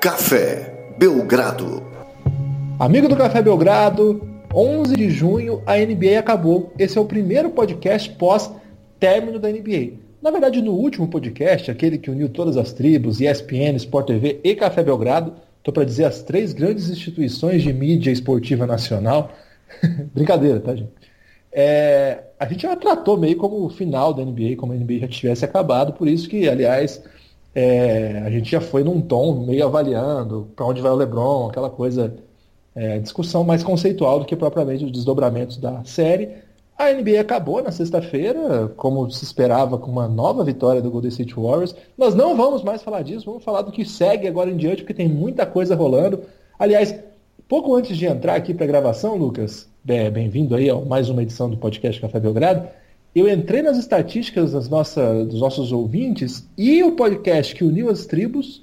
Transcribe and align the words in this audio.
Café 0.00 0.92
Belgrado. 0.96 1.82
Amigo 2.78 3.08
do 3.08 3.16
Café 3.16 3.42
Belgrado, 3.42 4.22
11 4.54 4.94
de 4.94 5.10
junho 5.10 5.60
a 5.66 5.76
NBA 5.76 6.20
acabou. 6.20 6.72
Esse 6.78 6.96
é 6.96 7.00
o 7.00 7.04
primeiro 7.04 7.50
podcast 7.50 8.08
pós 8.10 8.48
término 9.00 9.40
da 9.40 9.48
NBA. 9.48 9.94
Na 10.22 10.30
verdade, 10.30 10.62
no 10.62 10.70
último 10.70 11.08
podcast, 11.08 11.68
aquele 11.68 11.98
que 11.98 12.12
uniu 12.12 12.28
todas 12.28 12.56
as 12.56 12.72
tribos, 12.72 13.20
ESPN, 13.20 13.74
Sport 13.74 14.06
TV 14.06 14.40
e 14.44 14.54
Café 14.54 14.84
Belgrado, 14.84 15.34
estou 15.58 15.74
para 15.74 15.84
dizer 15.84 16.04
as 16.04 16.22
três 16.22 16.52
grandes 16.52 16.88
instituições 16.88 17.60
de 17.64 17.72
mídia 17.72 18.12
esportiva 18.12 18.68
nacional. 18.68 19.32
Brincadeira, 20.14 20.60
tá, 20.60 20.76
gente? 20.76 20.92
É, 21.50 22.22
a 22.38 22.46
gente 22.46 22.62
já 22.62 22.76
tratou 22.76 23.16
meio 23.16 23.36
como 23.36 23.64
o 23.64 23.68
final 23.68 24.14
da 24.14 24.24
NBA, 24.24 24.54
como 24.58 24.72
a 24.72 24.76
NBA 24.76 25.00
já 25.00 25.08
tivesse 25.08 25.44
acabado, 25.44 25.92
por 25.92 26.06
isso 26.06 26.28
que, 26.28 26.48
aliás, 26.48 27.02
é, 27.58 28.22
a 28.24 28.30
gente 28.30 28.48
já 28.48 28.60
foi 28.60 28.84
num 28.84 29.00
tom 29.00 29.44
meio 29.44 29.64
avaliando 29.64 30.48
para 30.54 30.64
onde 30.64 30.80
vai 30.80 30.92
o 30.92 30.94
LeBron, 30.94 31.48
aquela 31.48 31.68
coisa, 31.68 32.14
é, 32.72 33.00
discussão 33.00 33.42
mais 33.42 33.64
conceitual 33.64 34.20
do 34.20 34.24
que 34.24 34.36
propriamente 34.36 34.84
os 34.84 34.92
desdobramentos 34.92 35.56
da 35.56 35.82
série. 35.82 36.28
A 36.78 36.92
NBA 36.92 37.20
acabou 37.20 37.60
na 37.60 37.72
sexta-feira, 37.72 38.68
como 38.76 39.10
se 39.10 39.24
esperava, 39.24 39.76
com 39.76 39.90
uma 39.90 40.06
nova 40.06 40.44
vitória 40.44 40.80
do 40.80 40.88
Golden 40.88 41.08
State 41.08 41.34
Warriors. 41.34 41.74
Nós 41.96 42.14
não 42.14 42.36
vamos 42.36 42.62
mais 42.62 42.80
falar 42.80 43.02
disso, 43.02 43.26
vamos 43.26 43.42
falar 43.42 43.62
do 43.62 43.72
que 43.72 43.84
segue 43.84 44.28
agora 44.28 44.48
em 44.48 44.56
diante, 44.56 44.82
porque 44.82 44.94
tem 44.94 45.08
muita 45.08 45.44
coisa 45.44 45.74
rolando. 45.74 46.20
Aliás, 46.56 46.94
pouco 47.48 47.74
antes 47.74 47.96
de 47.96 48.06
entrar 48.06 48.36
aqui 48.36 48.54
para 48.54 48.66
a 48.66 48.68
gravação, 48.68 49.16
Lucas, 49.16 49.68
é, 49.88 50.08
bem-vindo 50.08 50.54
aí 50.54 50.70
a 50.70 50.76
mais 50.76 51.08
uma 51.08 51.24
edição 51.24 51.50
do 51.50 51.56
podcast 51.56 52.00
Café 52.00 52.20
Belgrado. 52.20 52.68
Eu 53.18 53.28
entrei 53.28 53.62
nas 53.62 53.76
estatísticas 53.76 54.52
das 54.52 54.68
nossa, 54.68 55.24
dos 55.24 55.40
nossos 55.40 55.72
ouvintes 55.72 56.48
e 56.56 56.84
o 56.84 56.92
podcast 56.92 57.52
que 57.52 57.64
uniu 57.64 57.90
as 57.90 58.06
tribos, 58.06 58.62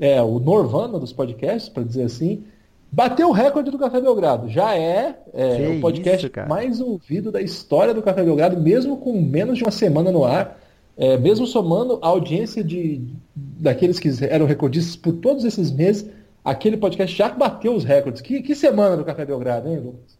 é, 0.00 0.20
o 0.20 0.40
Norvana 0.40 0.98
dos 0.98 1.12
podcasts, 1.12 1.68
para 1.68 1.84
dizer 1.84 2.02
assim, 2.02 2.42
bateu 2.90 3.28
o 3.28 3.32
recorde 3.32 3.70
do 3.70 3.78
Café 3.78 4.00
Belgrado. 4.00 4.48
Já 4.48 4.76
é, 4.76 5.16
é 5.32 5.68
o 5.68 5.80
podcast 5.80 6.26
isso, 6.26 6.48
mais 6.48 6.80
ouvido 6.80 7.30
da 7.30 7.40
história 7.40 7.94
do 7.94 8.02
Café 8.02 8.24
Belgrado, 8.24 8.60
mesmo 8.60 8.96
com 8.96 9.20
menos 9.22 9.58
de 9.58 9.62
uma 9.62 9.70
semana 9.70 10.10
no 10.10 10.24
ar. 10.24 10.60
É, 10.96 11.16
mesmo 11.16 11.46
somando 11.46 11.98
a 12.02 12.08
audiência 12.08 12.62
de, 12.62 13.00
daqueles 13.34 14.00
que 14.00 14.10
eram 14.24 14.46
recordistas 14.46 14.96
por 14.96 15.12
todos 15.14 15.44
esses 15.44 15.70
meses, 15.70 16.06
aquele 16.44 16.76
podcast 16.76 17.16
já 17.16 17.28
bateu 17.28 17.72
os 17.74 17.84
recordes. 17.84 18.20
Que, 18.20 18.42
que 18.42 18.54
semana 18.54 18.96
do 18.96 19.04
Café 19.04 19.24
Belgrado, 19.24 19.68
hein, 19.68 19.78
Lucas? 19.78 20.18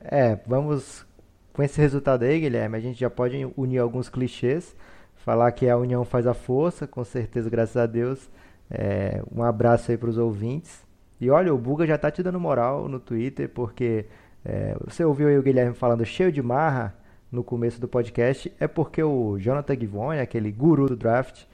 É, 0.00 0.38
vamos 0.46 1.04
com 1.52 1.62
esse 1.62 1.80
resultado 1.80 2.24
aí, 2.24 2.40
Guilherme, 2.40 2.76
a 2.76 2.80
gente 2.80 2.98
já 2.98 3.10
pode 3.10 3.50
unir 3.56 3.78
alguns 3.78 4.08
clichês, 4.08 4.74
falar 5.16 5.50
que 5.52 5.68
a 5.68 5.76
união 5.76 6.04
faz 6.04 6.26
a 6.26 6.34
força, 6.34 6.86
com 6.86 7.04
certeza, 7.04 7.50
graças 7.50 7.76
a 7.76 7.86
Deus. 7.86 8.30
É, 8.70 9.22
um 9.34 9.42
abraço 9.42 9.90
aí 9.90 9.98
para 9.98 10.10
os 10.10 10.18
ouvintes. 10.18 10.84
E 11.20 11.28
olha, 11.28 11.52
o 11.52 11.58
Buga 11.58 11.86
já 11.86 11.98
tá 11.98 12.10
te 12.10 12.22
dando 12.22 12.40
moral 12.40 12.88
no 12.88 12.98
Twitter, 12.98 13.48
porque 13.48 14.06
é, 14.44 14.76
você 14.84 15.04
ouviu 15.04 15.28
aí 15.28 15.38
o 15.38 15.42
Guilherme 15.42 15.74
falando 15.74 16.04
cheio 16.04 16.32
de 16.32 16.40
marra 16.40 16.94
no 17.30 17.44
começo 17.44 17.80
do 17.80 17.86
podcast, 17.86 18.52
é 18.58 18.66
porque 18.66 19.02
o 19.02 19.38
Jonathan 19.38 19.78
Givone, 19.78 20.20
aquele 20.20 20.50
guru 20.50 20.86
do 20.86 20.96
draft, 20.96 21.44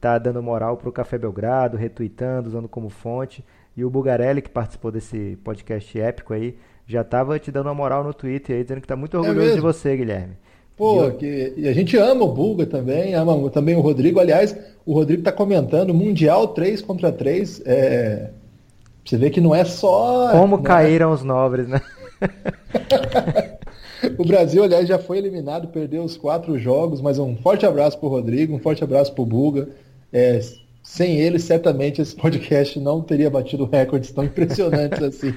tá 0.00 0.18
dando 0.18 0.42
moral 0.42 0.76
pro 0.76 0.92
Café 0.92 1.16
Belgrado, 1.16 1.76
retweetando, 1.76 2.48
usando 2.48 2.68
como 2.68 2.90
fonte. 2.90 3.44
E 3.76 3.84
o 3.84 3.90
Bugarelli, 3.90 4.42
que 4.42 4.50
participou 4.50 4.90
desse 4.90 5.38
podcast 5.42 5.98
épico 5.98 6.34
aí, 6.34 6.56
já 6.86 7.02
tava 7.02 7.38
te 7.38 7.50
dando 7.50 7.66
uma 7.66 7.74
moral 7.74 8.04
no 8.04 8.12
Twitter 8.12 8.56
aí, 8.56 8.62
dizendo 8.62 8.80
que 8.80 8.86
tá 8.86 8.96
muito 8.96 9.16
é 9.16 9.20
orgulhoso 9.20 9.52
é 9.52 9.54
de 9.54 9.60
você, 9.60 9.96
Guilherme. 9.96 10.36
Pô, 10.76 11.10
que, 11.12 11.54
e 11.56 11.68
a 11.68 11.72
gente 11.72 11.96
ama 11.96 12.24
o 12.24 12.32
Bulga 12.32 12.66
também, 12.66 13.14
ama 13.14 13.48
também 13.50 13.76
o 13.76 13.80
Rodrigo. 13.80 14.18
Aliás, 14.18 14.56
o 14.84 14.92
Rodrigo 14.92 15.22
tá 15.22 15.30
comentando 15.30 15.94
Mundial 15.94 16.48
3 16.48 16.82
contra 16.82 17.12
3. 17.12 17.62
É... 17.64 18.30
Você 19.04 19.16
vê 19.16 19.30
que 19.30 19.40
não 19.40 19.54
é 19.54 19.64
só. 19.64 20.30
Como 20.32 20.62
caíram 20.62 21.10
é... 21.10 21.14
os 21.14 21.22
nobres, 21.22 21.68
né? 21.68 21.80
o 24.18 24.26
Brasil, 24.26 24.64
aliás, 24.64 24.88
já 24.88 24.98
foi 24.98 25.18
eliminado, 25.18 25.68
perdeu 25.68 26.02
os 26.02 26.16
quatro 26.16 26.58
jogos, 26.58 27.00
mas 27.00 27.18
um 27.18 27.36
forte 27.36 27.64
abraço 27.64 27.98
pro 27.98 28.08
Rodrigo, 28.08 28.54
um 28.54 28.58
forte 28.58 28.82
abraço 28.82 29.14
pro 29.14 29.24
Bulga. 29.24 29.68
É, 30.12 30.40
sem 30.84 31.18
ele, 31.18 31.38
certamente 31.38 32.02
esse 32.02 32.14
podcast 32.14 32.78
não 32.78 33.00
teria 33.00 33.30
batido 33.30 33.64
recordes 33.64 34.12
tão 34.12 34.22
impressionantes 34.22 35.00
assim. 35.02 35.32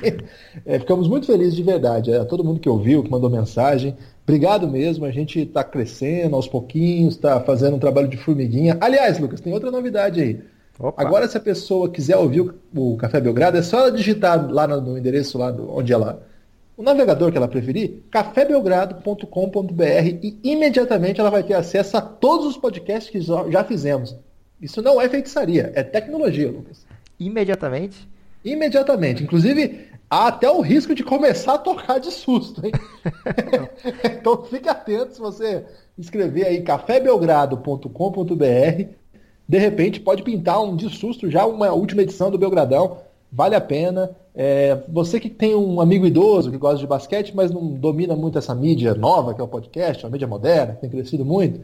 É, 0.65 0.77
ficamos 0.77 1.07
muito 1.07 1.25
felizes 1.25 1.55
de 1.55 1.63
verdade. 1.63 2.11
É, 2.11 2.17
a 2.17 2.25
todo 2.25 2.43
mundo 2.43 2.59
que 2.59 2.67
ouviu, 2.67 3.01
que 3.01 3.09
mandou 3.09 3.29
mensagem. 3.29 3.95
Obrigado 4.23 4.67
mesmo. 4.67 5.05
A 5.05 5.11
gente 5.11 5.39
está 5.39 5.63
crescendo 5.63 6.35
aos 6.35 6.49
pouquinhos, 6.49 7.15
está 7.15 7.39
fazendo 7.39 7.77
um 7.77 7.79
trabalho 7.79 8.09
de 8.09 8.17
formiguinha. 8.17 8.77
Aliás, 8.81 9.17
Lucas, 9.19 9.39
tem 9.39 9.53
outra 9.53 9.71
novidade 9.71 10.19
aí. 10.19 10.41
Opa. 10.77 11.01
Agora, 11.01 11.29
se 11.29 11.37
a 11.37 11.39
pessoa 11.39 11.89
quiser 11.89 12.17
ouvir 12.17 12.53
o, 12.75 12.97
Café 12.97 13.21
Belgrado, 13.21 13.57
é 13.57 13.61
só 13.61 13.79
ela 13.79 13.91
digitar 13.91 14.51
lá 14.51 14.67
no, 14.67 14.97
endereço 14.97 15.37
lá 15.37 15.55
onde 15.69 15.93
ela. 15.93 16.27
O 16.75 16.83
navegador 16.83 17.31
que 17.31 17.37
ela 17.37 17.47
preferir, 17.47 18.03
cafébelgrado.com.br 18.11 20.07
e 20.21 20.37
imediatamente 20.43 21.21
ela 21.21 21.31
vai 21.31 21.41
ter 21.41 21.53
acesso 21.53 21.95
a 21.95 22.01
todos 22.01 22.45
os 22.45 22.57
podcasts 22.57 23.09
que 23.09 23.21
já 23.21 23.63
fizemos. 23.63 24.15
Isso 24.61 24.81
não 24.81 24.99
é 24.99 25.07
feitiçaria, 25.07 25.71
é 25.75 25.83
tecnologia, 25.83 26.49
Lucas. 26.49 26.85
Imediatamente? 27.19 28.07
Imediatamente. 28.43 29.23
Inclusive, 29.23 29.85
há 30.09 30.27
até 30.27 30.49
o 30.49 30.61
risco 30.61 30.95
de 30.95 31.03
começar 31.03 31.55
a 31.55 31.59
tocar 31.59 31.99
de 31.99 32.11
susto, 32.11 32.65
hein? 32.65 32.71
então 34.03 34.43
fique 34.45 34.67
atento 34.67 35.13
se 35.13 35.19
você 35.19 35.63
escrever 35.97 36.45
aí 36.45 36.61
cafébelgrado.com.br. 36.61 38.85
De 39.47 39.57
repente 39.57 39.99
pode 39.99 40.23
pintar 40.23 40.61
um 40.61 40.75
de 40.75 40.89
susto 40.89 41.29
já 41.29 41.45
uma 41.45 41.71
última 41.71 42.01
edição 42.01 42.31
do 42.31 42.37
Belgradão. 42.37 42.97
Vale 43.31 43.55
a 43.55 43.61
pena. 43.61 44.15
É, 44.33 44.77
você 44.87 45.19
que 45.19 45.29
tem 45.29 45.55
um 45.55 45.81
amigo 45.81 46.05
idoso 46.05 46.51
que 46.51 46.57
gosta 46.57 46.79
de 46.79 46.87
basquete, 46.87 47.35
mas 47.35 47.51
não 47.51 47.67
domina 47.67 48.15
muito 48.15 48.37
essa 48.37 48.55
mídia 48.55 48.93
nova, 48.93 49.33
que 49.33 49.41
é 49.41 49.43
o 49.43 49.47
podcast, 49.47 50.05
a 50.05 50.09
mídia 50.09 50.27
moderna, 50.27 50.75
que 50.75 50.81
tem 50.81 50.89
crescido 50.89 51.25
muito 51.25 51.61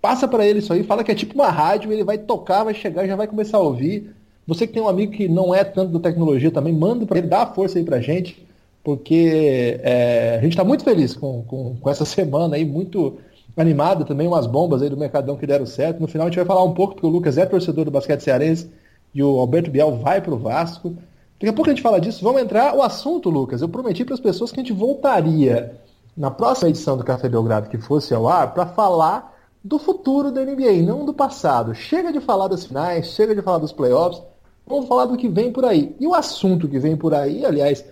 Passa 0.00 0.26
para 0.26 0.46
ele 0.46 0.60
isso 0.60 0.72
aí, 0.72 0.82
fala 0.82 1.04
que 1.04 1.12
é 1.12 1.14
tipo 1.14 1.34
uma 1.34 1.48
rádio, 1.48 1.92
ele 1.92 2.04
vai 2.04 2.16
tocar, 2.16 2.64
vai 2.64 2.74
chegar, 2.74 3.06
já 3.06 3.16
vai 3.16 3.26
começar 3.26 3.58
a 3.58 3.60
ouvir. 3.60 4.14
Você 4.46 4.66
que 4.66 4.72
tem 4.72 4.82
um 4.82 4.88
amigo 4.88 5.12
que 5.12 5.28
não 5.28 5.54
é 5.54 5.62
tanto 5.62 5.92
da 5.92 6.00
tecnologia 6.00 6.50
também, 6.50 6.72
manda 6.72 7.04
para 7.04 7.18
ele, 7.18 7.28
dá 7.28 7.42
a 7.42 7.46
força 7.46 7.78
aí 7.78 7.84
pra 7.84 8.00
gente, 8.00 8.44
porque 8.82 9.78
é, 9.82 10.36
a 10.38 10.42
gente 10.42 10.52
está 10.52 10.64
muito 10.64 10.84
feliz 10.84 11.14
com, 11.14 11.42
com, 11.42 11.76
com, 11.76 11.90
essa 11.90 12.04
semana 12.06 12.56
aí, 12.56 12.64
muito 12.64 13.18
animada 13.56 14.04
também, 14.04 14.26
umas 14.26 14.46
bombas 14.46 14.80
aí 14.80 14.88
do 14.88 14.96
Mercadão 14.96 15.36
que 15.36 15.46
deram 15.46 15.66
certo. 15.66 16.00
No 16.00 16.08
final 16.08 16.26
a 16.26 16.30
gente 16.30 16.38
vai 16.38 16.46
falar 16.46 16.64
um 16.64 16.72
pouco, 16.72 16.94
porque 16.94 17.06
o 17.06 17.10
Lucas 17.10 17.36
é 17.36 17.44
torcedor 17.44 17.84
do 17.84 17.90
basquete 17.90 18.22
cearense 18.22 18.70
e 19.14 19.22
o 19.22 19.38
Alberto 19.38 19.70
Biel 19.70 19.96
vai 19.96 20.20
pro 20.20 20.38
Vasco. 20.38 20.96
Daqui 21.38 21.48
a 21.48 21.52
pouco 21.52 21.70
a 21.70 21.74
gente 21.74 21.82
fala 21.82 22.00
disso. 22.00 22.24
Vamos 22.24 22.40
entrar 22.40 22.74
o 22.74 22.82
assunto, 22.82 23.28
Lucas. 23.28 23.60
Eu 23.60 23.68
prometi 23.68 24.04
para 24.04 24.14
as 24.14 24.20
pessoas 24.20 24.50
que 24.50 24.60
a 24.60 24.62
gente 24.62 24.72
voltaria 24.72 25.74
na 26.16 26.30
próxima 26.30 26.70
edição 26.70 26.96
do 26.96 27.04
Café 27.04 27.28
Belgrado 27.28 27.68
que 27.68 27.78
fosse 27.78 28.14
ao 28.14 28.28
ar 28.28 28.52
para 28.52 28.66
falar 28.66 29.29
do 29.62 29.78
futuro 29.78 30.30
da 30.30 30.44
NBA, 30.44 30.82
não 30.82 31.04
do 31.04 31.12
passado. 31.12 31.74
Chega 31.74 32.12
de 32.12 32.20
falar 32.20 32.48
das 32.48 32.64
finais, 32.64 33.08
chega 33.08 33.34
de 33.34 33.42
falar 33.42 33.58
dos 33.58 33.72
playoffs, 33.72 34.22
vamos 34.66 34.88
falar 34.88 35.04
do 35.04 35.16
que 35.16 35.28
vem 35.28 35.52
por 35.52 35.64
aí. 35.64 35.94
E 36.00 36.06
o 36.06 36.14
assunto 36.14 36.68
que 36.68 36.78
vem 36.78 36.96
por 36.96 37.14
aí, 37.14 37.44
aliás, 37.44 37.84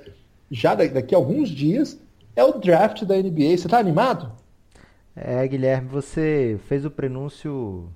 já 0.50 0.74
daqui 0.74 1.14
a 1.14 1.18
alguns 1.18 1.50
dias, 1.50 1.98
é 2.34 2.42
o 2.42 2.52
draft 2.52 3.04
da 3.04 3.16
NBA. 3.16 3.56
Você 3.56 3.66
está 3.66 3.78
animado? 3.78 4.32
É, 5.14 5.46
Guilherme, 5.46 5.88
você 5.88 6.58
fez 6.66 6.84
o 6.84 6.90
prenúncio, 6.90 7.88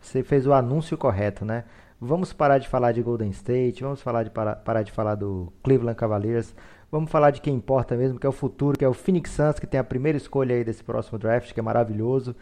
você 0.00 0.22
fez 0.22 0.46
o 0.46 0.52
anúncio 0.52 0.96
correto, 0.96 1.44
né? 1.44 1.64
Vamos 2.00 2.32
parar 2.32 2.58
de 2.58 2.68
falar 2.68 2.92
de 2.92 3.02
Golden 3.02 3.30
State, 3.30 3.82
vamos 3.82 4.00
falar 4.00 4.22
de 4.22 4.30
parar, 4.30 4.56
parar 4.56 4.82
de 4.84 4.92
falar 4.92 5.16
do 5.16 5.52
Cleveland 5.64 5.96
Cavaliers, 5.96 6.54
vamos 6.92 7.10
falar 7.10 7.32
de 7.32 7.40
quem 7.40 7.52
importa 7.52 7.96
mesmo, 7.96 8.20
que 8.20 8.26
é 8.26 8.28
o 8.28 8.32
futuro, 8.32 8.78
que 8.78 8.84
é 8.84 8.88
o 8.88 8.94
Phoenix 8.94 9.32
Suns, 9.32 9.58
que 9.58 9.66
tem 9.66 9.80
a 9.80 9.84
primeira 9.84 10.16
escolha 10.16 10.54
aí 10.54 10.62
desse 10.62 10.84
próximo 10.84 11.18
draft, 11.18 11.52
que 11.52 11.58
é 11.58 11.62
maravilhoso 11.62 12.36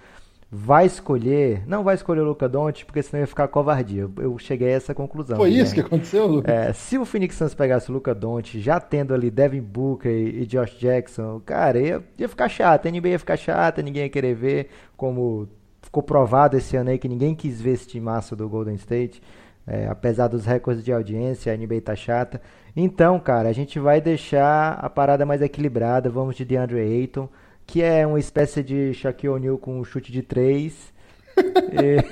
vai 0.50 0.87
escolher, 0.87 1.66
não 1.66 1.82
vai 1.82 1.96
escolher 1.96 2.20
o 2.20 2.25
Luca 2.25 2.48
Doncic, 2.48 2.87
porque 2.87 3.02
senão 3.02 3.20
ia 3.20 3.26
ficar 3.26 3.48
covardia. 3.48 4.08
Eu 4.16 4.38
cheguei 4.38 4.69
a 4.69 4.76
essa 4.76 4.94
conclusão. 4.94 5.37
Foi 5.37 5.50
isso 5.50 5.75
que 5.75 5.81
aconteceu, 5.81 6.26
Luca? 6.26 6.50
É, 6.50 6.72
se 6.72 6.96
o 6.96 7.04
Phoenix 7.04 7.34
Suns 7.34 7.54
pegasse 7.54 7.90
o 7.90 7.93
Luca 7.93 8.14
Doncic, 8.14 8.60
já 8.60 8.78
tendo 8.78 9.12
ali 9.12 9.31
Devin 9.31 9.60
Booker 9.60 10.10
e, 10.10 10.46
Josh 10.46 10.78
Jackson, 10.78 11.40
cara, 11.44 11.78
ia, 11.78 12.04
ia 12.16 12.28
ficar 12.28 12.48
chato, 12.48 12.87
a 12.87 12.90
NBA 12.90 13.08
ia 13.08 13.19
ficar 13.19 13.37
chata, 13.37 13.82
ninguém 13.82 14.04
ia 14.04 14.08
querer 14.08 14.34
ver, 14.34 14.69
como 14.96 15.48
ficou 15.82 16.02
provado 16.02 16.56
esse 16.56 16.76
ano 16.76 16.90
aí 16.90 16.98
que 16.98 17.08
ninguém 17.08 17.34
quis 17.34 17.60
ver 17.60 17.72
esse 17.72 17.88
timaço 17.88 18.37
do 18.37 18.48
Golden 18.48 18.76
State. 18.76 19.20
É, 19.66 19.88
apesar 19.88 20.28
dos 20.28 20.46
recordes 20.46 20.84
de 20.84 20.93
audiência, 20.93 21.52
a 21.52 21.56
NBA 21.56 21.81
tá 21.81 21.96
chata. 21.96 22.40
Então, 22.76 23.19
cara, 23.19 23.48
a 23.48 23.52
gente 23.52 23.81
vai 23.81 24.00
deixar 24.00 24.75
a 24.75 24.88
parada 24.88 25.26
mais 25.26 25.43
equilibrada. 25.43 26.08
Vamos 26.08 26.37
de 26.37 26.44
DeAndre 26.44 26.78
Ayton 26.78 27.28
que 27.67 27.83
é 27.83 28.07
uma 28.07 28.19
espécie 28.19 28.63
de 28.63 28.95
Shaquille 28.95 29.33
O'Neal 29.33 29.59
com 29.59 29.79
um 29.79 29.85
chute 29.85 30.13
de 30.13 30.23
três. 30.23 30.95
e, 31.37 32.03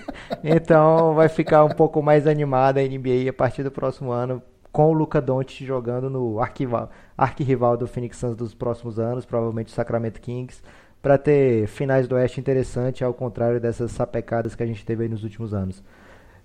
então 0.43 1.15
vai 1.15 1.29
ficar 1.29 1.65
um 1.65 1.71
pouco 1.71 2.03
mais 2.03 2.27
animada 2.27 2.81
a 2.81 2.85
NBA 2.85 3.31
a 3.31 3.33
partir 3.33 3.63
do 3.63 3.71
próximo 3.71 4.11
ano, 4.11 4.43
com 4.73 4.91
o 4.91 4.93
Luca 4.93 5.21
Doncic 5.21 5.65
jogando 5.65 6.11
no 6.11 6.41
arquival, 6.41 6.91
arquirrival 7.17 7.77
do 7.77 7.87
Phoenix 7.87 8.19
Suns 8.19 8.37
dos 8.37 8.55
próximos 8.55 8.99
anos, 8.99 9.25
provavelmente 9.25 9.69
o 9.69 9.75
Sacramento 9.75 10.21
Kings, 10.21 10.61
para 11.01 11.17
ter 11.17 11.67
finais 11.69 12.09
do 12.09 12.17
Oeste 12.17 12.41
interessante, 12.41 13.05
ao 13.05 13.15
contrário 13.15 13.61
dessas 13.61 13.93
sapecadas 13.93 14.55
que 14.55 14.63
a 14.63 14.67
gente 14.67 14.85
teve 14.85 15.05
aí 15.05 15.09
nos 15.09 15.23
últimos 15.23 15.55
anos. 15.55 15.83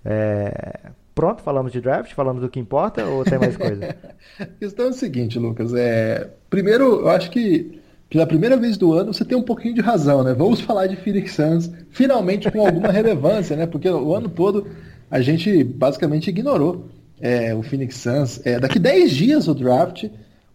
É, 0.04 0.90
Pronto, 1.14 1.42
falamos 1.42 1.72
de 1.72 1.80
draft, 1.80 2.14
falamos 2.14 2.40
do 2.40 2.48
que 2.48 2.60
importa 2.60 3.04
ou 3.04 3.24
tem 3.24 3.38
mais 3.38 3.56
coisa? 3.56 3.96
a 4.40 4.46
questão 4.46 4.86
é 4.86 4.88
o 4.88 4.92
seguinte, 4.92 5.38
Lucas. 5.38 5.74
É... 5.74 6.30
Primeiro, 6.48 7.00
eu 7.00 7.08
acho 7.08 7.30
que 7.30 7.79
pela 8.10 8.26
primeira 8.26 8.56
vez 8.56 8.76
do 8.76 8.92
ano 8.92 9.14
você 9.14 9.24
tem 9.24 9.38
um 9.38 9.42
pouquinho 9.42 9.72
de 9.72 9.80
razão, 9.80 10.24
né? 10.24 10.34
Vamos 10.34 10.60
falar 10.60 10.88
de 10.88 10.96
Phoenix 10.96 11.32
Suns, 11.32 11.70
finalmente 11.90 12.50
com 12.50 12.66
alguma 12.66 12.90
relevância, 12.92 13.56
né? 13.56 13.66
Porque 13.66 13.88
o 13.88 14.14
ano 14.14 14.28
todo 14.28 14.66
a 15.08 15.20
gente 15.20 15.62
basicamente 15.62 16.28
ignorou 16.28 16.86
é, 17.20 17.54
o 17.54 17.62
Phoenix 17.62 17.96
Suns. 17.96 18.44
É, 18.44 18.58
daqui 18.58 18.80
10 18.80 19.12
dias 19.12 19.48
o 19.48 19.54
draft, 19.54 20.06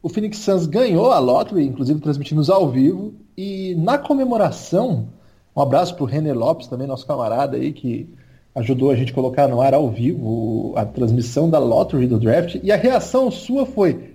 o 0.03 0.09
Phoenix 0.09 0.37
Suns 0.39 0.65
ganhou 0.65 1.11
a 1.11 1.19
lottery, 1.19 1.65
inclusive 1.65 1.99
transmitimos 2.01 2.49
ao 2.49 2.69
vivo, 2.69 3.13
e 3.37 3.73
na 3.75 3.97
comemoração, 3.97 5.07
um 5.55 5.61
abraço 5.61 5.95
para 5.95 6.03
o 6.03 6.07
René 6.07 6.33
Lopes, 6.33 6.67
também 6.67 6.87
nosso 6.87 7.07
camarada 7.07 7.55
aí, 7.55 7.71
que 7.71 8.09
ajudou 8.53 8.91
a 8.91 8.95
gente 8.95 9.11
a 9.11 9.15
colocar 9.15 9.47
no 9.47 9.61
ar 9.61 9.73
ao 9.73 9.89
vivo 9.89 10.73
a 10.75 10.85
transmissão 10.85 11.49
da 11.49 11.59
lottery 11.59 12.07
do 12.07 12.19
draft, 12.19 12.57
e 12.61 12.71
a 12.71 12.75
reação 12.75 13.31
sua 13.31 13.65
foi, 13.65 14.14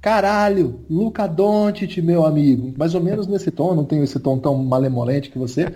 caralho, 0.00 0.80
Luca 0.88 1.26
Doncic, 1.26 2.00
meu 2.00 2.24
amigo, 2.24 2.74
mais 2.76 2.94
ou 2.94 3.00
menos 3.00 3.26
nesse 3.26 3.50
tom, 3.50 3.74
não 3.74 3.84
tenho 3.84 4.04
esse 4.04 4.18
tom 4.18 4.38
tão 4.38 4.56
malemolente 4.56 5.30
que 5.30 5.38
você, 5.38 5.66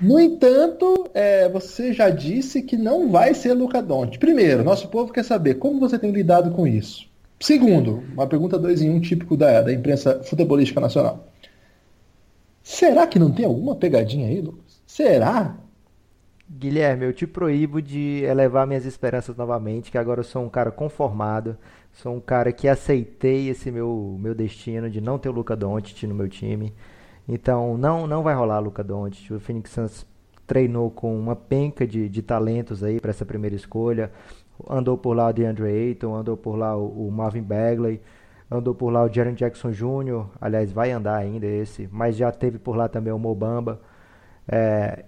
No 0.00 0.18
entanto, 0.18 1.10
é, 1.12 1.46
você 1.50 1.92
já 1.92 2.08
disse 2.08 2.62
que 2.62 2.74
não 2.74 3.10
vai 3.10 3.34
ser 3.34 3.52
Luca 3.52 3.82
Doncic. 3.82 4.18
Primeiro, 4.18 4.64
nosso 4.64 4.88
povo 4.88 5.12
quer 5.12 5.22
saber 5.22 5.56
como 5.56 5.78
você 5.78 5.98
tem 5.98 6.10
lidado 6.10 6.52
com 6.52 6.66
isso. 6.66 7.06
Segundo, 7.38 8.02
uma 8.14 8.26
pergunta 8.26 8.58
dois 8.58 8.80
em 8.80 8.88
um 8.88 8.98
típico 8.98 9.36
da, 9.36 9.60
da 9.60 9.72
imprensa 9.72 10.22
futebolística 10.24 10.80
nacional. 10.80 11.28
Será 12.62 13.06
que 13.06 13.18
não 13.18 13.30
tem 13.30 13.44
alguma 13.44 13.76
pegadinha 13.76 14.26
aí, 14.26 14.40
Lucas? 14.40 14.80
Será? 14.86 15.56
Guilherme, 16.52 17.04
eu 17.04 17.12
te 17.12 17.28
proíbo 17.28 17.80
de 17.80 18.24
elevar 18.24 18.66
minhas 18.66 18.84
esperanças 18.84 19.36
novamente, 19.36 19.88
que 19.88 19.96
agora 19.96 20.18
eu 20.20 20.24
sou 20.24 20.42
um 20.44 20.48
cara 20.48 20.72
conformado, 20.72 21.56
sou 21.92 22.12
um 22.16 22.20
cara 22.20 22.52
que 22.52 22.66
aceitei 22.66 23.48
esse 23.48 23.70
meu, 23.70 24.16
meu 24.18 24.34
destino 24.34 24.90
de 24.90 25.00
não 25.00 25.16
ter 25.16 25.28
o 25.28 25.32
Luca 25.32 25.54
Doncic 25.54 26.02
no 26.08 26.14
meu 26.14 26.28
time. 26.28 26.74
Então 27.28 27.78
não 27.78 28.04
não 28.06 28.22
vai 28.24 28.34
rolar 28.34 28.58
Luca 28.58 28.82
Doncic. 28.82 29.30
O 29.32 29.38
Phoenix 29.38 29.70
Suns 29.70 30.06
treinou 30.44 30.90
com 30.90 31.16
uma 31.16 31.36
penca 31.36 31.86
de, 31.86 32.08
de 32.08 32.20
talentos 32.20 32.82
aí 32.82 33.00
para 33.00 33.10
essa 33.10 33.24
primeira 33.24 33.54
escolha. 33.54 34.10
Andou 34.68 34.98
por 34.98 35.14
lá 35.14 35.28
o 35.28 35.32
DeAndre 35.32 35.66
Ayton, 35.68 36.16
andou 36.16 36.36
por 36.36 36.56
lá 36.56 36.76
o, 36.76 37.06
o 37.06 37.12
Marvin 37.12 37.42
Bagley, 37.42 38.00
andou 38.50 38.74
por 38.74 38.90
lá 38.90 39.04
o 39.04 39.08
Jaren 39.08 39.34
Jackson 39.34 39.70
Jr., 39.70 40.26
aliás, 40.40 40.72
vai 40.72 40.90
andar 40.90 41.16
ainda 41.16 41.46
esse, 41.46 41.88
mas 41.92 42.16
já 42.16 42.32
teve 42.32 42.58
por 42.58 42.76
lá 42.76 42.88
também 42.88 43.12
o 43.12 43.18
Mobamba. 43.18 43.80
É, 44.48 45.04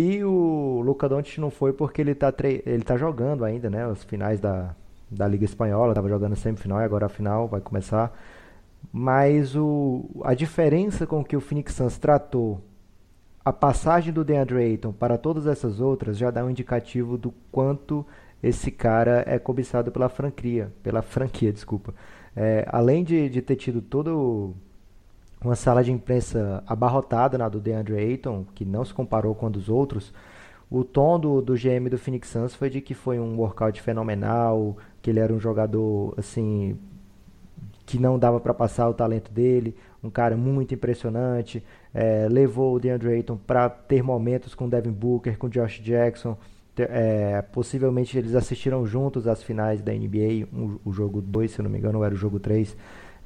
e 0.00 0.22
o 0.22 0.80
Luca 0.80 1.08
Doncic 1.08 1.38
não 1.38 1.50
foi 1.50 1.72
porque 1.72 2.00
ele 2.00 2.12
está 2.12 2.32
ele 2.64 2.84
tá 2.84 2.96
jogando 2.96 3.44
ainda, 3.44 3.68
né, 3.68 3.84
os 3.88 4.04
finais 4.04 4.38
da, 4.38 4.72
da 5.10 5.26
Liga 5.26 5.44
Espanhola, 5.44 5.90
estava 5.90 6.08
jogando 6.08 6.36
semifinal 6.36 6.80
e 6.80 6.84
agora 6.84 7.06
a 7.06 7.08
final 7.08 7.48
vai 7.48 7.60
começar. 7.60 8.16
Mas 8.92 9.56
o, 9.56 10.08
a 10.22 10.34
diferença 10.34 11.04
com 11.04 11.24
que 11.24 11.36
o 11.36 11.40
Phoenix 11.40 11.74
Suns 11.74 11.98
tratou 11.98 12.62
a 13.44 13.52
passagem 13.52 14.12
do 14.12 14.22
DeAndre 14.22 14.58
Ayton 14.58 14.92
para 14.92 15.18
todas 15.18 15.48
essas 15.48 15.80
outras 15.80 16.16
já 16.16 16.30
dá 16.30 16.44
um 16.44 16.50
indicativo 16.50 17.18
do 17.18 17.34
quanto 17.50 18.06
esse 18.40 18.70
cara 18.70 19.24
é 19.26 19.36
cobiçado 19.36 19.90
pela 19.90 20.08
franquia, 20.08 20.72
pela 20.80 21.02
franquia, 21.02 21.50
desculpa. 21.52 21.92
É, 22.36 22.64
além 22.68 23.02
de, 23.02 23.28
de 23.28 23.42
ter 23.42 23.56
tido 23.56 23.82
todo 23.82 24.54
uma 25.42 25.54
sala 25.54 25.84
de 25.84 25.92
imprensa 25.92 26.62
abarrotada 26.66 27.38
na 27.38 27.48
do 27.48 27.60
DeAndre 27.60 27.96
Ayton, 27.96 28.44
que 28.54 28.64
não 28.64 28.84
se 28.84 28.92
comparou 28.92 29.34
com 29.34 29.46
a 29.46 29.50
dos 29.50 29.68
outros, 29.68 30.12
o 30.70 30.84
tom 30.84 31.18
do, 31.18 31.40
do 31.40 31.54
GM 31.54 31.88
do 31.88 31.98
Phoenix 31.98 32.28
Suns 32.28 32.54
foi 32.54 32.68
de 32.68 32.80
que 32.80 32.92
foi 32.92 33.18
um 33.18 33.38
workout 33.38 33.80
fenomenal, 33.80 34.76
que 35.00 35.08
ele 35.08 35.20
era 35.20 35.32
um 35.32 35.40
jogador 35.40 36.14
assim 36.16 36.78
que 37.86 37.98
não 37.98 38.18
dava 38.18 38.38
para 38.38 38.52
passar 38.52 38.86
o 38.86 38.92
talento 38.92 39.32
dele, 39.32 39.74
um 40.04 40.10
cara 40.10 40.36
muito 40.36 40.74
impressionante, 40.74 41.64
é, 41.94 42.28
levou 42.28 42.74
o 42.74 42.78
DeAndre 42.78 43.14
Ayton 43.14 43.38
para 43.38 43.70
ter 43.70 44.02
momentos 44.02 44.54
com 44.54 44.68
Devin 44.68 44.92
Booker, 44.92 45.38
com 45.38 45.48
Josh 45.48 45.80
Jackson, 45.80 46.36
é, 46.76 47.42
possivelmente 47.50 48.16
eles 48.16 48.34
assistiram 48.34 48.86
juntos 48.86 49.26
as 49.26 49.42
finais 49.42 49.80
da 49.80 49.92
NBA, 49.92 50.46
um, 50.52 50.78
o 50.84 50.92
jogo 50.92 51.22
2, 51.22 51.50
se 51.50 51.62
não 51.62 51.70
me 51.70 51.78
engano, 51.78 51.98
ou 51.98 52.04
era 52.04 52.14
o 52.14 52.16
jogo 52.16 52.38
3, 52.38 52.76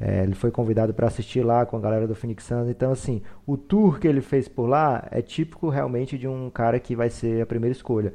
é, 0.05 0.25
ele 0.25 0.35
foi 0.35 0.51
convidado 0.51 0.93
para 0.93 1.07
assistir 1.07 1.45
lá 1.45 1.65
com 1.65 1.77
a 1.77 1.81
galera 1.81 2.09
do 2.09 2.15
Phoenix 2.15 2.43
Suns, 2.43 2.69
então 2.69 2.91
assim, 2.91 3.23
o 3.47 3.57
tour 3.57 4.01
que 4.01 4.09
ele 4.09 4.21
fez 4.21 4.49
por 4.49 4.67
lá 4.67 5.07
é 5.13 5.23
típico 5.23 5.69
realmente 5.69 6.19
de 6.19 6.27
um 6.27 6.51
cara 6.51 6.81
que 6.81 6.97
vai 6.97 7.09
ser 7.09 7.41
a 7.41 7.47
primeira 7.47 7.71
escolha. 7.71 8.13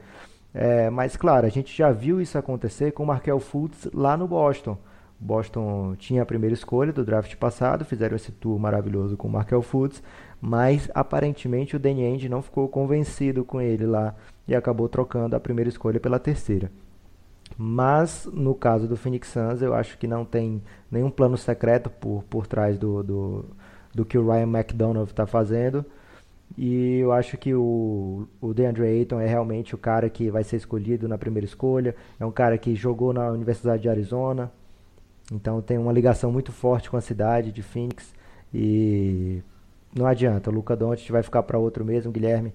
É, 0.53 0.89
mas 0.89 1.15
claro, 1.15 1.45
a 1.45 1.49
gente 1.49 1.75
já 1.75 1.89
viu 1.89 2.19
isso 2.19 2.37
acontecer 2.37 2.91
com 2.91 3.03
o 3.03 3.05
Markel 3.05 3.39
Fultz 3.39 3.87
lá 3.93 4.17
no 4.17 4.27
Boston. 4.27 4.77
Boston 5.17 5.95
tinha 5.95 6.23
a 6.23 6.25
primeira 6.25 6.53
escolha 6.53 6.91
do 6.91 7.05
draft 7.05 7.33
passado, 7.37 7.85
fizeram 7.85 8.17
esse 8.17 8.33
tour 8.33 8.59
maravilhoso 8.59 9.15
com 9.15 9.29
o 9.29 9.31
Markel 9.31 9.61
Fultz, 9.61 10.03
mas 10.41 10.91
aparentemente 10.93 11.77
o 11.77 11.79
Danny 11.79 12.03
Ainge 12.03 12.27
não 12.27 12.41
ficou 12.41 12.67
convencido 12.67 13.45
com 13.45 13.61
ele 13.61 13.85
lá 13.85 14.13
e 14.45 14.53
acabou 14.53 14.89
trocando 14.89 15.37
a 15.37 15.39
primeira 15.39 15.69
escolha 15.69 16.01
pela 16.01 16.19
terceira. 16.19 16.69
Mas 17.57 18.29
no 18.31 18.53
caso 18.53 18.87
do 18.87 18.95
Phoenix 18.95 19.29
Suns, 19.29 19.61
eu 19.61 19.73
acho 19.73 19.97
que 19.97 20.07
não 20.07 20.23
tem 20.23 20.61
nenhum 20.91 21.09
plano 21.09 21.37
secreto 21.37 21.89
por, 21.89 22.23
por 22.29 22.45
trás 22.45 22.77
do, 22.77 23.01
do, 23.03 23.45
do 23.93 24.05
que 24.05 24.17
o 24.17 24.25
Ryan 24.27 24.59
McDonough 24.59 25.05
está 25.05 25.25
fazendo. 25.25 25.83
E 26.57 26.99
eu 26.99 27.11
acho 27.11 27.37
que 27.37 27.53
o, 27.53 28.27
o 28.39 28.53
DeAndre 28.53 28.83
Ayton 28.83 29.19
é 29.19 29.27
realmente 29.27 29.75
o 29.75 29.77
cara 29.77 30.09
que 30.09 30.29
vai 30.29 30.43
ser 30.43 30.57
escolhido 30.57 31.07
na 31.07 31.17
primeira 31.17 31.45
escolha. 31.45 31.95
É 32.19 32.25
um 32.25 32.31
cara 32.31 32.57
que 32.57 32.75
jogou 32.75 33.11
na 33.11 33.29
Universidade 33.31 33.81
de 33.81 33.89
Arizona, 33.89 34.51
então 35.31 35.61
tem 35.61 35.77
uma 35.77 35.91
ligação 35.91 36.31
muito 36.31 36.51
forte 36.51 36.89
com 36.89 36.97
a 36.97 37.01
cidade 37.01 37.51
de 37.51 37.61
Phoenix 37.61 38.13
e 38.53 39.41
não 39.95 40.05
adianta, 40.05 40.49
o 40.49 40.53
Luca 40.53 40.75
Doncic 40.75 41.11
vai 41.11 41.23
ficar 41.23 41.43
para 41.43 41.57
outro 41.57 41.83
mesmo, 41.83 42.11
Guilherme. 42.11 42.53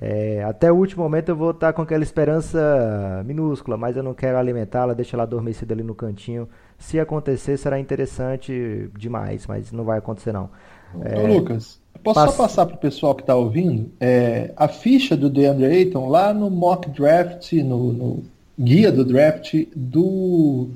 É, 0.00 0.42
até 0.44 0.72
o 0.72 0.76
último 0.76 1.02
momento 1.02 1.28
eu 1.28 1.36
vou 1.36 1.50
estar 1.50 1.68
tá 1.68 1.72
com 1.72 1.82
aquela 1.82 2.02
esperança 2.02 3.22
minúscula, 3.26 3.76
mas 3.76 3.96
eu 3.96 4.02
não 4.02 4.14
quero 4.14 4.38
alimentá-la, 4.38 4.94
deixa 4.94 5.16
ela 5.16 5.24
adormecida 5.24 5.74
ali 5.74 5.82
no 5.82 5.94
cantinho. 5.94 6.48
Se 6.78 6.98
acontecer, 6.98 7.56
será 7.58 7.78
interessante 7.78 8.90
demais, 8.98 9.46
mas 9.46 9.70
não 9.70 9.84
vai 9.84 9.98
acontecer 9.98 10.32
não. 10.32 10.48
É, 11.02 11.26
Lucas, 11.26 11.80
posso 12.02 12.20
pass... 12.20 12.30
só 12.30 12.42
passar 12.42 12.66
para 12.66 12.76
o 12.76 12.78
pessoal 12.78 13.14
que 13.14 13.22
está 13.22 13.34
ouvindo? 13.34 13.90
É, 14.00 14.52
a 14.56 14.66
ficha 14.66 15.16
do 15.16 15.28
DeAndre 15.28 15.66
Ayton 15.66 16.08
lá 16.08 16.32
no 16.32 16.50
mock 16.50 16.88
draft, 16.90 17.52
no, 17.52 17.92
no 17.92 18.24
guia 18.58 18.90
do 18.90 19.04
draft 19.04 19.54
do 19.76 20.70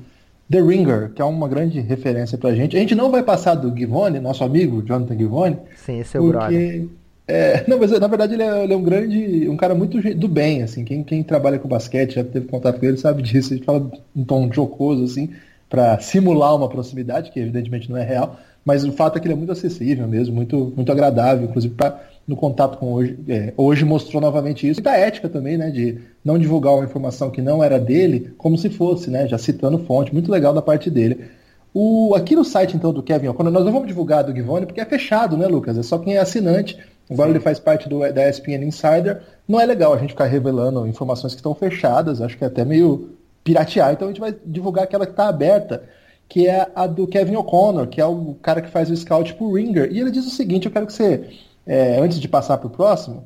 The 0.49 0.61
Ringer, 0.61 1.11
que 1.11 1.21
é 1.21 1.25
uma 1.25 1.47
grande 1.47 1.79
referência 1.79 2.37
pra 2.37 2.53
gente. 2.53 2.77
A 2.77 2.79
gente 2.79 2.95
não 2.95 3.11
vai 3.11 3.23
passar 3.23 3.55
do 3.55 3.75
Givone, 3.75 4.19
nosso 4.19 4.43
amigo 4.43 4.81
Jonathan 4.81 5.17
Givone. 5.17 5.57
Sim, 5.75 5.99
esse 5.99 6.15
é 6.15 6.19
o 6.19 6.31
porque... 6.31 6.87
É, 7.27 7.65
não, 7.67 7.77
mas 7.77 7.91
na 7.91 8.07
verdade 8.07 8.35
ele 8.35 8.43
é, 8.43 8.63
ele 8.63 8.73
é, 8.73 8.77
um 8.77 8.83
grande, 8.83 9.49
um 9.49 9.57
cara 9.57 9.75
muito 9.75 9.99
do 10.15 10.27
bem, 10.27 10.63
assim. 10.63 10.85
Quem, 10.85 11.03
quem 11.03 11.21
trabalha 11.23 11.59
com 11.59 11.67
basquete, 11.67 12.15
já 12.15 12.23
teve 12.23 12.47
contato 12.47 12.79
com 12.79 12.85
ele, 12.85 12.97
sabe 12.97 13.21
disso. 13.21 13.53
Gente 13.53 13.65
fala 13.65 13.91
um 14.15 14.23
tom 14.23 14.51
jocoso, 14.51 15.03
assim, 15.03 15.31
para 15.69 15.99
simular 15.99 16.55
uma 16.55 16.69
proximidade, 16.69 17.31
que 17.31 17.39
evidentemente 17.39 17.89
não 17.89 17.97
é 17.97 18.03
real. 18.03 18.39
Mas 18.63 18.83
o 18.83 18.91
fato 18.91 19.17
é 19.17 19.19
que 19.19 19.27
ele 19.27 19.33
é 19.33 19.37
muito 19.37 19.51
acessível 19.51 20.07
mesmo, 20.07 20.35
muito, 20.35 20.73
muito 20.75 20.91
agradável, 20.91 21.47
inclusive 21.47 21.73
pra, 21.73 22.01
no 22.27 22.35
contato 22.35 22.77
com 22.77 22.93
hoje. 22.93 23.17
É, 23.27 23.53
hoje 23.55 23.85
mostrou 23.85 24.21
novamente 24.21 24.67
isso. 24.67 24.79
E 24.79 24.83
da 24.83 24.95
ética 24.97 25.29
também, 25.29 25.57
né? 25.57 25.69
De 25.69 25.99
não 26.23 26.37
divulgar 26.37 26.73
uma 26.73 26.83
informação 26.83 27.29
que 27.29 27.41
não 27.41 27.63
era 27.63 27.79
dele, 27.79 28.33
como 28.37 28.57
se 28.57 28.69
fosse, 28.69 29.09
né? 29.09 29.27
Já 29.27 29.37
citando 29.37 29.79
fonte. 29.79 30.13
Muito 30.13 30.31
legal 30.31 30.53
da 30.53 30.61
parte 30.61 30.89
dele. 30.89 31.25
O, 31.73 32.15
aqui 32.15 32.35
no 32.35 32.43
site, 32.43 32.75
então, 32.75 32.91
do 32.91 33.03
Kevin 33.03 33.27
O'Connor, 33.27 33.53
nós 33.53 33.63
não 33.65 33.71
vamos 33.71 33.87
divulgar 33.87 34.23
do 34.23 34.35
Givone 34.35 34.65
porque 34.65 34.81
é 34.81 34.85
fechado, 34.85 35.37
né, 35.37 35.47
Lucas? 35.47 35.77
É 35.77 35.83
só 35.83 35.97
quem 35.97 36.15
é 36.15 36.19
assinante. 36.19 36.77
Agora 37.09 37.29
ele 37.29 37.39
faz 37.39 37.59
parte 37.59 37.87
do, 37.87 37.99
da 38.11 38.29
ESPN 38.29 38.65
Insider. 38.65 39.21
Não 39.47 39.59
é 39.59 39.65
legal 39.65 39.93
a 39.93 39.97
gente 39.97 40.09
ficar 40.09 40.25
revelando 40.25 40.85
informações 40.87 41.33
que 41.33 41.39
estão 41.39 41.55
fechadas. 41.55 42.21
Acho 42.21 42.37
que 42.37 42.43
é 42.43 42.47
até 42.47 42.65
meio 42.65 43.11
piratear. 43.43 43.93
Então 43.93 44.07
a 44.07 44.11
gente 44.11 44.19
vai 44.19 44.35
divulgar 44.45 44.83
aquela 44.83 45.05
que 45.05 45.13
está 45.13 45.27
aberta 45.27 45.83
que 46.29 46.47
é 46.47 46.69
a 46.75 46.85
do 46.85 47.07
Kevin 47.07 47.37
O'Connor, 47.37 47.87
que 47.87 48.01
é 48.01 48.05
o 48.05 48.35
cara 48.41 48.61
que 48.61 48.69
faz 48.69 48.89
o 48.89 48.97
scout 48.97 49.33
pro 49.35 49.53
Ringer. 49.53 49.91
E 49.91 49.99
ele 49.99 50.11
diz 50.11 50.25
o 50.25 50.29
seguinte: 50.29 50.65
eu 50.65 50.71
quero 50.71 50.85
que 50.85 50.93
você 50.93 51.23
é, 51.65 51.99
antes 51.99 52.19
de 52.19 52.27
passar 52.27 52.57
para 52.57 52.67
o 52.67 52.71
próximo, 52.71 53.23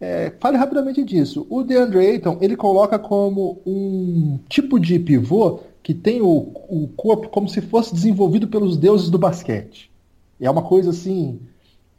é, 0.00 0.32
fale 0.40 0.56
rapidamente 0.56 1.02
disso. 1.04 1.46
O 1.48 1.62
DeAndre 1.62 2.06
Ayton, 2.06 2.38
ele 2.40 2.56
coloca 2.56 2.98
como 2.98 3.60
um 3.64 4.38
tipo 4.48 4.78
de 4.78 4.98
pivô 4.98 5.60
que 5.82 5.94
tem 5.94 6.20
o, 6.20 6.52
o 6.68 6.88
corpo 6.96 7.28
como 7.28 7.48
se 7.48 7.60
fosse 7.60 7.94
desenvolvido 7.94 8.48
pelos 8.48 8.76
deuses 8.76 9.10
do 9.10 9.18
basquete. 9.18 9.90
É 10.40 10.50
uma 10.50 10.62
coisa 10.62 10.90
assim, 10.90 11.40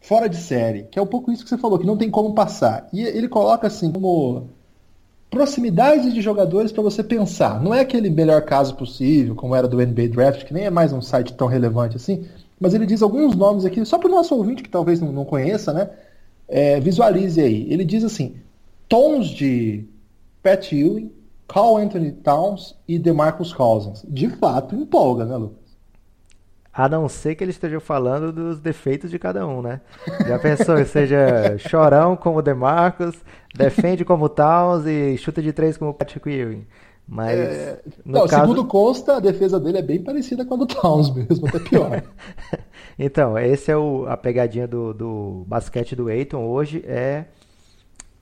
fora 0.04 0.28
de 0.28 0.36
série, 0.36 0.84
que 0.92 1.00
é 1.00 1.02
um 1.02 1.08
pouco 1.08 1.32
isso 1.32 1.44
que 1.44 1.50
você 1.50 1.58
falou, 1.58 1.80
que 1.80 1.88
não 1.88 1.98
tem 1.98 2.12
como 2.12 2.34
passar. 2.34 2.90
E 2.92 3.02
ele 3.02 3.30
coloca 3.30 3.68
assim 3.68 3.90
como 3.90 4.50
proximidade 5.32 6.12
de 6.14 6.22
jogadores 6.22 6.74
para 6.74 6.84
você 6.84 7.02
pensar. 7.02 7.64
Não 7.64 7.74
é 7.74 7.80
aquele 7.80 8.10
melhor 8.10 8.42
caso 8.42 8.76
possível, 8.76 9.34
como 9.34 9.56
era 9.56 9.68
do 9.68 9.78
NBA 9.78 10.10
Draft, 10.10 10.44
que 10.44 10.54
nem 10.54 10.66
é 10.66 10.70
mais 10.70 10.92
um 10.92 11.02
site 11.02 11.34
tão 11.34 11.48
relevante 11.48 11.96
assim, 11.96 12.26
mas 12.60 12.74
ele 12.74 12.86
diz 12.86 13.02
alguns 13.02 13.34
nomes 13.34 13.64
aqui, 13.64 13.84
só 13.86 13.98
para 13.98 14.10
o 14.10 14.12
nosso 14.12 14.36
ouvinte 14.36 14.62
que 14.62 14.70
talvez 14.70 15.00
não, 15.00 15.12
não 15.12 15.26
conheça, 15.26 15.72
né? 15.72 15.90
É, 16.50 16.82
visualize 16.82 17.40
aí. 17.40 17.66
Ele 17.72 17.86
diz 17.86 18.04
assim: 18.04 18.36
tons 18.90 19.30
de 19.30 19.86
Pat 20.44 20.70
Ewing, 20.74 21.12
Carl 21.48 21.78
Anthony 21.78 22.12
Towns 22.12 22.76
e 22.86 23.00
DeMarcus 23.00 23.54
Cousins. 23.54 24.06
De 24.08 24.30
fato, 24.30 24.76
empolga, 24.76 25.24
né, 25.24 25.38
Lucas? 25.38 25.63
A 26.74 26.90
não 26.90 27.08
ser 27.08 27.36
que 27.36 27.44
ele 27.44 27.52
esteja 27.52 27.80
falando 27.80 28.32
dos 28.32 28.60
defeitos 28.60 29.12
de 29.12 29.20
cada 29.20 29.46
um, 29.46 29.62
né? 29.62 29.80
Já 30.28 30.40
pensou, 30.40 30.84
seja 30.86 31.56
chorão 31.60 32.16
como 32.16 32.40
o 32.40 32.42
DeMarcus, 32.42 33.16
defende 33.54 34.04
como 34.04 34.26
o 34.26 34.30
Towns 34.30 34.88
e 34.88 35.16
chuta 35.18 35.40
de 35.40 35.54
três 35.54 35.78
como 35.78 35.92
o 35.92 35.94
Patrick 35.94 36.28
Ewing. 36.28 36.66
Mas, 37.08 37.38
é... 37.38 37.82
não, 38.04 38.28
caso... 38.28 38.42
segundo 38.42 38.66
consta, 38.66 39.18
a 39.18 39.20
defesa 39.20 39.60
dele 39.60 39.78
é 39.78 39.82
bem 39.82 40.02
parecida 40.02 40.44
com 40.46 40.56
a 40.56 40.58
do 40.58 40.66
Towns 40.66 41.14
mesmo, 41.14 41.48
até 41.48 41.60
pior. 41.60 42.02
então, 42.98 43.38
esse 43.38 43.70
é 43.72 43.78
o, 43.78 44.08
a 44.08 44.18
pegadinha 44.18 44.68
do, 44.68 44.94
do 44.94 45.44
basquete 45.46 45.96
do 45.96 46.08
Aiton 46.08 46.44
hoje, 46.44 46.84
é 46.88 47.26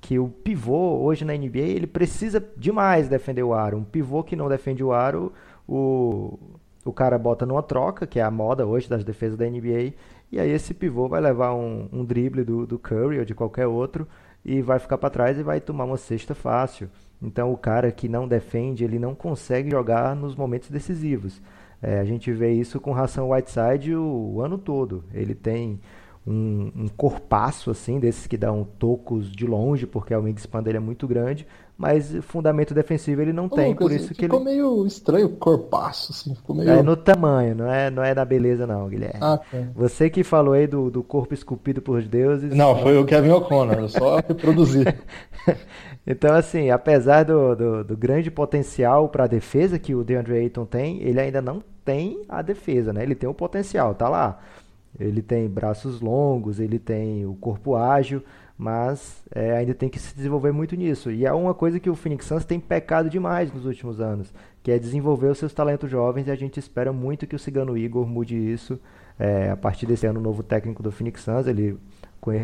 que 0.02 0.18
o 0.18 0.28
pivô 0.28 1.00
hoje 1.04 1.24
na 1.24 1.34
NBA 1.34 1.60
ele 1.60 1.88
precisa 1.88 2.44
demais 2.58 3.08
defender 3.08 3.44
o 3.44 3.54
aro. 3.54 3.78
Um 3.78 3.84
pivô 3.84 4.24
que 4.24 4.36
não 4.36 4.50
defende 4.50 4.84
o 4.84 4.92
aro, 4.92 5.32
o, 5.70 6.38
o 6.84 6.92
cara 6.92 7.18
bota 7.18 7.46
numa 7.46 7.62
troca, 7.62 8.08
que 8.08 8.20
é 8.20 8.24
a 8.24 8.32
moda 8.32 8.66
hoje 8.66 8.90
das 8.90 9.04
defesas 9.04 9.38
da 9.38 9.46
NBA, 9.46 9.94
e 10.32 10.40
aí 10.40 10.50
esse 10.50 10.74
pivô 10.74 11.08
vai 11.08 11.22
levar 11.22 11.54
um, 11.54 11.88
um 11.92 12.06
drible 12.06 12.44
do, 12.44 12.66
do 12.66 12.80
Curry 12.80 13.20
ou 13.20 13.26
de 13.26 13.36
qualquer 13.36 13.68
outro 13.68 14.08
e 14.44 14.62
vai 14.62 14.80
ficar 14.80 14.98
para 14.98 15.10
trás 15.10 15.38
e 15.38 15.44
vai 15.44 15.60
tomar 15.60 15.84
uma 15.84 15.98
cesta 15.98 16.34
fácil. 16.34 16.90
Então 17.22 17.52
o 17.52 17.58
cara 17.58 17.92
que 17.92 18.10
não 18.10 18.28
defende, 18.28 18.84
ele 18.84 18.98
não 18.98 19.14
consegue 19.14 19.70
jogar 19.70 20.16
nos 20.16 20.36
momentos 20.36 20.70
decisivos. 20.70 21.42
É, 21.82 22.00
a 22.00 22.04
gente 22.04 22.32
vê 22.32 22.52
isso 22.54 22.80
com 22.80 22.92
Ração 22.92 23.32
Whiteside 23.32 23.96
o, 23.96 24.36
o 24.36 24.42
ano 24.42 24.58
todo. 24.58 25.04
Ele 25.14 25.36
tem 25.36 25.80
um, 26.26 26.72
um 26.76 26.88
corpaço 26.88 27.72
assim, 27.72 28.00
desses 28.00 28.28
que 28.28 28.38
dão 28.38 28.64
tocos 28.64 29.32
de 29.32 29.46
longe, 29.46 29.88
porque 29.88 30.14
o 30.16 30.22
wingspan 30.22 30.62
dele 30.62 30.78
é 30.78 30.82
muito 30.82 31.08
grande, 31.08 31.48
mas 31.82 32.16
fundamento 32.22 32.76
defensivo 32.76 33.24
ele 33.24 33.34
não 33.34 33.46
Ô, 33.46 33.50
tem, 33.50 33.70
Lucas, 33.70 33.88
por 33.88 33.92
isso 33.92 34.14
que 34.14 34.22
ficou 34.22 34.40
ele... 34.42 34.52
meio 34.52 34.86
estranho 34.86 35.26
o 35.26 35.36
corpaço, 35.36 36.12
assim, 36.12 36.36
ficou 36.36 36.56
meio... 36.56 36.70
É 36.70 36.84
no 36.84 36.96
tamanho, 36.96 37.56
não 37.56 37.74
é, 37.74 37.90
não 37.90 38.04
é 38.04 38.14
na 38.14 38.24
beleza 38.24 38.68
não, 38.68 38.88
Guilherme. 38.88 39.18
Ah, 39.20 39.40
tá. 39.40 39.58
Você 39.74 40.08
que 40.08 40.24
falou 40.24 40.54
aí 40.54 40.68
do, 40.68 40.92
do 40.92 41.02
corpo 41.02 41.34
esculpido 41.34 41.82
por 41.82 42.04
deuses... 42.04 42.54
Não, 42.54 42.78
foi 42.84 43.00
o 43.00 43.04
Kevin 43.04 43.32
O'Connor, 43.32 43.80
eu 43.80 43.90
só 43.90 44.18
reproduzi. 44.30 44.86
então, 46.06 46.36
assim, 46.36 46.70
apesar 46.70 47.24
do, 47.24 47.56
do, 47.56 47.84
do 47.84 47.98
grande 47.98 48.30
potencial 48.30 49.10
para 49.10 49.24
a 49.24 49.28
defesa 49.28 49.80
que 49.80 49.96
o 49.96 50.04
DeAndre 50.04 50.38
Ayton 50.38 50.66
tem, 50.66 51.02
ele 51.02 51.20
ainda 51.20 51.42
não 51.42 51.64
tem 51.84 52.22
a 52.30 52.44
defesa, 52.44 52.94
né? 52.94 53.02
Ele 53.02 53.16
tem 53.16 53.28
o 53.28 53.34
potencial, 53.34 53.96
tá 53.96 54.08
lá. 54.08 54.40
Ele 55.00 55.24
tem 55.24 55.50
braços 55.50 56.00
longos, 56.00 56.60
ele 56.60 56.78
tem 56.78 57.26
o 57.26 57.34
corpo 57.34 57.76
ágil, 57.76 58.22
mas 58.58 59.24
é, 59.34 59.58
ainda 59.58 59.74
tem 59.74 59.90
que 59.90 60.00
se 60.00 60.16
desenvolver 60.16 60.52
muito 60.52 60.76
nisso. 60.76 61.12
E 61.12 61.26
é 61.26 61.34
uma 61.34 61.54
coisa 61.54 61.80
que 61.80 61.90
o 61.90 61.96
Phoenix 61.96 62.26
Suns 62.26 62.46
tem 62.46 62.60
pecado 62.60 63.10
demais 63.10 63.52
nos 63.52 63.66
últimos 63.66 64.00
anos, 64.00 64.34
que 64.62 64.72
é 64.72 64.78
desenvolver 64.78 65.28
os 65.28 65.38
seus 65.38 65.54
talentos 65.54 65.90
jovens 65.90 66.28
e 66.28 66.32
a 66.32 66.36
gente 66.36 66.60
espera 66.60 66.94
muito 66.94 67.26
que 67.26 67.36
o 67.36 67.40
Cigano 67.40 67.78
Igor 67.78 68.06
mude 68.06 68.36
isso 68.36 68.80
é, 69.18 69.50
a 69.50 69.58
partir 69.58 69.86
desse 69.86 70.06
ano 70.06 70.22
novo 70.22 70.44
técnico 70.44 70.84
do 70.84 70.92
Phoenix 70.92 71.22
Suns. 71.22 71.48
Ele 71.48 71.78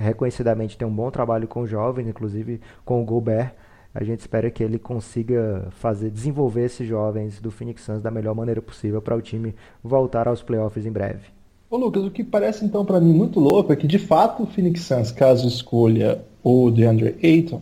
reconhecidamente 0.01 0.77
tem 0.77 0.87
um 0.87 0.95
bom 0.95 1.11
trabalho 1.11 1.47
com 1.47 1.65
jovens, 1.65 2.07
inclusive 2.07 2.61
com 2.83 3.01
o 3.01 3.05
Gobert. 3.05 3.53
A 3.93 4.03
gente 4.03 4.19
espera 4.19 4.51
que 4.51 4.63
ele 4.63 4.77
consiga 4.77 5.67
fazer 5.71 6.09
desenvolver 6.11 6.65
esses 6.65 6.87
jovens 6.87 7.41
do 7.41 7.49
Phoenix 7.49 7.81
Suns 7.81 8.01
da 8.01 8.11
melhor 8.11 8.35
maneira 8.35 8.61
possível 8.61 9.01
para 9.01 9.15
o 9.15 9.21
time 9.21 9.55
voltar 9.83 10.27
aos 10.27 10.43
playoffs 10.43 10.85
em 10.85 10.91
breve. 10.91 11.36
Ô 11.69 11.75
Lucas, 11.75 12.03
o 12.03 12.11
que 12.11 12.23
parece 12.23 12.63
então 12.63 12.85
para 12.85 12.99
mim 13.01 13.13
muito 13.13 13.39
louco 13.39 13.73
é 13.73 13.75
que 13.75 13.87
de 13.87 13.99
fato 13.99 14.43
o 14.43 14.47
Phoenix 14.47 14.81
Suns, 14.81 15.11
caso 15.11 15.47
escolha 15.47 16.21
o 16.41 16.71
DeAndre 16.71 17.17
Ayton, 17.21 17.61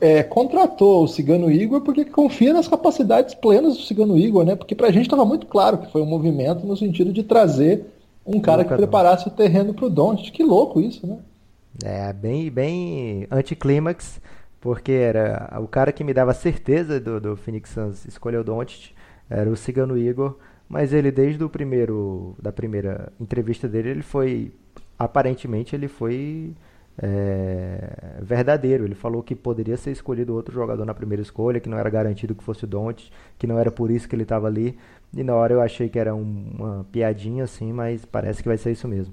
é, 0.00 0.22
contratou 0.22 1.04
o 1.04 1.08
Cigano 1.08 1.50
Igor 1.50 1.82
porque 1.82 2.04
confia 2.04 2.52
nas 2.52 2.66
capacidades 2.66 3.34
plenas 3.34 3.76
do 3.76 3.82
Cigano 3.82 4.18
Igor, 4.18 4.44
né? 4.44 4.56
Porque 4.56 4.74
pra 4.74 4.90
gente 4.90 5.04
estava 5.04 5.24
muito 5.24 5.46
claro 5.46 5.78
que 5.78 5.92
foi 5.92 6.02
um 6.02 6.06
movimento 6.06 6.66
no 6.66 6.76
sentido 6.76 7.12
de 7.12 7.22
trazer 7.22 7.84
um 8.26 8.40
cara 8.40 8.64
que 8.64 8.74
preparasse 8.74 9.28
o 9.28 9.30
terreno 9.30 9.74
pro 9.74 9.90
Doncic. 9.90 10.32
Que 10.32 10.42
louco 10.42 10.80
isso, 10.80 11.06
né? 11.06 11.18
É, 11.84 12.12
bem, 12.12 12.50
bem 12.50 13.26
anticlímax, 13.30 14.20
porque 14.60 14.92
era 14.92 15.58
o 15.60 15.68
cara 15.68 15.92
que 15.92 16.02
me 16.02 16.14
dava 16.14 16.32
certeza 16.32 16.98
do, 16.98 17.20
do 17.20 17.36
Phoenix 17.36 17.70
Suns 17.70 18.04
escolher 18.06 18.38
o 18.38 18.44
Doncic, 18.44 18.92
era 19.28 19.50
o 19.50 19.56
Cigano 19.56 19.96
Igor 19.98 20.36
mas 20.68 20.92
ele 20.92 21.10
desde 21.10 21.42
o 21.42 21.48
primeiro 21.48 22.34
da 22.40 22.52
primeira 22.52 23.12
entrevista 23.20 23.68
dele 23.68 23.90
ele 23.90 24.02
foi 24.02 24.52
aparentemente 24.98 25.74
ele 25.74 25.88
foi 25.88 26.52
é, 26.96 28.18
verdadeiro 28.22 28.84
ele 28.84 28.94
falou 28.94 29.22
que 29.22 29.34
poderia 29.34 29.76
ser 29.76 29.90
escolhido 29.90 30.34
outro 30.34 30.54
jogador 30.54 30.84
na 30.84 30.94
primeira 30.94 31.22
escolha 31.22 31.60
que 31.60 31.68
não 31.68 31.78
era 31.78 31.90
garantido 31.90 32.34
que 32.34 32.44
fosse 32.44 32.64
o 32.64 32.66
Don't 32.66 33.10
que 33.38 33.46
não 33.46 33.58
era 33.58 33.70
por 33.70 33.90
isso 33.90 34.08
que 34.08 34.14
ele 34.14 34.22
estava 34.22 34.46
ali 34.46 34.78
e 35.14 35.22
na 35.22 35.34
hora 35.34 35.54
eu 35.54 35.60
achei 35.60 35.88
que 35.88 35.98
era 35.98 36.14
um, 36.14 36.52
uma 36.58 36.86
piadinha 36.90 37.44
assim 37.44 37.72
mas 37.72 38.04
parece 38.04 38.42
que 38.42 38.48
vai 38.48 38.56
ser 38.56 38.72
isso 38.72 38.86
mesmo 38.86 39.12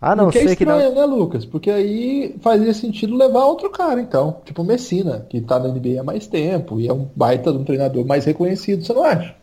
ah, 0.00 0.14
não, 0.14 0.30
sei 0.30 0.46
é 0.46 0.54
que 0.54 0.64
não... 0.64 0.78
né, 0.78 1.04
Lucas? 1.04 1.44
Porque 1.44 1.70
aí 1.70 2.36
fazia 2.40 2.72
sentido 2.72 3.16
levar 3.16 3.44
outro 3.44 3.68
cara, 3.68 4.00
então. 4.00 4.40
Tipo 4.44 4.62
o 4.62 4.64
Messina, 4.64 5.26
que 5.28 5.40
tá 5.40 5.58
na 5.58 5.68
NBA 5.68 6.00
há 6.00 6.04
mais 6.04 6.28
tempo 6.28 6.80
e 6.80 6.86
é 6.86 6.92
um 6.92 7.08
baita 7.16 7.50
de 7.50 7.58
um 7.58 7.64
treinador 7.64 8.06
mais 8.06 8.24
reconhecido, 8.24 8.84
você 8.84 8.92
não 8.92 9.02
acha? 9.02 9.34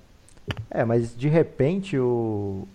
É, 0.69 0.83
mas 0.85 1.15
de 1.15 1.27
repente 1.27 1.97
o. 1.97 2.67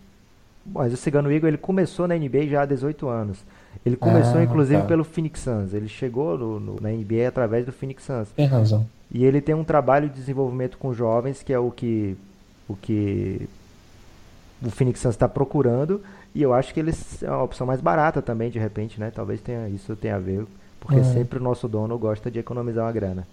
Mas 0.66 0.92
o 0.92 0.96
Cigano 0.96 1.32
Igor 1.32 1.48
ele 1.48 1.56
começou 1.58 2.06
na 2.06 2.14
NBA 2.14 2.46
já 2.48 2.62
há 2.62 2.66
18 2.66 3.08
anos. 3.08 3.38
Ele 3.84 3.96
começou 3.96 4.38
ah, 4.38 4.44
inclusive 4.44 4.80
tá. 4.82 4.86
pelo 4.86 5.04
Phoenix 5.04 5.40
Suns. 5.40 5.72
Ele 5.72 5.88
chegou 5.88 6.36
no, 6.36 6.60
no, 6.60 6.76
na 6.80 6.90
NBA 6.90 7.26
através 7.26 7.64
do 7.64 7.72
Phoenix 7.72 8.04
Suns. 8.04 8.28
Tem 8.36 8.46
razão. 8.46 8.86
E 9.10 9.24
ele 9.24 9.40
tem 9.40 9.54
um 9.54 9.64
trabalho 9.64 10.08
de 10.08 10.14
desenvolvimento 10.14 10.76
com 10.78 10.92
jovens 10.92 11.42
que 11.42 11.52
é 11.52 11.58
o 11.58 11.70
que 11.70 12.16
o 12.68 12.76
que 12.76 13.48
o 14.62 14.70
Phoenix 14.70 15.00
Suns 15.00 15.14
está 15.14 15.28
procurando. 15.28 16.00
E 16.34 16.42
eu 16.42 16.52
acho 16.52 16.72
que 16.72 16.80
eles 16.80 17.22
é 17.22 17.30
uma 17.30 17.42
opção 17.42 17.66
mais 17.66 17.80
barata 17.80 18.22
também, 18.22 18.50
de 18.50 18.58
repente, 18.58 19.00
né? 19.00 19.10
Talvez 19.12 19.40
tenha, 19.40 19.68
isso 19.68 19.96
tenha 19.96 20.16
a 20.16 20.20
ver, 20.20 20.46
porque 20.78 21.00
é. 21.00 21.04
sempre 21.04 21.38
o 21.38 21.42
nosso 21.42 21.66
dono 21.66 21.98
gosta 21.98 22.30
de 22.30 22.38
economizar 22.38 22.84
uma 22.84 22.92
grana. 22.92 23.26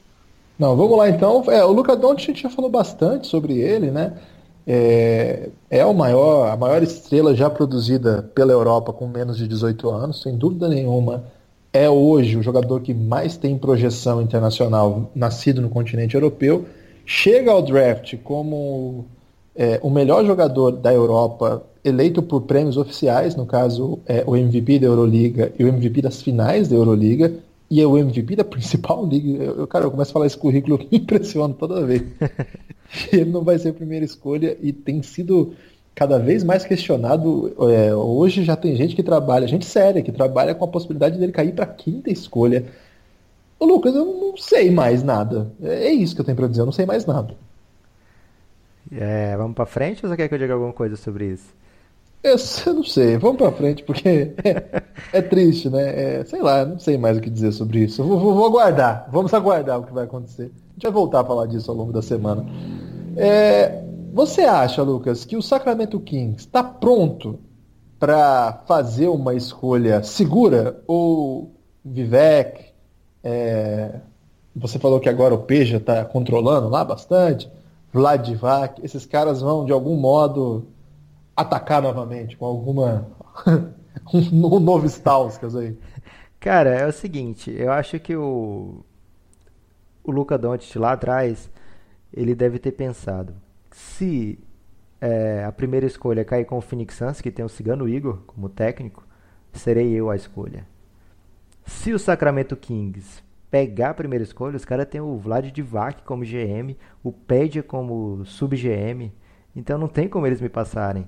Não, 0.57 0.75
vamos 0.75 0.97
lá 0.97 1.09
então. 1.09 1.43
É, 1.47 1.63
o 1.63 1.71
Luca 1.71 1.95
Doncic 1.95 2.23
a 2.23 2.33
gente 2.33 2.43
já 2.43 2.49
falou 2.49 2.69
bastante 2.69 3.27
sobre 3.27 3.59
ele, 3.59 3.91
né? 3.91 4.13
É, 4.65 5.49
é 5.69 5.85
o 5.85 5.93
maior, 5.93 6.51
a 6.51 6.57
maior 6.57 6.83
estrela 6.83 7.33
já 7.33 7.49
produzida 7.49 8.29
pela 8.35 8.51
Europa 8.51 8.91
com 8.91 9.07
menos 9.07 9.37
de 9.37 9.47
18 9.47 9.89
anos, 9.89 10.21
sem 10.21 10.35
dúvida 10.35 10.67
nenhuma. 10.67 11.23
É 11.71 11.89
hoje 11.89 12.35
o 12.35 12.43
jogador 12.43 12.81
que 12.81 12.93
mais 12.93 13.37
tem 13.37 13.57
projeção 13.57 14.21
internacional 14.21 15.11
nascido 15.15 15.61
no 15.61 15.69
continente 15.69 16.15
europeu. 16.15 16.65
Chega 17.05 17.51
ao 17.51 17.61
draft 17.61 18.17
como 18.23 19.05
é, 19.55 19.79
o 19.81 19.89
melhor 19.89 20.25
jogador 20.25 20.71
da 20.71 20.93
Europa, 20.93 21.63
eleito 21.83 22.21
por 22.21 22.41
prêmios 22.41 22.77
oficiais, 22.77 23.35
no 23.35 23.45
caso 23.45 23.99
é, 24.05 24.23
o 24.27 24.35
MVP 24.35 24.79
da 24.79 24.87
Euroliga 24.87 25.53
e 25.57 25.63
o 25.63 25.67
MVP 25.67 26.01
das 26.01 26.21
finais 26.21 26.67
da 26.67 26.75
Euroliga 26.75 27.31
e 27.69 27.81
é 27.81 27.85
o 27.85 27.97
MVP 27.97 28.35
da 28.35 28.43
principal 28.43 29.05
liga. 29.05 29.43
Eu, 29.43 29.67
cara, 29.67 29.85
eu 29.85 29.91
começo 29.91 30.11
a 30.11 30.13
falar 30.13 30.25
esse 30.25 30.37
currículo 30.37 30.77
que 30.77 30.87
me 30.91 30.97
impressiona 31.03 31.53
toda 31.53 31.85
vez. 31.85 32.03
ele 33.11 33.31
não 33.31 33.43
vai 33.43 33.59
ser 33.59 33.69
a 33.69 33.73
primeira 33.73 34.05
escolha 34.05 34.57
e 34.61 34.71
tem 34.71 35.03
sido 35.03 35.53
cada 35.93 36.17
vez 36.17 36.43
mais 36.43 36.63
questionado. 36.63 37.53
É, 37.69 37.93
hoje 37.93 38.43
já 38.43 38.55
tem 38.55 38.75
gente 38.75 38.95
que 38.95 39.03
trabalha, 39.03 39.47
gente 39.47 39.65
séria, 39.65 40.01
que 40.01 40.11
trabalha 40.11 40.55
com 40.55 40.63
a 40.63 40.67
possibilidade 40.67 41.17
dele 41.19 41.31
cair 41.31 41.53
para 41.53 41.65
quinta 41.65 42.09
escolha. 42.09 42.65
Ô, 43.59 43.65
Lucas, 43.65 43.95
eu 43.95 44.05
não 44.05 44.37
sei 44.37 44.71
mais 44.71 45.03
nada. 45.03 45.51
É, 45.61 45.87
é 45.87 45.91
isso 45.91 46.15
que 46.15 46.21
eu 46.21 46.25
tenho 46.25 46.37
para 46.37 46.47
dizer, 46.47 46.61
eu 46.61 46.65
não 46.65 46.71
sei 46.71 46.85
mais 46.85 47.05
nada. 47.05 47.35
É, 48.91 49.35
vamos 49.35 49.55
para 49.55 49.65
frente 49.65 50.05
ou 50.05 50.09
você 50.09 50.15
quer 50.15 50.29
que 50.29 50.35
eu 50.35 50.39
diga 50.39 50.53
alguma 50.53 50.71
coisa 50.71 50.95
sobre 50.95 51.33
isso? 51.33 51.53
Eu 52.23 52.35
não 52.73 52.83
sei, 52.83 53.17
vamos 53.17 53.37
pra 53.37 53.51
frente, 53.51 53.83
porque 53.83 54.33
é, 54.43 54.83
é 55.13 55.21
triste, 55.21 55.69
né? 55.69 56.19
É, 56.19 56.25
sei 56.25 56.41
lá, 56.41 56.65
não 56.65 56.79
sei 56.79 56.97
mais 56.97 57.17
o 57.17 57.21
que 57.21 57.29
dizer 57.29 57.51
sobre 57.51 57.79
isso. 57.79 58.03
Vou, 58.03 58.19
vou, 58.19 58.33
vou, 58.33 58.45
aguardar, 58.45 59.07
vamos 59.11 59.33
aguardar 59.33 59.79
o 59.79 59.83
que 59.83 59.93
vai 59.93 60.05
acontecer. 60.05 60.45
A 60.45 60.73
gente 60.73 60.83
vai 60.83 60.91
voltar 60.91 61.21
a 61.21 61.25
falar 61.25 61.45
disso 61.45 61.71
ao 61.71 61.77
longo 61.77 61.93
da 61.93 62.01
semana. 62.01 62.45
É, 63.15 63.83
você 64.13 64.41
acha, 64.41 64.81
Lucas, 64.81 65.25
que 65.25 65.37
o 65.37 65.41
Sacramento 65.41 65.99
Kings 65.99 66.39
está 66.39 66.63
pronto 66.63 67.39
para 67.99 68.63
fazer 68.67 69.07
uma 69.07 69.33
escolha 69.35 70.03
segura? 70.03 70.81
Ou 70.85 71.51
Vivek, 71.85 72.65
é, 73.23 73.99
você 74.55 74.79
falou 74.79 74.99
que 74.99 75.07
agora 75.09 75.33
o 75.33 75.39
Peja 75.39 75.77
está 75.77 76.03
controlando 76.03 76.67
lá 76.67 76.83
bastante, 76.83 77.49
Vladivac, 77.93 78.81
esses 78.83 79.05
caras 79.05 79.41
vão 79.41 79.65
de 79.65 79.71
algum 79.71 79.95
modo 79.95 80.65
atacar 81.37 81.81
novamente 81.81 82.35
com 82.35 82.45
alguma. 82.45 83.07
um 84.11 84.59
novo 84.59 84.87
Stauskas 84.87 85.55
aí? 85.55 85.77
Cara, 86.39 86.71
é 86.71 86.87
o 86.87 86.91
seguinte, 86.91 87.53
eu 87.55 87.71
acho 87.71 87.99
que 87.99 88.15
o. 88.15 88.83
O 90.03 90.11
Luca 90.11 90.37
Doncic 90.37 90.77
lá 90.77 90.93
atrás, 90.93 91.51
ele 92.13 92.33
deve 92.33 92.57
ter 92.59 92.71
pensado. 92.71 93.35
Se 93.71 94.39
é, 95.01 95.43
a 95.43 95.51
primeira 95.51 95.85
escolha 95.85 96.23
cair 96.23 96.45
com 96.45 96.57
o 96.57 96.61
Phoenix 96.61 96.95
Suns, 96.95 97.21
que 97.21 97.29
tem 97.29 97.43
o 97.43 97.49
Cigano 97.49 97.87
Igor 97.87 98.19
como 98.25 98.47
técnico, 98.47 99.05
serei 99.51 99.91
eu 99.93 100.09
a 100.09 100.15
escolha. 100.15 100.65
Se 101.65 101.91
o 101.91 101.99
Sacramento 101.99 102.55
Kings 102.55 103.21
pegar 103.51 103.89
a 103.89 103.93
primeira 103.93 104.23
escolha, 104.23 104.55
os 104.55 104.63
caras 104.63 104.87
têm 104.87 105.01
o 105.01 105.17
Vlad 105.17 105.51
Divac 105.51 106.01
como 106.03 106.23
GM, 106.23 106.77
o 107.03 107.11
Pedia 107.11 107.61
como 107.61 108.23
sub-GM, 108.25 109.11
então 109.53 109.77
não 109.77 109.89
tem 109.89 110.07
como 110.07 110.25
eles 110.25 110.39
me 110.39 110.47
passarem. 110.47 111.07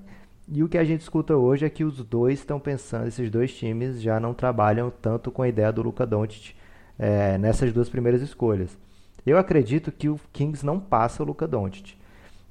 E 0.52 0.64
o 0.64 0.68
que 0.68 0.76
a 0.76 0.84
gente 0.84 1.02
escuta 1.02 1.36
hoje 1.36 1.64
é 1.64 1.70
que 1.70 1.84
os 1.84 2.02
dois 2.02 2.40
estão 2.40 2.58
pensando, 2.58 3.06
esses 3.06 3.30
dois 3.30 3.54
times 3.54 4.02
já 4.02 4.18
não 4.18 4.34
trabalham 4.34 4.90
tanto 4.90 5.30
com 5.30 5.42
a 5.42 5.48
ideia 5.48 5.70
do 5.70 5.80
Luca 5.80 6.04
Doncic 6.04 6.56
é, 6.98 7.38
nessas 7.38 7.72
duas 7.72 7.88
primeiras 7.88 8.20
escolhas. 8.20 8.76
Eu 9.24 9.38
acredito 9.38 9.92
que 9.92 10.08
o 10.08 10.18
Kings 10.32 10.66
não 10.66 10.80
passa 10.80 11.22
o 11.22 11.26
Luca 11.26 11.46
Doncic. 11.46 11.94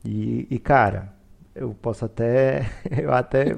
E, 0.05 0.47
e 0.49 0.57
cara, 0.57 1.11
eu 1.53 1.75
posso 1.81 2.05
até, 2.05 2.69
eu 2.89 3.13
até 3.13 3.57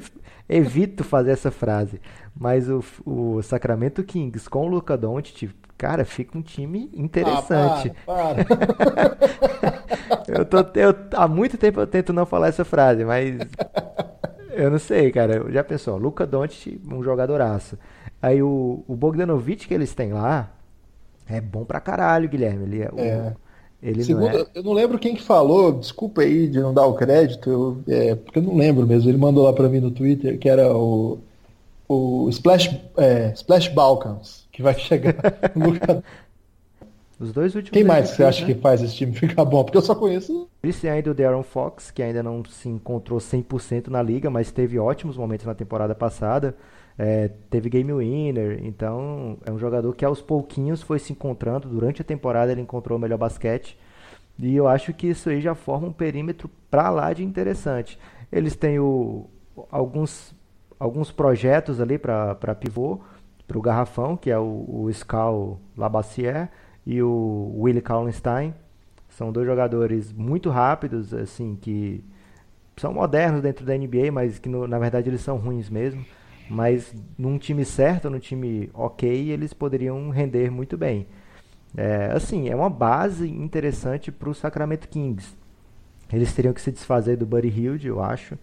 evito 0.50 1.03
fazer 1.03 1.31
essa 1.31 1.51
frase, 1.51 2.01
mas 2.36 2.67
o, 2.67 2.83
o 3.05 3.43
Sacramento 3.43 4.03
Kings 4.03 4.50
com 4.50 4.65
o 4.65 4.69
Luca 4.69 4.98
Doncic, 4.98 5.51
cara, 5.77 6.03
fica 6.03 6.36
um 6.36 6.41
time 6.41 6.89
interessante. 6.95 7.93
Ah, 8.07 8.33
para, 8.33 8.45
para. 8.45 9.88
eu 10.39 10.45
tô, 10.45 10.57
eu, 10.57 10.95
há 11.13 11.27
muito 11.27 11.60
tempo 11.60 11.79
eu 11.79 11.86
tento 11.86 12.12
não 12.12 12.25
falar 12.25 12.48
essa 12.48 12.65
frase, 12.65 13.05
mas 13.05 13.38
eu 14.53 14.72
não 14.72 14.79
sei, 14.79 15.12
cara. 15.12 15.51
Já 15.51 15.63
pensou, 15.63 15.98
Luca 15.98 16.25
Doncic, 16.25 16.79
um 16.91 17.03
jogadoraço. 17.03 17.77
Aí 18.22 18.41
o, 18.41 18.84
o 18.88 18.96
Bogdanovic 18.96 19.67
que 19.67 19.74
eles 19.74 19.93
têm 19.93 20.13
lá 20.13 20.51
é 21.27 21.39
bom 21.41 21.63
pra 21.63 21.79
caralho, 21.79 22.29
Guilherme. 22.29 22.63
Ele 22.63 22.81
é, 22.81 22.91
é. 22.98 23.17
O, 23.17 23.36
ele 23.81 24.03
Segundo, 24.03 24.31
não 24.31 24.39
é... 24.39 24.46
Eu 24.53 24.63
não 24.63 24.74
lembro 24.74 25.00
quem 25.00 25.15
que 25.15 25.24
falou, 25.24 25.72
desculpa 25.72 26.22
aí 26.22 26.48
de 26.48 26.60
não 26.60 26.74
dar 26.74 26.86
o 26.86 26.93
crédito, 26.93 27.50
eu, 27.50 27.84
é, 27.88 28.15
porque 28.15 28.39
eu 28.39 28.43
não 28.43 28.55
lembro 28.55 28.86
mesmo. 28.86 29.10
Ele 29.10 29.17
mandou 29.17 29.43
lá 29.43 29.53
pra 29.53 29.70
mim 29.70 29.79
no 29.79 29.91
Twitter 29.91 30.38
que 30.38 30.48
era 30.48 30.75
o, 30.75 31.20
o 31.88 32.29
Splash, 32.29 32.79
é, 32.98 33.31
Splash 33.34 33.70
Balkans, 33.70 34.48
que 34.51 34.62
vai 34.62 34.74
chegar. 34.79 35.15
Luca 35.55 36.03
os 37.21 37.31
dois 37.31 37.53
últimos. 37.53 37.71
Quem 37.71 37.83
mais 37.83 38.09
você 38.09 38.23
acha 38.23 38.45
né? 38.45 38.53
que 38.53 38.59
faz 38.59 38.81
esse 38.81 38.95
time 38.95 39.13
ficar 39.13 39.45
bom? 39.45 39.63
Porque 39.63 39.77
eu 39.77 39.81
só 39.81 39.93
conheço. 39.93 40.49
Esse 40.63 40.89
ainda 40.89 41.11
o 41.11 41.13
Darren 41.13 41.43
Fox, 41.43 41.91
que 41.91 42.01
ainda 42.01 42.23
não 42.23 42.43
se 42.43 42.67
encontrou 42.67 43.19
100% 43.19 43.87
na 43.87 44.01
liga, 44.01 44.29
mas 44.29 44.51
teve 44.51 44.79
ótimos 44.79 45.15
momentos 45.15 45.45
na 45.45 45.53
temporada 45.53 45.93
passada. 45.93 46.55
É, 46.97 47.29
teve 47.49 47.69
game 47.69 47.93
winner, 47.93 48.59
então 48.63 49.37
é 49.45 49.51
um 49.51 49.57
jogador 49.57 49.95
que 49.95 50.03
aos 50.03 50.21
pouquinhos 50.21 50.81
foi 50.81 50.97
se 50.97 51.13
encontrando. 51.13 51.69
Durante 51.69 52.01
a 52.01 52.05
temporada 52.05 52.51
ele 52.51 52.61
encontrou 52.61 52.97
o 52.97 53.01
melhor 53.01 53.17
basquete. 53.17 53.77
E 54.39 54.55
eu 54.55 54.67
acho 54.67 54.91
que 54.91 55.07
isso 55.07 55.29
aí 55.29 55.39
já 55.39 55.53
forma 55.53 55.87
um 55.87 55.93
perímetro 55.93 56.49
pra 56.69 56.89
lá 56.89 57.13
de 57.13 57.23
interessante. 57.23 57.99
Eles 58.31 58.55
têm 58.55 58.79
o, 58.79 59.27
alguns, 59.69 60.33
alguns 60.79 61.11
projetos 61.11 61.79
ali 61.79 61.99
para 61.99 62.55
pivô, 62.55 62.99
para 63.47 63.57
o 63.57 63.61
garrafão, 63.61 64.17
que 64.17 64.31
é 64.31 64.39
o, 64.39 64.65
o 64.67 64.89
Scal 64.91 65.59
Labassière 65.77 66.49
e 66.85 67.01
o 67.01 67.55
Willie 67.57 67.81
Kallenstein. 67.81 68.53
São 69.09 69.31
dois 69.31 69.45
jogadores 69.45 70.11
muito 70.13 70.50
rápidos, 70.50 71.13
assim, 71.13 71.57
que 71.59 72.03
são 72.77 72.93
modernos 72.93 73.41
dentro 73.41 73.65
da 73.65 73.77
NBA, 73.77 74.11
mas 74.11 74.39
que 74.39 74.50
no, 74.50 74.67
na 74.67 74.79
verdade 74.79 75.09
eles 75.09 75.21
são 75.21 75.38
ruins 75.38 75.69
mesmo. 75.69 76.05
Mas 76.50 76.93
num 77.17 77.38
time 77.38 77.63
certo, 77.63 78.09
num 78.09 78.19
time 78.19 78.69
ok, 78.73 79.29
eles 79.29 79.53
poderiam 79.53 80.09
render 80.09 80.50
muito 80.50 80.77
bem. 80.77 81.07
É, 81.75 82.11
assim, 82.13 82.50
é 82.50 82.55
uma 82.55 82.69
base 82.69 83.29
interessante 83.29 84.11
para 84.11 84.29
o 84.29 84.35
Sacramento 84.35 84.88
Kings. 84.89 85.35
Eles 86.11 86.33
teriam 86.33 86.53
que 86.53 86.61
se 86.61 86.71
desfazer 86.71 87.15
do 87.15 87.25
Buddy 87.25 87.47
Hield, 87.47 87.88
eu 87.88 88.03
acho, 88.03 88.38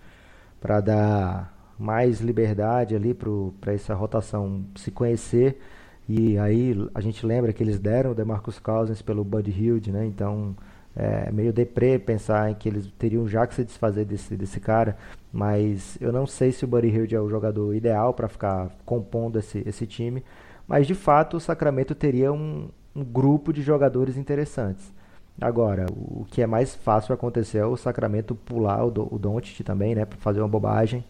para 0.60 0.80
dar 0.80 1.74
mais 1.78 2.20
liberdade 2.20 2.96
ali 2.96 3.14
para 3.14 3.72
essa 3.72 3.94
rotação 3.94 4.64
se 4.74 4.90
conhecer 4.90 5.60
e 6.08 6.38
aí 6.38 6.74
a 6.94 7.00
gente 7.00 7.24
lembra 7.26 7.52
que 7.52 7.62
eles 7.62 7.78
deram 7.78 8.12
o 8.12 8.14
DeMarcus 8.14 8.58
Cousins 8.58 9.02
pelo 9.02 9.22
Buddy 9.22 9.50
Hield, 9.50 9.92
né? 9.92 10.06
Então 10.06 10.56
é 10.96 11.30
meio 11.30 11.52
deprê 11.52 11.98
pensar 11.98 12.50
em 12.50 12.54
que 12.54 12.68
eles 12.68 12.90
teriam 12.98 13.28
já 13.28 13.46
que 13.46 13.54
se 13.54 13.64
desfazer 13.64 14.04
desse, 14.04 14.36
desse 14.36 14.58
cara, 14.58 14.96
mas 15.32 15.96
eu 16.00 16.10
não 16.10 16.26
sei 16.26 16.50
se 16.50 16.64
o 16.64 16.68
Buddy 16.68 16.88
Hield 16.88 17.14
é 17.14 17.20
o 17.20 17.28
jogador 17.28 17.74
ideal 17.74 18.14
para 18.14 18.26
ficar 18.26 18.70
compondo 18.84 19.38
esse, 19.38 19.62
esse 19.66 19.86
time, 19.86 20.24
mas 20.66 20.86
de 20.86 20.94
fato 20.94 21.36
o 21.36 21.40
Sacramento 21.40 21.94
teria 21.94 22.32
um, 22.32 22.68
um 22.96 23.04
grupo 23.04 23.52
de 23.52 23.62
jogadores 23.62 24.16
interessantes. 24.16 24.92
Agora, 25.40 25.86
o 25.88 26.26
que 26.28 26.42
é 26.42 26.46
mais 26.48 26.74
fácil 26.74 27.14
acontecer 27.14 27.58
é 27.58 27.66
o 27.66 27.76
Sacramento 27.76 28.34
pular 28.34 28.84
o, 28.84 28.88
o 28.88 29.18
Doncic 29.18 29.62
também, 29.62 29.94
né, 29.94 30.04
para 30.04 30.18
fazer 30.18 30.40
uma 30.40 30.48
bobagem, 30.48 31.04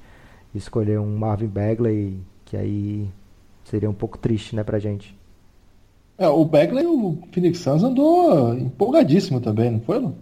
escolher 0.55 1.01
um 1.01 1.17
Marvin 1.17 1.47
Bagley, 1.47 2.21
que 2.45 2.57
aí 2.57 3.09
Seria 3.71 3.89
um 3.89 3.95
pouco 3.95 4.17
triste, 4.17 4.57
né, 4.57 4.65
pra 4.65 4.79
gente. 4.79 5.17
É, 6.17 6.27
o 6.27 6.45
Bagley, 6.45 6.87
o 6.87 7.19
Phoenix 7.31 7.59
Suns 7.59 7.85
andou 7.85 8.55
empolgadíssimo 8.55 9.41
também, 9.41 9.71
não 9.71 9.81
foi, 9.81 9.99
Lu? 9.99 10.15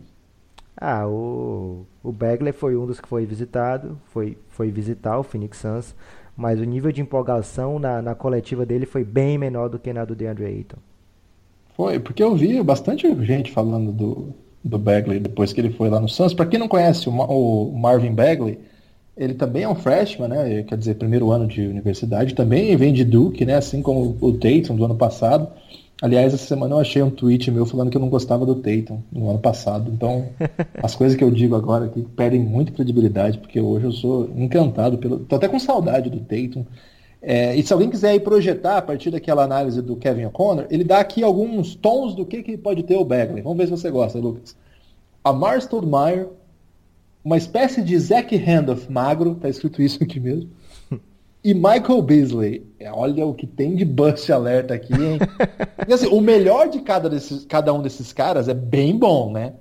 Ah, 0.76 1.08
o, 1.08 1.86
o 2.02 2.12
Bagley 2.12 2.52
foi 2.52 2.76
um 2.76 2.84
dos 2.86 3.00
que 3.00 3.08
foi 3.08 3.24
visitado, 3.24 3.98
foi, 4.12 4.36
foi 4.48 4.70
visitar 4.70 5.18
o 5.18 5.22
Phoenix 5.22 5.58
Suns, 5.58 5.94
mas 6.36 6.60
o 6.60 6.64
nível 6.64 6.92
de 6.92 7.00
empolgação 7.00 7.78
na, 7.78 8.02
na 8.02 8.14
coletiva 8.14 8.66
dele 8.66 8.84
foi 8.84 9.02
bem 9.02 9.38
menor 9.38 9.70
do 9.70 9.78
que 9.78 9.92
na 9.92 10.04
do 10.04 10.14
DeAndre 10.14 10.44
Ayton. 10.44 10.76
Foi, 11.74 11.98
porque 11.98 12.22
eu 12.22 12.34
vi 12.34 12.62
bastante 12.62 13.06
gente 13.24 13.52
falando 13.52 13.90
do, 13.92 14.34
do 14.62 14.78
Bagley 14.78 15.18
depois 15.18 15.52
que 15.52 15.60
ele 15.60 15.70
foi 15.70 15.88
lá 15.88 16.00
no 16.00 16.08
Suns. 16.08 16.34
Para 16.34 16.46
quem 16.46 16.58
não 16.58 16.68
conhece 16.68 17.08
o, 17.08 17.12
o 17.12 17.78
Marvin 17.78 18.12
Bagley, 18.12 18.58
ele 19.16 19.34
também 19.34 19.62
é 19.62 19.68
um 19.68 19.74
freshman, 19.74 20.28
né? 20.28 20.62
Quer 20.64 20.76
dizer, 20.76 20.94
primeiro 20.96 21.30
ano 21.30 21.46
de 21.46 21.66
universidade. 21.66 22.34
Também 22.34 22.76
vem 22.76 22.92
de 22.92 23.04
Duke, 23.04 23.46
né? 23.46 23.54
Assim 23.54 23.80
como 23.80 24.16
o 24.20 24.32
Tatum 24.32 24.76
do 24.76 24.84
ano 24.84 24.96
passado. 24.96 25.48
Aliás, 26.02 26.34
essa 26.34 26.46
semana 26.46 26.74
eu 26.74 26.80
achei 26.80 27.02
um 27.02 27.08
tweet 27.08 27.50
meu 27.50 27.64
falando 27.64 27.90
que 27.90 27.96
eu 27.96 28.00
não 28.00 28.10
gostava 28.10 28.44
do 28.44 28.56
Tatum 28.56 29.00
no 29.10 29.30
ano 29.30 29.38
passado. 29.38 29.90
Então, 29.90 30.26
as 30.82 30.94
coisas 30.94 31.16
que 31.16 31.24
eu 31.24 31.30
digo 31.30 31.56
agora 31.56 31.86
aqui 31.86 32.02
perdem 32.14 32.40
muito 32.40 32.72
credibilidade, 32.72 33.38
porque 33.38 33.58
hoje 33.58 33.86
eu 33.86 33.92
sou 33.92 34.30
encantado 34.36 34.98
pelo. 34.98 35.20
Tô 35.20 35.36
até 35.36 35.48
com 35.48 35.58
saudade 35.58 36.10
do 36.10 36.20
Tatum. 36.20 36.66
É, 37.22 37.56
e 37.56 37.62
se 37.62 37.72
alguém 37.72 37.88
quiser 37.88 38.20
projetar 38.20 38.76
a 38.76 38.82
partir 38.82 39.10
daquela 39.10 39.42
análise 39.42 39.80
do 39.80 39.96
Kevin 39.96 40.26
O'Connor, 40.26 40.66
ele 40.70 40.84
dá 40.84 40.98
aqui 40.98 41.22
alguns 41.22 41.74
tons 41.74 42.14
do 42.14 42.26
que, 42.26 42.42
que 42.42 42.58
pode 42.58 42.82
ter 42.82 42.96
o 42.96 43.04
Bagley. 43.04 43.40
Vamos 43.40 43.56
ver 43.56 43.64
se 43.64 43.70
você 43.70 43.90
gosta, 43.90 44.18
Lucas. 44.18 44.54
Amar 45.24 45.60
Stoudemire 45.60 46.28
uma 47.26 47.36
espécie 47.36 47.82
de 47.82 47.98
Zack 47.98 48.36
Randolph 48.36 48.88
magro, 48.88 49.34
tá 49.34 49.48
escrito 49.48 49.82
isso 49.82 50.00
aqui 50.00 50.20
mesmo, 50.20 50.48
e 51.42 51.52
Michael 51.52 52.00
Beasley. 52.00 52.64
É, 52.78 52.88
olha 52.92 53.26
o 53.26 53.34
que 53.34 53.48
tem 53.48 53.74
de 53.74 53.84
bust 53.84 54.32
alerta 54.32 54.74
aqui, 54.74 54.94
hein? 54.94 55.18
e 55.88 55.92
assim, 55.92 56.06
o 56.06 56.20
melhor 56.20 56.68
de 56.68 56.80
cada, 56.82 57.10
desses, 57.10 57.44
cada 57.44 57.74
um 57.74 57.82
desses 57.82 58.12
caras 58.12 58.48
é 58.48 58.54
bem 58.54 58.96
bom, 58.96 59.32
né? 59.32 59.54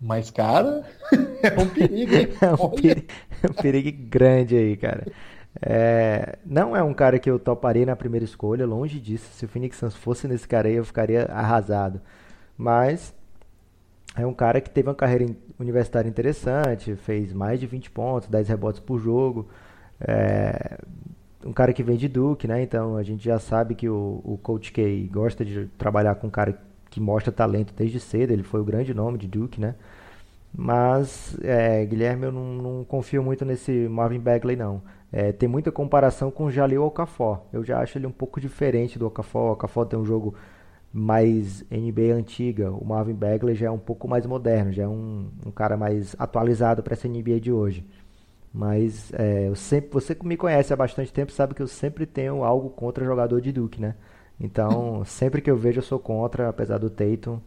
Mas, 0.00 0.28
cara, 0.28 0.82
é 1.40 1.60
um 1.60 1.68
perigo, 1.68 2.16
hein? 2.16 2.28
É 2.40 2.52
um, 2.52 2.68
perigo, 2.68 3.06
é 3.44 3.46
um 3.48 3.54
perigo 3.62 4.08
grande 4.08 4.56
aí, 4.56 4.76
cara. 4.76 5.06
É, 5.62 6.36
não 6.44 6.76
é 6.76 6.82
um 6.82 6.92
cara 6.92 7.20
que 7.20 7.30
eu 7.30 7.38
toparia 7.38 7.86
na 7.86 7.94
primeira 7.94 8.24
escolha, 8.24 8.66
longe 8.66 8.98
disso. 8.98 9.28
Se 9.34 9.44
o 9.44 9.48
Phoenix 9.48 9.76
Suns 9.76 9.94
fosse 9.94 10.26
nesse 10.26 10.48
cara 10.48 10.66
aí, 10.66 10.74
eu 10.74 10.84
ficaria 10.84 11.26
arrasado. 11.26 12.00
Mas 12.58 13.14
é 14.16 14.26
um 14.26 14.34
cara 14.34 14.60
que 14.60 14.70
teve 14.70 14.88
uma 14.88 14.94
carreira 14.94 15.26
universitária 15.58 16.08
interessante, 16.08 16.94
fez 16.96 17.32
mais 17.32 17.58
de 17.58 17.66
20 17.66 17.90
pontos, 17.90 18.28
10 18.28 18.48
rebotes 18.48 18.80
por 18.80 18.98
jogo. 18.98 19.48
É, 20.00 20.78
um 21.44 21.52
cara 21.52 21.72
que 21.72 21.82
vem 21.82 21.96
de 21.96 22.08
Duke, 22.08 22.46
né? 22.46 22.62
Então 22.62 22.96
a 22.96 23.02
gente 23.02 23.24
já 23.24 23.38
sabe 23.38 23.74
que 23.74 23.88
o, 23.88 24.20
o 24.24 24.38
Coach 24.42 24.72
K 24.72 25.08
gosta 25.12 25.44
de 25.44 25.66
trabalhar 25.76 26.14
com 26.14 26.28
um 26.28 26.30
cara 26.30 26.58
que 26.90 27.00
mostra 27.00 27.32
talento 27.32 27.74
desde 27.76 27.98
cedo. 27.98 28.30
Ele 28.30 28.42
foi 28.42 28.60
o 28.60 28.64
grande 28.64 28.94
nome 28.94 29.18
de 29.18 29.26
Duke, 29.26 29.60
né? 29.60 29.74
Mas, 30.56 31.36
é, 31.42 31.84
Guilherme, 31.84 32.26
eu 32.26 32.32
não, 32.32 32.44
não, 32.44 32.84
confio 32.84 33.22
muito 33.22 33.44
nesse 33.44 33.88
Marvin 33.88 34.20
Bagley, 34.20 34.54
não. 34.54 34.80
É, 35.12 35.32
tem 35.32 35.48
muita 35.48 35.72
comparação 35.72 36.30
com 36.30 36.44
o 36.44 36.50
Jalil 36.50 36.84
Okafor. 36.84 37.40
Eu 37.52 37.64
já 37.64 37.80
acho 37.80 37.98
ele 37.98 38.06
um 38.06 38.12
pouco 38.12 38.40
diferente 38.40 38.98
do 38.98 39.06
Okafor. 39.06 39.50
O 39.50 39.52
Okafor 39.52 39.86
tem 39.86 39.98
um 39.98 40.04
jogo 40.04 40.36
mais 40.94 41.64
NBA 41.68 42.14
antiga. 42.14 42.70
O 42.70 42.84
Marvin 42.84 43.14
Bagley 43.14 43.56
já 43.56 43.66
é 43.66 43.70
um 43.70 43.78
pouco 43.78 44.06
mais 44.06 44.24
moderno, 44.24 44.72
já 44.72 44.84
é 44.84 44.88
um, 44.88 45.28
um 45.44 45.50
cara 45.50 45.76
mais 45.76 46.14
atualizado 46.16 46.84
para 46.84 46.94
essa 46.94 47.08
NBA 47.08 47.40
de 47.40 47.50
hoje. 47.50 47.84
Mas 48.52 49.12
é, 49.14 49.48
eu 49.48 49.56
sempre, 49.56 49.90
você 49.92 50.14
que 50.14 50.24
me 50.24 50.36
conhece 50.36 50.72
há 50.72 50.76
bastante 50.76 51.12
tempo 51.12 51.32
sabe 51.32 51.54
que 51.54 51.62
eu 51.62 51.66
sempre 51.66 52.06
tenho 52.06 52.44
algo 52.44 52.70
contra 52.70 53.04
jogador 53.04 53.40
de 53.40 53.50
Duke, 53.50 53.80
né? 53.80 53.96
Então, 54.38 55.02
sempre 55.06 55.42
que 55.42 55.50
eu 55.50 55.56
vejo 55.56 55.80
eu 55.80 55.82
sou 55.82 55.98
contra, 55.98 56.48
apesar 56.48 56.78
do 56.78 56.88
Tatum, 56.88 57.40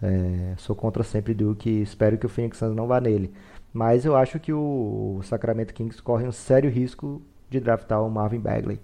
é, 0.00 0.54
sou 0.56 0.76
contra 0.76 1.02
sempre 1.02 1.34
Duke 1.34 1.68
e 1.68 1.82
espero 1.82 2.16
que 2.16 2.26
o 2.26 2.28
Phoenix 2.28 2.58
Suns 2.58 2.76
não 2.76 2.86
vá 2.86 3.00
nele. 3.00 3.32
Mas 3.72 4.04
eu 4.04 4.14
acho 4.16 4.38
que 4.38 4.52
o, 4.52 5.16
o 5.18 5.22
Sacramento 5.24 5.74
Kings 5.74 6.00
corre 6.00 6.26
um 6.26 6.32
sério 6.32 6.70
risco 6.70 7.20
de 7.50 7.58
draftar 7.58 8.00
o 8.04 8.10
Marvin 8.10 8.38
Bagley. 8.38 8.80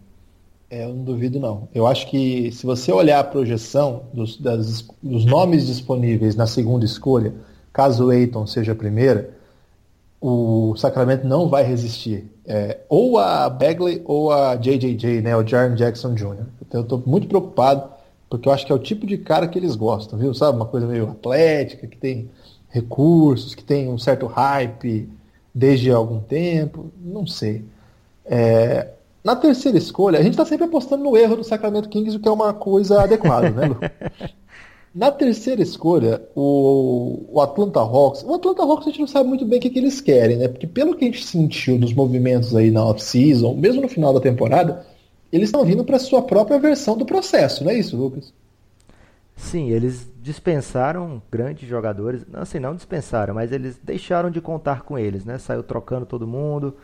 É, 0.71 0.85
eu 0.85 0.95
não 0.95 1.03
duvido 1.05 1.41
não. 1.41 1.69
Eu 1.75 1.87
acho 1.87 2.07
que 2.09 2.53
se 2.53 2.67
você 2.67 2.93
olhar 2.93 3.21
a 3.21 3.25
projeção 3.25 4.05
dos, 4.13 4.37
das, 4.39 4.87
dos 5.03 5.25
nomes 5.25 5.67
disponíveis 5.67 6.37
na 6.37 6.47
segunda 6.47 6.85
escolha, 6.85 7.35
caso 7.73 8.07
o 8.07 8.13
Eiton 8.13 8.47
seja 8.47 8.73
a 8.73 8.75
primeira, 8.75 9.31
o 10.21 10.75
Sacramento 10.77 11.27
não 11.27 11.49
vai 11.49 11.65
resistir. 11.65 12.31
É, 12.47 12.81
ou 12.89 13.19
a 13.19 13.49
Bagley 13.49 14.03
ou 14.05 14.33
a 14.33 14.57
JJJ, 14.57 15.23
né, 15.23 15.37
o 15.37 15.47
Jaron 15.47 15.75
Jackson 15.75 16.15
Jr. 16.15 16.47
Então 16.63 16.81
eu 16.81 16.83
estou 16.83 17.03
muito 17.07 17.29
preocupado 17.29 17.91
Porque 18.29 18.49
eu 18.49 18.53
acho 18.53 18.67
que 18.67 18.73
é 18.73 18.75
o 18.75 18.79
tipo 18.79 19.07
de 19.07 19.19
cara 19.19 19.49
que 19.49 19.59
eles 19.59 19.77
gostam, 19.77 20.19
viu? 20.19 20.35
Sabe? 20.35 20.57
Uma 20.57 20.67
coisa 20.67 20.87
meio 20.87 21.11
atlética, 21.11 21.87
que 21.87 21.97
tem 21.97 22.31
recursos, 22.69 23.55
que 23.55 23.65
tem 23.65 23.89
um 23.89 23.99
certo 23.99 24.27
hype 24.27 25.09
desde 25.55 25.91
algum 25.91 26.21
tempo. 26.21 26.91
Não 27.01 27.27
sei. 27.27 27.65
É, 28.27 28.89
na 29.23 29.37
terceira 29.37 29.77
escolha, 29.77 30.19
a 30.19 30.23
gente 30.23 30.33
está 30.33 30.45
sempre 30.45 30.67
apostando 30.67 31.05
no 31.05 31.17
erro 31.17 31.37
do 31.37 31.45
Sacramento 31.45 31.89
Kings, 31.89 32.17
o 32.17 32.21
que 32.21 32.29
é 32.29 32.33
uma 32.33 32.55
coisa 32.55 33.03
adequada, 33.03 33.51
né, 33.51 33.67
Lu? 33.67 33.77
Na 34.95 35.13
terceira 35.13 35.63
escolha, 35.63 36.23
o, 36.35 37.27
o, 37.31 37.41
Atlanta 37.41 37.79
Hawks. 37.79 38.25
O 38.25 38.35
Atlanta 38.35 38.63
Hawks 38.63 38.87
a 38.87 38.91
gente 38.91 39.01
não 39.01 39.07
sabe 39.07 39.29
muito 39.29 39.45
bem 39.45 39.59
o 39.59 39.63
que, 39.63 39.71
que 39.71 39.79
eles 39.79 40.01
querem, 40.01 40.39
né? 40.39 40.49
Porque 40.49 40.67
pelo 40.67 40.97
que 40.97 41.05
a 41.05 41.07
gente 41.07 41.25
sentiu 41.25 41.79
nos 41.79 41.93
movimentos 41.93 42.57
aí 42.57 42.71
na 42.71 42.85
off-season, 42.85 43.55
mesmo 43.55 43.83
no 43.83 43.89
final 43.89 44.15
da 44.15 44.21
temporada, 44.21 44.85
eles 45.31 45.49
estão 45.49 45.65
vindo 45.65 45.85
para 45.85 45.99
sua 45.99 46.23
própria 46.23 46.59
versão 46.59 46.97
do 46.97 47.05
processo, 47.05 47.63
não 47.63 47.71
é 47.71 47.79
isso, 47.79 47.97
Lucas? 47.97 48.33
Sim, 49.37 49.71
eles 49.71 50.11
dispensaram 50.21 51.23
grandes 51.31 51.69
jogadores. 51.69 52.27
Não, 52.27 52.41
assim, 52.41 52.59
não 52.59 52.75
dispensaram, 52.75 53.35
mas 53.35 53.53
eles 53.53 53.79
deixaram 53.81 54.31
de 54.31 54.41
contar 54.41 54.83
com 54.83 54.99
eles, 54.99 55.25
né? 55.25 55.39
Saiu 55.39 55.63
trocando 55.63 56.07
todo 56.07 56.27
mundo. 56.27 56.75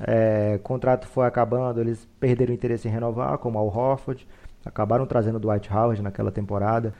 É, 0.00 0.58
contrato 0.62 1.06
foi 1.06 1.26
acabando, 1.26 1.80
eles 1.80 2.08
perderam 2.18 2.54
interesse 2.54 2.88
em 2.88 2.90
renovar, 2.90 3.38
como 3.38 3.58
Al 3.58 3.66
Horford. 3.66 4.26
Acabaram 4.64 5.06
trazendo 5.06 5.36
o 5.36 5.40
Dwight 5.40 5.72
Howard 5.72 6.02
naquela 6.02 6.30
temporada. 6.30 6.94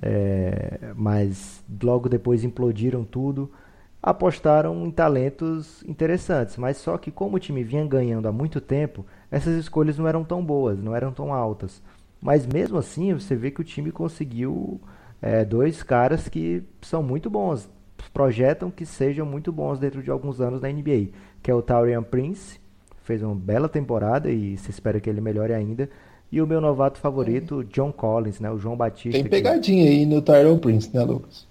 É, 0.00 0.92
mas 0.96 1.62
logo 1.82 2.08
depois 2.08 2.44
implodiram 2.44 3.04
tudo. 3.04 3.50
Apostaram 4.02 4.84
em 4.84 4.90
talentos 4.90 5.82
interessantes, 5.84 6.56
mas 6.56 6.76
só 6.76 6.98
que 6.98 7.10
como 7.10 7.36
o 7.36 7.40
time 7.40 7.62
vinha 7.62 7.86
ganhando 7.86 8.26
há 8.26 8.32
muito 8.32 8.60
tempo, 8.60 9.06
essas 9.30 9.56
escolhas 9.56 9.96
não 9.96 10.08
eram 10.08 10.24
tão 10.24 10.44
boas, 10.44 10.82
não 10.82 10.94
eram 10.94 11.12
tão 11.12 11.32
altas. 11.32 11.80
Mas 12.20 12.44
mesmo 12.46 12.78
assim, 12.78 13.14
você 13.14 13.36
vê 13.36 13.50
que 13.50 13.60
o 13.60 13.64
time 13.64 13.92
conseguiu 13.92 14.80
é, 15.20 15.44
dois 15.44 15.84
caras 15.84 16.28
que 16.28 16.64
são 16.80 17.00
muito 17.00 17.30
bons, 17.30 17.70
projetam 18.08 18.70
que 18.70 18.84
sejam 18.84 19.26
muito 19.26 19.52
bons 19.52 19.78
dentro 19.78 20.02
de 20.02 20.10
alguns 20.10 20.40
anos 20.40 20.60
na 20.60 20.68
NBA, 20.68 21.08
que 21.42 21.50
é 21.50 21.54
o 21.54 21.62
Taurian 21.62 22.02
Prince, 22.02 22.60
fez 23.02 23.22
uma 23.22 23.34
bela 23.34 23.68
temporada 23.68 24.30
e 24.30 24.56
se 24.56 24.70
espera 24.70 25.00
que 25.00 25.08
ele 25.08 25.20
melhore 25.20 25.52
ainda, 25.52 25.88
e 26.30 26.40
o 26.40 26.46
meu 26.46 26.60
novato 26.60 26.98
favorito, 26.98 27.62
John 27.64 27.92
Collins, 27.92 28.40
né? 28.40 28.50
O 28.50 28.58
João 28.58 28.76
Batista. 28.76 29.18
Tem 29.18 29.24
pegadinha 29.24 29.84
que... 29.84 29.90
aí 29.90 30.06
no 30.06 30.22
Tyrone 30.22 30.58
Prince, 30.58 30.90
né, 30.94 31.02
Lucas? 31.02 31.46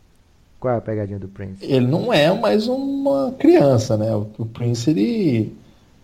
Qual 0.59 0.73
é 0.73 0.77
a 0.77 0.81
pegadinha 0.81 1.19
do 1.19 1.27
Prince? 1.27 1.65
Ele 1.65 1.87
não 1.87 2.13
é 2.13 2.31
mais 2.39 2.67
uma 2.67 3.31
criança, 3.37 3.97
né? 3.97 4.15
O 4.15 4.45
Prince, 4.45 4.89
ele, 4.89 5.55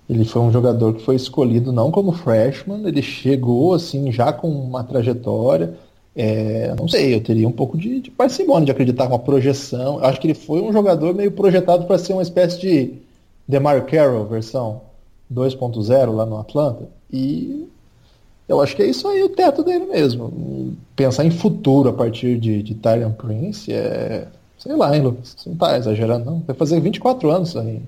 ele 0.10 0.25
foi 0.25 0.41
um 0.41 0.51
jogador 0.51 0.93
que 0.95 1.03
foi 1.03 1.15
escolhido 1.15 1.71
não 1.71 1.91
como 1.91 2.12
freshman, 2.12 2.88
ele 2.88 3.01
chegou 3.01 3.73
assim 3.73 4.12
já 4.12 4.33
com 4.33 4.49
uma 4.49 4.83
trajetória. 4.83 5.75
É, 6.19 6.73
não 6.75 6.88
sei, 6.88 7.13
eu 7.13 7.21
teria 7.21 7.47
um 7.47 7.51
pouco 7.51 7.77
de, 7.77 8.01
de 8.01 8.10
parcimônia 8.10 8.65
de 8.65 8.71
acreditar 8.71 9.08
com 9.08 9.13
a 9.13 9.19
projeção. 9.19 9.99
Eu 9.99 10.06
acho 10.06 10.19
que 10.19 10.25
ele 10.25 10.34
foi 10.34 10.62
um 10.62 10.73
jogador 10.73 11.13
meio 11.13 11.32
projetado 11.32 11.86
para 11.86 11.99
ser 11.99 12.13
uma 12.13 12.23
espécie 12.23 12.60
de 12.60 12.93
DeMar 13.47 13.86
Carroll 13.86 14.25
versão 14.25 14.82
2.0 15.32 16.12
lá 16.12 16.25
no 16.25 16.39
Atlanta. 16.39 16.89
E 17.13 17.67
eu 18.49 18.60
acho 18.60 18.75
que 18.75 18.82
é 18.82 18.88
isso 18.88 19.08
aí 19.08 19.21
o 19.21 19.30
teto 19.30 19.63
dele 19.63 19.86
mesmo. 19.86 20.75
Pensar 20.95 21.23
em 21.23 21.30
futuro 21.30 21.89
a 21.89 21.93
partir 21.93 22.39
de, 22.39 22.63
de 22.63 22.73
Tyrion 22.73 23.12
Prince 23.12 23.71
é. 23.71 24.27
Sei 24.58 24.75
lá, 24.75 24.95
hein, 24.95 25.03
Lucas? 25.03 25.36
Você 25.38 25.49
não 25.49 25.56
tá 25.56 25.77
exagerando, 25.77 26.25
não. 26.25 26.39
Vai 26.39 26.56
fazer 26.56 26.80
24 26.80 27.30
anos 27.30 27.56
aí. 27.56 27.80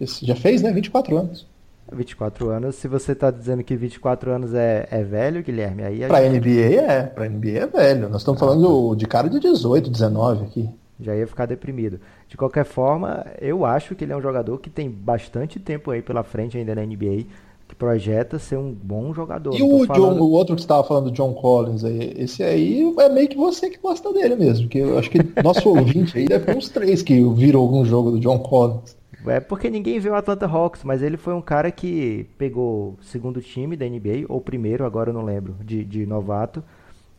Já 0.00 0.34
fez, 0.34 0.62
né? 0.62 0.72
24 0.72 1.14
anos. 1.18 1.46
24 1.92 2.50
anos, 2.50 2.74
se 2.76 2.88
você 2.88 3.14
tá 3.14 3.30
dizendo 3.30 3.62
que 3.62 3.76
24 3.76 4.30
anos 4.30 4.54
é, 4.54 4.88
é 4.90 5.02
velho, 5.02 5.42
Guilherme, 5.42 5.84
aí 5.84 6.04
a 6.04 6.08
Pra 6.08 6.22
gente... 6.22 6.40
NBA 6.40 6.80
é, 6.80 7.02
pra 7.04 7.28
NBA 7.28 7.48
é 7.48 7.66
velho. 7.66 8.08
Nós 8.08 8.22
estamos 8.22 8.40
falando 8.40 8.94
de 8.94 9.06
cara 9.06 9.28
de 9.28 9.38
18, 9.38 9.90
19 9.90 10.44
aqui. 10.44 10.70
Já 10.98 11.14
ia 11.14 11.26
ficar 11.26 11.46
deprimido. 11.46 12.00
De 12.28 12.36
qualquer 12.36 12.64
forma, 12.64 13.26
eu 13.40 13.64
acho 13.64 13.94
que 13.94 14.04
ele 14.04 14.12
é 14.12 14.16
um 14.16 14.22
jogador 14.22 14.58
que 14.58 14.70
tem 14.70 14.90
bastante 14.90 15.60
tempo 15.60 15.90
aí 15.90 16.00
pela 16.00 16.22
frente 16.22 16.56
ainda 16.56 16.74
na 16.74 16.82
NBA 16.82 17.26
que 17.68 17.74
projeta 17.74 18.38
ser 18.38 18.56
um 18.56 18.72
bom 18.72 19.12
jogador. 19.12 19.54
E 19.54 19.62
o, 19.62 19.84
falando... 19.86 20.16
John, 20.16 20.20
o 20.22 20.30
outro 20.30 20.54
que 20.54 20.60
estava 20.60 20.84
falando, 20.84 21.10
John 21.10 21.34
Collins, 21.34 21.84
aí, 21.84 22.14
esse 22.16 22.42
aí 22.42 22.94
é 22.98 23.08
meio 23.08 23.28
que 23.28 23.36
você 23.36 23.68
que 23.68 23.78
gosta 23.78 24.12
dele 24.12 24.36
mesmo, 24.36 24.68
que 24.68 24.78
eu 24.78 24.98
acho 24.98 25.10
que 25.10 25.18
nosso 25.42 25.68
ouvinte 25.76 26.16
aí 26.16 26.26
deve 26.26 26.44
ter 26.46 26.56
uns 26.56 26.68
três 26.68 27.02
que 27.02 27.20
viram 27.34 27.60
algum 27.60 27.84
jogo 27.84 28.12
do 28.12 28.20
John 28.20 28.38
Collins. 28.38 28.96
É 29.26 29.40
porque 29.40 29.68
ninguém 29.70 29.98
viu 29.98 30.12
o 30.12 30.16
Atlanta 30.16 30.46
Hawks, 30.46 30.84
mas 30.84 31.02
ele 31.02 31.16
foi 31.16 31.34
um 31.34 31.42
cara 31.42 31.70
que 31.70 32.26
pegou 32.38 32.96
segundo 33.02 33.40
time 33.40 33.76
da 33.76 33.86
NBA, 33.86 34.26
ou 34.28 34.40
primeiro, 34.40 34.84
agora 34.84 35.10
eu 35.10 35.14
não 35.14 35.24
lembro, 35.24 35.56
de, 35.64 35.84
de 35.84 36.06
novato, 36.06 36.62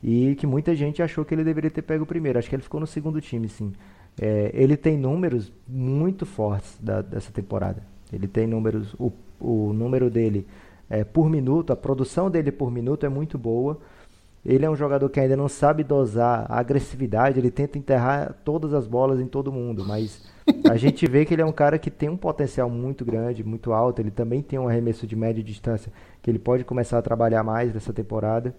e 0.01 0.35
que 0.35 0.47
muita 0.47 0.75
gente 0.75 1.01
achou 1.01 1.25
que 1.25 1.33
ele 1.33 1.43
deveria 1.43 1.71
ter 1.71 1.81
pego 1.81 2.03
o 2.03 2.07
primeiro. 2.07 2.39
Acho 2.39 2.49
que 2.49 2.55
ele 2.55 2.63
ficou 2.63 2.79
no 2.79 2.87
segundo 2.87 3.19
time, 3.19 3.49
sim. 3.49 3.73
É, 4.19 4.51
ele 4.53 4.77
tem 4.77 4.97
números 4.97 5.51
muito 5.67 6.25
fortes 6.25 6.77
da, 6.79 7.01
dessa 7.01 7.31
temporada. 7.31 7.83
Ele 8.11 8.27
tem 8.27 8.47
números. 8.47 8.95
O 8.97 9.11
o 9.39 9.71
número 9.73 10.09
dele 10.09 10.47
é, 10.89 11.03
por 11.03 11.29
minuto, 11.29 11.71
a 11.71 11.75
produção 11.75 12.29
dele 12.29 12.51
por 12.51 12.71
minuto 12.71 13.05
é 13.05 13.09
muito 13.09 13.37
boa. 13.37 13.77
Ele 14.47 14.65
é 14.65 14.69
um 14.69 14.77
jogador 14.77 15.09
que 15.09 15.19
ainda 15.19 15.35
não 15.35 15.49
sabe 15.49 15.83
dosar 15.83 16.45
a 16.47 16.57
agressividade, 16.57 17.37
ele 17.37 17.51
tenta 17.51 17.77
enterrar 17.77 18.33
todas 18.45 18.73
as 18.73 18.87
bolas 18.87 19.19
em 19.19 19.27
todo 19.27 19.51
mundo, 19.51 19.83
mas 19.85 20.23
a 20.69 20.77
gente 20.79 21.05
vê 21.05 21.25
que 21.25 21.33
ele 21.33 21.41
é 21.41 21.45
um 21.45 21.51
cara 21.51 21.77
que 21.77 21.91
tem 21.91 22.07
um 22.07 22.15
potencial 22.15 22.69
muito 22.69 23.03
grande, 23.03 23.43
muito 23.43 23.73
alto. 23.73 24.01
Ele 24.01 24.09
também 24.09 24.41
tem 24.41 24.57
um 24.57 24.69
arremesso 24.69 25.05
de 25.05 25.17
média 25.17 25.43
distância 25.43 25.91
que 26.21 26.31
ele 26.31 26.39
pode 26.39 26.63
começar 26.63 26.97
a 26.97 27.01
trabalhar 27.01 27.43
mais 27.43 27.73
nessa 27.73 27.91
temporada. 27.91 28.55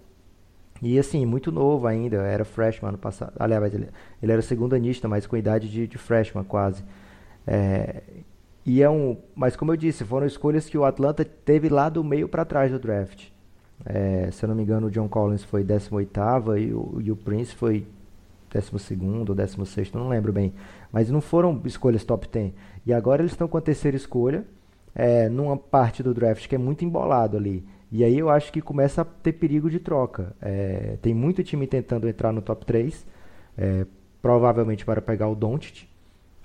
E 0.79 0.99
assim, 0.99 1.25
muito 1.25 1.51
novo 1.51 1.87
ainda, 1.87 2.17
era 2.17 2.45
freshman 2.45 2.89
ano 2.89 2.97
passado. 2.99 3.33
Aliás, 3.39 3.73
ele, 3.73 3.89
ele 4.21 4.31
era 4.31 4.43
segundo 4.43 4.75
anista, 4.75 5.07
mas 5.07 5.25
com 5.25 5.35
idade 5.35 5.67
de, 5.67 5.87
de 5.87 5.97
freshman 5.97 6.43
quase. 6.43 6.83
É, 7.47 8.03
e 8.63 8.83
é 8.83 8.89
um, 8.91 9.17
mas 9.35 9.55
como 9.55 9.71
eu 9.71 9.75
disse, 9.75 10.05
foram 10.05 10.27
escolhas 10.27 10.69
que 10.69 10.77
o 10.77 10.85
Atlanta 10.85 11.25
teve 11.25 11.67
lá 11.67 11.89
do 11.89 12.03
meio 12.03 12.29
para 12.29 12.45
trás 12.45 12.71
do 12.71 12.77
draft. 12.77 13.29
É, 13.85 14.29
se 14.31 14.43
eu 14.43 14.49
não 14.49 14.55
me 14.55 14.63
engano, 14.63 14.87
o 14.87 14.91
John 14.91 15.07
Collins 15.07 15.43
foi 15.43 15.63
18 15.63 16.19
e 16.57 16.73
o, 16.73 16.97
e 17.01 17.11
o 17.11 17.15
Prince 17.15 17.55
foi 17.55 17.85
12 18.51 18.95
ou 19.27 19.35
16, 19.35 19.91
não 19.93 20.09
lembro 20.09 20.33
bem. 20.33 20.53
Mas 20.91 21.09
não 21.09 21.21
foram 21.21 21.61
escolhas 21.65 22.03
top 22.03 22.27
10. 22.27 22.53
E 22.85 22.93
agora 22.93 23.21
eles 23.21 23.31
estão 23.31 23.47
com 23.47 23.57
a 23.57 23.61
terceira 23.61 23.95
escolha, 23.95 24.45
é, 24.93 25.29
numa 25.29 25.55
parte 25.55 26.01
do 26.01 26.13
draft 26.13 26.47
que 26.47 26.55
é 26.55 26.57
muito 26.57 26.83
embolado 26.83 27.37
ali. 27.37 27.63
E 27.91 28.03
aí 28.03 28.17
eu 28.17 28.29
acho 28.29 28.51
que 28.51 28.61
começa 28.61 29.01
a 29.01 29.05
ter 29.05 29.33
perigo 29.33 29.69
de 29.69 29.79
troca. 29.79 30.35
É, 30.41 30.97
tem 31.01 31.13
muito 31.13 31.43
time 31.43 31.65
tentando 31.65 32.07
entrar 32.07 32.31
no 32.31 32.41
top 32.41 32.65
3, 32.65 33.05
é, 33.57 33.85
provavelmente 34.21 34.85
para 34.85 35.01
pegar 35.01 35.27
o 35.27 35.35
Doncic 35.35 35.87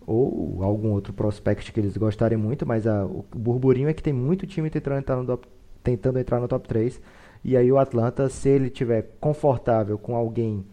ou 0.06 0.62
algum 0.62 0.90
outro 0.90 1.12
prospect 1.12 1.72
que 1.72 1.80
eles 1.80 1.96
gostarem 1.96 2.36
muito, 2.36 2.66
mas 2.66 2.86
a, 2.86 3.04
o 3.06 3.24
burburinho 3.34 3.88
é 3.88 3.94
que 3.94 4.02
tem 4.02 4.12
muito 4.12 4.46
time 4.46 4.68
tentando 4.68 4.98
entrar, 4.98 5.16
no 5.16 5.24
top, 5.24 5.48
tentando 5.84 6.18
entrar 6.18 6.40
no 6.40 6.48
top 6.48 6.66
3. 6.66 7.00
E 7.44 7.56
aí 7.56 7.70
o 7.70 7.78
Atlanta, 7.78 8.28
se 8.28 8.48
ele 8.48 8.70
tiver 8.70 9.10
confortável 9.20 9.96
com 9.98 10.16
alguém 10.16 10.64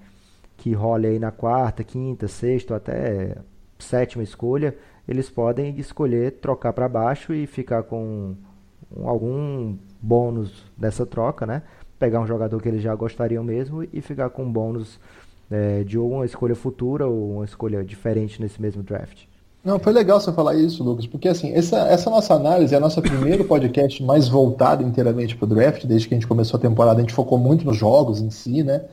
que 0.58 0.74
role 0.74 1.08
aí 1.08 1.20
na 1.20 1.32
quarta, 1.32 1.84
quinta, 1.84 2.28
sexta 2.28 2.76
até 2.76 3.36
sétima 3.78 4.24
escolha, 4.24 4.76
eles 5.08 5.30
podem 5.30 5.78
escolher 5.78 6.34
trocar 6.34 6.72
para 6.72 6.88
baixo 6.88 7.34
e 7.34 7.46
ficar 7.46 7.84
com 7.84 8.36
algum 9.04 9.76
bônus 10.02 10.72
dessa 10.78 11.06
troca, 11.06 11.46
né? 11.46 11.64
Pegar 12.00 12.22
um 12.22 12.28
jogador 12.28 12.62
que 12.62 12.70
eles 12.70 12.82
já 12.82 12.96
gostariam 12.96 13.44
mesmo 13.44 13.84
e 13.92 14.02
ficar 14.02 14.30
com 14.30 14.44
um 14.44 14.52
bônus 14.52 15.00
é, 15.50 15.84
de 15.84 15.98
uma 15.98 16.26
escolha 16.26 16.56
futura 16.56 17.08
ou 17.08 17.38
uma 17.38 17.46
escolha 17.46 17.84
diferente 17.84 18.42
nesse 18.42 18.62
mesmo 18.62 18.82
draft. 18.82 19.26
Não, 19.64 19.78
foi 19.78 19.94
legal 19.94 20.20
você 20.20 20.32
falar 20.32 20.56
isso, 20.56 20.84
Lucas, 20.84 21.06
porque 21.06 21.28
assim, 21.28 21.54
essa, 21.54 21.78
essa 21.88 22.10
nossa 22.10 22.34
análise 22.34 22.74
é 22.74 22.78
a 22.78 22.82
nossa 22.82 23.00
primeiro 23.00 23.46
podcast 23.46 24.02
mais 24.04 24.28
voltado 24.28 24.82
inteiramente 24.82 25.36
para 25.36 25.46
o 25.46 25.50
draft, 25.50 25.86
desde 25.86 26.08
que 26.08 26.16
a 26.16 26.18
gente 26.18 26.28
começou 26.28 26.58
a 26.58 26.62
temporada, 26.62 26.98
a 26.98 27.02
gente 27.02 27.14
focou 27.14 27.38
muito 27.38 27.64
nos 27.64 27.78
jogos 27.78 28.20
em 28.20 28.32
si, 28.32 28.64
né? 28.64 28.84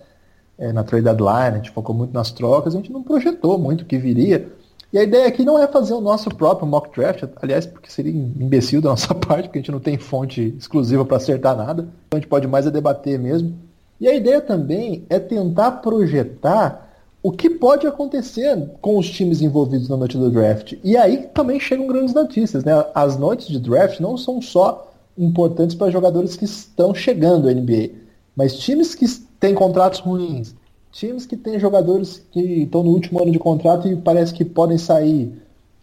É, 0.59 0.73
na 0.73 0.85
trade 0.85 1.05
deadline, 1.05 1.55
a 1.55 1.57
gente 1.57 1.71
focou 1.71 1.95
muito 1.95 2.13
nas 2.13 2.33
trocas, 2.33 2.75
a 2.75 2.77
gente 2.77 2.93
não 2.93 3.03
projetou 3.03 3.59
muito 3.59 3.83
o 3.83 3.85
que 3.87 3.97
viria. 3.97 4.49
E 4.93 4.99
a 4.99 5.03
ideia 5.03 5.27
aqui 5.27 5.45
não 5.45 5.59
é 5.59 5.67
fazer 5.67 5.95
o 5.95 6.01
nosso 6.01 6.29
próprio 6.35 6.67
mock 6.67 6.95
draft, 6.95 7.25
aliás, 7.41 7.65
porque 7.65 7.91
seria 7.91 8.13
imbecil 8.13 8.83
da 8.83 8.91
nossa 8.91 9.15
parte, 9.15 9.45
porque 9.45 9.59
a 9.59 9.63
gente 9.63 9.73
não 9.73 9.81
tem 9.81 9.97
fonte 9.97 10.55
exclusiva 10.59 11.05
para 11.05 11.17
acertar 11.17 11.57
nada. 11.57 11.83
Então 12.07 12.17
a 12.19 12.21
gente 12.21 12.29
pode 12.29 12.47
mais 12.47 12.67
é 12.67 12.71
debater 12.71 13.19
mesmo. 13.19 13.55
E 14.01 14.07
a 14.07 14.15
ideia 14.15 14.41
também 14.41 15.05
é 15.09 15.19
tentar 15.19 15.73
projetar 15.73 16.88
o 17.23 17.33
que 17.33 17.51
pode 17.51 17.87
acontecer 17.87 18.71
com 18.81 18.97
os 18.97 19.11
times 19.11 19.43
envolvidos 19.43 19.89
na 19.89 19.97
noite 19.97 20.17
do 20.17 20.31
draft. 20.31 20.75
E 20.85 20.97
aí 20.97 21.29
também 21.35 21.59
chegam 21.59 21.87
grandes 21.87 22.15
notícias. 22.15 22.65
Né? 22.65 22.73
As 22.95 23.17
noites 23.17 23.49
de 23.49 23.59
draft 23.59 24.01
não 24.01 24.17
são 24.17 24.41
só 24.41 24.93
importantes 25.17 25.75
para 25.75 25.91
jogadores 25.91 26.37
que 26.37 26.45
estão 26.45 26.95
chegando 26.95 27.49
à 27.49 27.53
NBA, 27.53 27.91
mas 28.37 28.57
times 28.57 28.95
que 28.95 29.05
têm 29.41 29.53
contratos 29.53 29.99
ruins, 29.99 30.55
times 30.93 31.27
que 31.27 31.37
têm 31.37 31.59
jogadores 31.59 32.25
que 32.31 32.63
estão 32.63 32.85
no 32.85 32.91
último 32.91 33.21
ano 33.21 33.33
de 33.33 33.39
contrato 33.39 33.89
e 33.89 33.97
parece 33.97 34.33
que 34.33 34.45
podem 34.45 34.79
sair. 34.79 35.33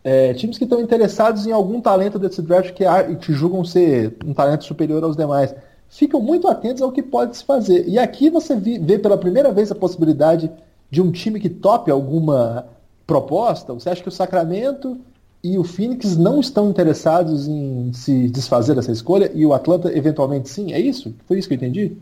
É, 0.05 0.33
times 0.35 0.57
que 0.57 0.63
estão 0.63 0.79
interessados 0.79 1.45
em 1.47 1.51
algum 1.51 1.81
talento 1.81 2.17
desse 2.17 2.41
draft 2.41 2.73
que, 2.73 2.85
que 3.19 3.33
julgam 3.33 3.65
ser 3.65 4.15
um 4.23 4.33
talento 4.33 4.63
superior 4.63 5.03
aos 5.03 5.17
demais. 5.17 5.53
ficam 5.89 6.21
muito 6.21 6.47
atentos 6.47 6.81
ao 6.81 6.91
que 6.91 7.01
pode 7.01 7.35
se 7.35 7.43
fazer. 7.43 7.87
E 7.89 7.99
aqui 7.99 8.29
você 8.29 8.55
vê 8.55 8.97
pela 8.97 9.17
primeira 9.17 9.51
vez 9.51 9.71
a 9.71 9.75
possibilidade 9.75 10.49
de 10.89 11.01
um 11.01 11.11
time 11.11 11.39
que 11.39 11.49
tope 11.49 11.91
alguma 11.91 12.67
proposta. 13.05 13.73
Você 13.73 13.89
acha 13.89 14.01
que 14.01 14.09
o 14.09 14.11
Sacramento 14.11 14.99
e 15.43 15.57
o 15.57 15.63
Phoenix 15.63 16.17
não 16.17 16.39
estão 16.39 16.69
interessados 16.69 17.47
em 17.47 17.91
se 17.93 18.27
desfazer 18.29 18.75
dessa 18.75 18.91
escolha 18.91 19.31
e 19.33 19.45
o 19.45 19.53
Atlanta 19.53 19.95
eventualmente 19.95 20.49
sim? 20.49 20.73
É 20.73 20.79
isso? 20.79 21.15
Foi 21.27 21.37
isso 21.37 21.47
que 21.47 21.53
eu 21.53 21.57
entendi? 21.57 21.97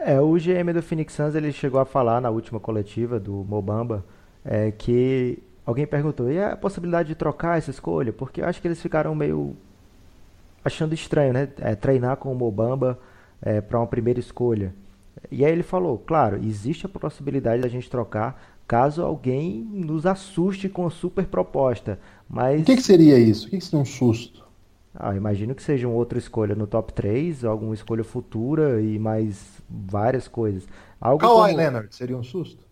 É, 0.00 0.20
o 0.20 0.34
GM 0.34 0.72
do 0.72 0.82
Phoenix 0.82 1.14
Suns 1.14 1.34
ele 1.34 1.50
chegou 1.50 1.80
a 1.80 1.84
falar 1.84 2.20
na 2.20 2.30
última 2.30 2.60
coletiva 2.60 3.18
do 3.18 3.44
Mobamba 3.48 4.04
é, 4.44 4.70
que 4.70 5.38
alguém 5.64 5.84
perguntou 5.84 6.30
e 6.30 6.40
a 6.40 6.56
possibilidade 6.56 7.08
de 7.08 7.16
trocar 7.16 7.58
essa 7.58 7.70
escolha 7.70 8.12
porque 8.12 8.40
eu 8.40 8.46
acho 8.46 8.60
que 8.62 8.68
eles 8.68 8.80
ficaram 8.80 9.14
meio 9.16 9.56
achando 10.64 10.94
estranho, 10.94 11.32
né? 11.32 11.48
É, 11.58 11.74
treinar 11.74 12.16
com 12.16 12.32
o 12.32 12.34
Mobamba 12.34 12.98
é, 13.40 13.60
para 13.60 13.78
uma 13.78 13.86
primeira 13.86 14.18
escolha. 14.18 14.74
E 15.30 15.44
aí 15.44 15.52
ele 15.52 15.62
falou, 15.62 15.98
claro, 15.98 16.36
existe 16.44 16.86
a 16.86 16.88
possibilidade 16.88 17.62
da 17.62 17.68
gente 17.68 17.90
trocar 17.90 18.56
caso 18.66 19.02
alguém 19.02 19.62
nos 19.62 20.06
assuste 20.06 20.68
com 20.68 20.86
a 20.86 20.90
super 20.90 21.26
proposta. 21.26 21.98
Mas... 22.28 22.62
O 22.62 22.64
que, 22.64 22.76
que 22.76 22.82
seria 22.82 23.18
isso? 23.18 23.46
O 23.46 23.50
que, 23.50 23.58
que 23.58 23.64
seria 23.64 23.80
um 23.80 23.84
susto? 23.84 24.44
Ah, 24.98 25.14
imagino 25.14 25.54
que 25.54 25.62
seja 25.62 25.86
uma 25.86 25.96
outra 25.96 26.18
escolha 26.18 26.54
no 26.54 26.66
top 26.66 26.92
3, 26.92 27.44
alguma 27.44 27.74
escolha 27.74 28.02
futura 28.02 28.80
e 28.80 28.98
mais 28.98 29.62
várias 29.68 30.26
coisas. 30.26 30.66
Algo 31.00 31.20
Kawhi 31.20 31.50
como... 31.50 31.56
Leonard 31.56 31.94
seria 31.94 32.16
um 32.16 32.22
susto? 32.22 32.66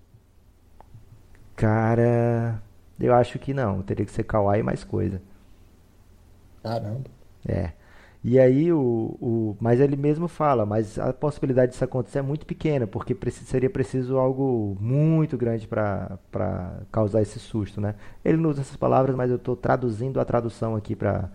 Cara, 1.55 2.63
eu 2.99 3.15
acho 3.15 3.39
que 3.39 3.53
não. 3.53 3.83
Teria 3.83 4.07
que 4.07 4.13
ser 4.13 4.25
Kawhi 4.25 4.61
e 4.61 4.63
mais 4.63 4.83
coisa. 4.83 5.21
Caramba. 6.63 7.11
É. 7.47 7.73
E 8.25 8.39
aí 8.41 8.73
o, 8.73 8.79
o, 9.21 9.57
mas 9.61 9.81
ele 9.81 9.97
mesmo 9.97 10.29
fala, 10.29 10.65
mas 10.65 10.99
a 10.99 11.13
possibilidade 11.13 11.73
disso 11.73 11.85
acontecer 11.85 12.21
é 12.21 12.23
muito 12.23 12.47
pequena, 12.47 12.87
porque 12.87 13.15
seria 13.31 13.69
preciso 13.69 14.17
algo 14.17 14.75
muito 14.81 15.37
grande 15.37 15.69
para 15.69 16.19
causar 16.91 17.21
esse 17.21 17.39
susto, 17.39 17.83
né? 17.83 17.95
Ele 18.25 18.39
não 18.39 18.49
usa 18.49 18.63
essas 18.63 18.77
palavras, 18.77 19.15
mas 19.15 19.31
eu 19.31 19.37
estou 19.37 19.55
traduzindo 19.55 20.19
a 20.21 20.25
tradução 20.25 20.75
aqui 20.75 20.97
para 20.97 21.31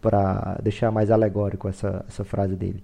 para 0.00 0.58
deixar 0.62 0.90
mais 0.90 1.10
alegórico 1.10 1.68
essa, 1.68 2.04
essa 2.08 2.24
frase 2.24 2.56
dele. 2.56 2.82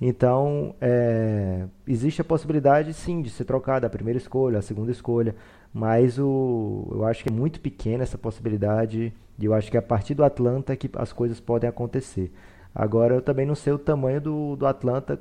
Então, 0.00 0.74
é, 0.80 1.66
existe 1.86 2.20
a 2.20 2.24
possibilidade, 2.24 2.94
sim, 2.94 3.22
de 3.22 3.30
ser 3.30 3.44
trocada 3.44 3.86
a 3.86 3.90
primeira 3.90 4.18
escolha, 4.18 4.58
a 4.58 4.62
segunda 4.62 4.92
escolha, 4.92 5.34
mas 5.78 6.18
o, 6.18 6.88
eu 6.90 7.04
acho 7.04 7.22
que 7.22 7.28
é 7.28 7.32
muito 7.32 7.60
pequena 7.60 8.02
essa 8.02 8.18
possibilidade 8.18 9.12
e 9.38 9.44
eu 9.44 9.54
acho 9.54 9.70
que 9.70 9.76
é 9.76 9.80
a 9.80 9.82
partir 9.82 10.12
do 10.12 10.24
Atlanta 10.24 10.74
que 10.74 10.90
as 10.94 11.12
coisas 11.12 11.38
podem 11.38 11.70
acontecer. 11.70 12.32
Agora 12.74 13.14
eu 13.14 13.22
também 13.22 13.46
não 13.46 13.54
sei 13.54 13.72
o 13.72 13.78
tamanho 13.78 14.20
do, 14.20 14.56
do 14.56 14.66
Atlanta, 14.66 15.20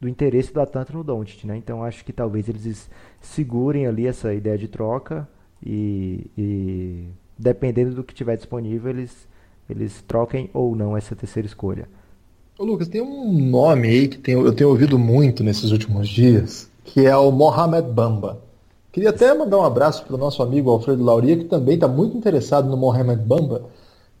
do 0.00 0.08
interesse 0.08 0.50
do 0.50 0.62
Atlanta 0.62 0.94
no 0.94 1.04
Doncic, 1.04 1.44
né? 1.44 1.58
Então 1.58 1.84
acho 1.84 2.02
que 2.06 2.12
talvez 2.14 2.48
eles 2.48 2.88
segurem 3.20 3.86
ali 3.86 4.06
essa 4.06 4.32
ideia 4.32 4.56
de 4.56 4.66
troca 4.66 5.28
e, 5.62 6.30
e 6.38 7.04
dependendo 7.38 7.94
do 7.94 8.02
que 8.02 8.14
tiver 8.14 8.36
disponível 8.36 8.90
eles 8.90 9.28
eles 9.68 10.02
troquem 10.08 10.48
ou 10.54 10.74
não 10.74 10.96
essa 10.96 11.14
terceira 11.14 11.46
escolha. 11.46 11.86
Ô 12.58 12.64
Lucas, 12.64 12.88
tem 12.88 13.02
um 13.02 13.30
nome 13.30 13.88
aí 13.88 14.08
que 14.08 14.16
tem, 14.16 14.32
eu 14.32 14.54
tenho 14.54 14.70
ouvido 14.70 14.98
muito 14.98 15.44
nesses 15.44 15.70
últimos 15.70 16.08
dias, 16.08 16.70
que 16.82 17.04
é 17.04 17.14
o 17.14 17.30
Mohamed 17.30 17.92
Bamba. 17.92 18.47
Queria 18.92 19.10
até 19.10 19.32
mandar 19.34 19.58
um 19.58 19.64
abraço 19.64 20.04
para 20.04 20.14
o 20.14 20.18
nosso 20.18 20.42
amigo 20.42 20.70
Alfredo 20.70 21.04
Lauria, 21.04 21.36
que 21.36 21.44
também 21.44 21.74
está 21.74 21.86
muito 21.86 22.16
interessado 22.16 22.68
no 22.68 22.76
Mohamed 22.76 23.22
Bamba, 23.22 23.66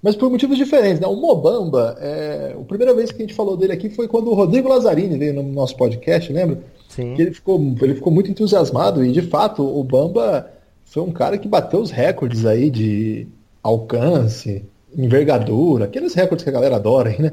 mas 0.02 0.14
por 0.14 0.30
motivos 0.30 0.56
diferentes. 0.56 1.00
Né? 1.00 1.06
O 1.06 1.16
Mobamba, 1.16 1.96
é... 2.00 2.54
a 2.58 2.64
primeira 2.64 2.94
vez 2.94 3.10
que 3.10 3.16
a 3.16 3.26
gente 3.26 3.34
falou 3.34 3.56
dele 3.56 3.72
aqui 3.72 3.88
foi 3.88 4.06
quando 4.06 4.30
o 4.30 4.34
Rodrigo 4.34 4.68
Lazzarini 4.68 5.18
veio 5.18 5.34
no 5.34 5.42
nosso 5.42 5.76
podcast, 5.76 6.32
lembra? 6.32 6.60
Sim. 6.88 7.14
Que 7.14 7.22
ele 7.22 7.32
ficou, 7.32 7.60
ele 7.80 7.94
ficou 7.94 8.12
muito 8.12 8.30
entusiasmado 8.30 9.04
e, 9.04 9.10
de 9.10 9.22
fato, 9.22 9.62
o 9.62 9.82
Bamba 9.82 10.50
foi 10.84 11.02
um 11.02 11.12
cara 11.12 11.36
que 11.36 11.48
bateu 11.48 11.80
os 11.80 11.90
recordes 11.90 12.44
aí 12.46 12.70
de 12.70 13.26
alcance, 13.62 14.64
envergadura, 14.96 15.84
aqueles 15.84 16.14
recordes 16.14 16.44
que 16.44 16.50
a 16.50 16.52
galera 16.52 16.76
adora, 16.76 17.14
né? 17.18 17.32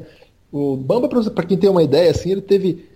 O 0.52 0.76
Bamba, 0.76 1.08
para 1.08 1.44
quem 1.44 1.56
tem 1.56 1.68
uma 1.68 1.82
ideia, 1.82 2.10
assim, 2.10 2.30
ele 2.30 2.42
teve 2.42 2.86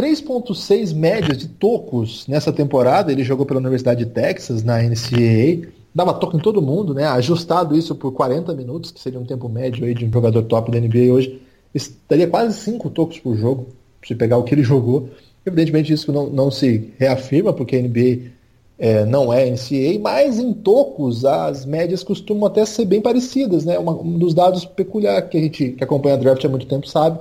3.6 0.00 0.94
médias 0.94 1.36
de 1.36 1.46
tocos 1.46 2.26
nessa 2.26 2.50
temporada. 2.50 3.12
Ele 3.12 3.22
jogou 3.22 3.44
pela 3.44 3.60
Universidade 3.60 4.02
de 4.06 4.10
Texas, 4.10 4.64
na 4.64 4.82
NCAA. 4.82 5.68
Dava 5.94 6.14
toque 6.14 6.38
em 6.38 6.40
todo 6.40 6.62
mundo, 6.62 6.94
né? 6.94 7.04
Ajustado 7.04 7.76
isso 7.76 7.94
por 7.94 8.12
40 8.12 8.54
minutos, 8.54 8.90
que 8.90 8.98
seria 8.98 9.20
um 9.20 9.26
tempo 9.26 9.46
médio 9.46 9.84
aí 9.84 9.92
de 9.92 10.06
um 10.06 10.10
jogador 10.10 10.42
top 10.44 10.70
da 10.70 10.80
NBA 10.80 11.12
hoje. 11.12 11.42
Estaria 11.74 12.26
quase 12.26 12.58
5 12.58 12.88
tocos 12.90 13.18
por 13.18 13.36
jogo, 13.36 13.66
se 14.02 14.14
pegar 14.14 14.38
o 14.38 14.42
que 14.42 14.54
ele 14.54 14.62
jogou. 14.62 15.10
Evidentemente 15.44 15.92
isso 15.92 16.10
não, 16.10 16.30
não 16.30 16.50
se 16.50 16.92
reafirma, 16.98 17.52
porque 17.52 17.76
a 17.76 17.82
NBA 17.82 18.30
é, 18.78 19.04
não 19.04 19.30
é 19.30 19.50
NCAA, 19.50 20.00
mas 20.00 20.38
em 20.38 20.54
tocos 20.54 21.26
as 21.26 21.66
médias 21.66 22.02
costumam 22.02 22.46
até 22.46 22.64
ser 22.64 22.86
bem 22.86 23.02
parecidas, 23.02 23.66
né? 23.66 23.78
Uma, 23.78 23.92
um 23.92 24.18
dos 24.18 24.32
dados 24.32 24.64
peculiares 24.64 25.28
que 25.28 25.36
a 25.36 25.40
gente 25.40 25.70
que 25.72 25.84
acompanha 25.84 26.14
a 26.14 26.18
draft 26.18 26.42
há 26.42 26.48
muito 26.48 26.64
tempo 26.64 26.88
sabe 26.88 27.18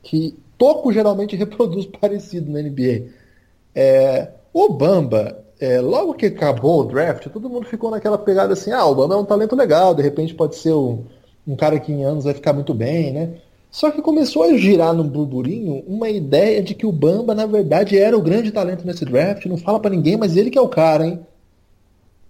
que 0.00 0.36
toco 0.60 0.92
geralmente 0.92 1.34
reproduz 1.36 1.86
parecido 1.86 2.52
na 2.52 2.60
NBA. 2.60 3.06
É, 3.74 4.28
o 4.52 4.68
Bamba, 4.68 5.42
é, 5.58 5.80
logo 5.80 6.12
que 6.12 6.26
acabou 6.26 6.82
o 6.82 6.84
draft, 6.84 7.26
todo 7.28 7.48
mundo 7.48 7.66
ficou 7.66 7.90
naquela 7.90 8.18
pegada 8.18 8.52
assim, 8.52 8.70
ah, 8.70 8.84
o 8.84 8.94
Bamba 8.94 9.14
é 9.14 9.18
um 9.18 9.24
talento 9.24 9.56
legal, 9.56 9.94
de 9.94 10.02
repente 10.02 10.34
pode 10.34 10.56
ser 10.56 10.74
um, 10.74 11.04
um 11.48 11.56
cara 11.56 11.80
que 11.80 11.90
em 11.90 12.04
anos 12.04 12.24
vai 12.24 12.34
ficar 12.34 12.52
muito 12.52 12.74
bem, 12.74 13.12
né? 13.12 13.30
Só 13.70 13.90
que 13.90 14.02
começou 14.02 14.42
a 14.42 14.56
girar 14.56 14.92
no 14.92 15.04
burburinho 15.04 15.84
uma 15.86 16.10
ideia 16.10 16.60
de 16.60 16.74
que 16.74 16.84
o 16.84 16.90
Bamba, 16.90 17.36
na 17.36 17.46
verdade, 17.46 17.96
era 17.96 18.18
o 18.18 18.22
grande 18.22 18.50
talento 18.50 18.84
nesse 18.84 19.04
draft. 19.04 19.46
Não 19.46 19.56
fala 19.56 19.78
para 19.78 19.92
ninguém, 19.92 20.16
mas 20.16 20.36
ele 20.36 20.50
que 20.50 20.58
é 20.58 20.60
o 20.60 20.68
cara, 20.68 21.06
hein? 21.06 21.20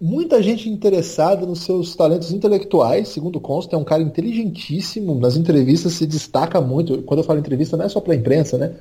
Muita 0.01 0.43
gente 0.43 0.69
interessada 0.69 1.45
nos 1.45 1.61
seus 1.61 1.95
talentos 1.95 2.33
intelectuais, 2.33 3.09
segundo 3.09 3.39
consta, 3.39 3.77
é 3.77 3.79
um 3.79 3.85
cara 3.85 4.03
inteligentíssimo, 4.03 5.15
nas 5.17 5.37
entrevistas 5.37 5.93
se 5.93 6.07
destaca 6.07 6.61
muito. 6.61 7.03
Quando 7.03 7.21
eu 7.21 7.25
falo 7.25 7.39
entrevista, 7.39 7.77
não 7.77 7.85
é 7.85 7.89
só 7.89 8.01
para 8.01 8.15
imprensa, 8.15 8.57
né? 8.57 8.73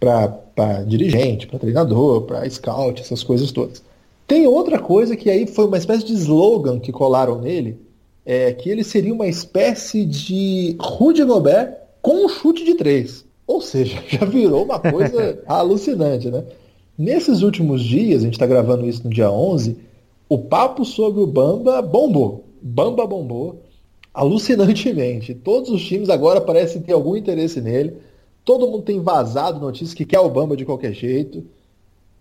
Para 0.00 0.82
dirigente, 0.82 1.46
para 1.46 1.58
treinador, 1.58 2.22
para 2.22 2.48
scout, 2.50 3.00
essas 3.00 3.22
coisas 3.22 3.52
todas. 3.52 3.82
Tem 4.26 4.46
outra 4.46 4.78
coisa 4.78 5.16
que 5.16 5.30
aí 5.30 5.46
foi 5.46 5.66
uma 5.66 5.78
espécie 5.78 6.04
de 6.04 6.14
slogan 6.14 6.80
que 6.80 6.90
colaram 6.90 7.40
nele, 7.40 7.78
é 8.24 8.52
que 8.52 8.68
ele 8.68 8.82
seria 8.82 9.14
uma 9.14 9.28
espécie 9.28 10.04
de 10.04 10.76
Rudy 10.80 11.22
Gobert 11.24 11.74
com 12.02 12.26
um 12.26 12.28
chute 12.28 12.64
de 12.64 12.74
três. 12.74 13.24
Ou 13.46 13.60
seja, 13.60 14.02
já 14.10 14.26
virou 14.26 14.64
uma 14.64 14.80
coisa 14.80 15.40
alucinante, 15.46 16.28
né? 16.28 16.42
Nesses 16.98 17.42
últimos 17.42 17.84
dias, 17.84 18.22
a 18.22 18.24
gente 18.24 18.32
está 18.32 18.46
gravando 18.46 18.86
isso 18.86 19.04
no 19.04 19.10
dia 19.10 19.30
11, 19.30 19.76
o 20.28 20.38
papo 20.38 20.84
sobre 20.84 21.22
o 21.22 21.26
Bamba 21.26 21.80
bombou. 21.82 22.44
Bamba 22.60 23.06
bombou 23.06 23.62
alucinantemente. 24.12 25.34
Todos 25.34 25.70
os 25.70 25.84
times 25.84 26.08
agora 26.08 26.40
parecem 26.40 26.80
ter 26.80 26.92
algum 26.92 27.16
interesse 27.16 27.60
nele. 27.60 27.98
Todo 28.44 28.66
mundo 28.66 28.82
tem 28.82 29.00
vazado 29.00 29.60
notícias 29.60 29.94
que 29.94 30.06
quer 30.06 30.20
o 30.20 30.30
Bamba 30.30 30.56
de 30.56 30.64
qualquer 30.64 30.92
jeito. 30.92 31.38
O 31.38 31.44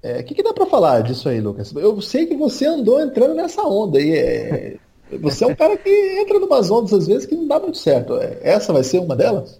é, 0.03 0.21
que, 0.21 0.35
que, 0.35 0.43
dá 0.43 0.53
para 0.53 0.65
falar 0.65 1.01
disso 1.01 1.29
aí, 1.29 1.39
Lucas? 1.39 1.73
Eu 1.73 1.99
sei 2.01 2.25
que 2.25 2.35
você 2.35 2.65
andou 2.65 3.01
entrando 3.01 3.33
nessa 3.33 3.63
onda 3.63 3.99
e 3.99 4.11
é, 4.13 4.77
você 5.19 5.45
é 5.45 5.47
um 5.47 5.55
cara 5.55 5.77
que 5.77 5.89
entra 6.19 6.37
numas 6.39 6.69
ondas 6.69 6.93
às 6.93 7.07
vezes 7.07 7.25
que 7.25 7.35
não 7.35 7.47
dá 7.47 7.59
muito 7.59 7.77
certo. 7.77 8.17
É, 8.17 8.39
essa 8.41 8.73
vai 8.73 8.83
ser 8.83 8.99
uma 8.99 9.15
delas? 9.15 9.59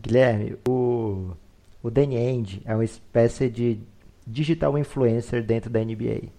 Guilherme, 0.00 0.56
o, 0.68 1.30
o 1.82 1.90
Danny 1.90 2.16
End 2.16 2.62
é 2.64 2.74
uma 2.74 2.84
espécie 2.84 3.50
de 3.50 3.80
digital 4.26 4.78
influencer 4.78 5.42
dentro 5.44 5.68
da 5.68 5.80
NBA. 5.84 6.35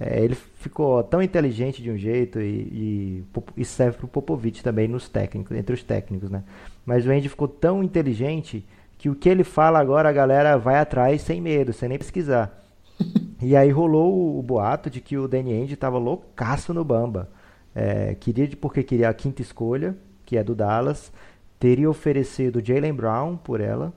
É, 0.00 0.22
ele 0.22 0.36
ficou 0.36 1.02
tão 1.02 1.20
inteligente 1.20 1.82
de 1.82 1.90
um 1.90 1.96
jeito 1.96 2.40
e, 2.40 3.24
e, 3.24 3.24
e 3.56 3.64
serve 3.64 3.96
para 3.96 4.06
o 4.06 4.08
Popovich 4.08 4.62
também 4.62 4.86
nos 4.86 5.08
técnicos, 5.08 5.56
entre 5.56 5.74
os 5.74 5.82
técnicos, 5.82 6.30
né? 6.30 6.44
Mas 6.86 7.04
o 7.04 7.10
Andy 7.10 7.28
ficou 7.28 7.48
tão 7.48 7.82
inteligente 7.82 8.64
que 8.96 9.10
o 9.10 9.14
que 9.14 9.28
ele 9.28 9.42
fala 9.42 9.80
agora 9.80 10.08
a 10.08 10.12
galera 10.12 10.56
vai 10.56 10.76
atrás 10.78 11.22
sem 11.22 11.40
medo, 11.40 11.72
sem 11.72 11.88
nem 11.88 11.98
pesquisar. 11.98 12.64
e 13.42 13.56
aí 13.56 13.70
rolou 13.70 14.14
o, 14.14 14.38
o, 14.38 14.42
boato 14.42 14.88
de 14.88 15.00
que 15.00 15.18
o 15.18 15.26
Danny 15.26 15.62
Andy 15.62 15.74
estava 15.74 15.98
loucaço 15.98 16.72
no 16.72 16.84
Bamba. 16.84 17.28
É, 17.74 18.14
queria 18.14 18.48
porque 18.56 18.84
queria 18.84 19.08
a 19.08 19.14
quinta 19.14 19.42
escolha, 19.42 19.96
que 20.24 20.36
é 20.36 20.44
do 20.44 20.54
Dallas, 20.54 21.12
teria 21.58 21.90
oferecido 21.90 22.64
Jalen 22.64 22.94
Brown 22.94 23.36
por 23.36 23.60
ela, 23.60 23.92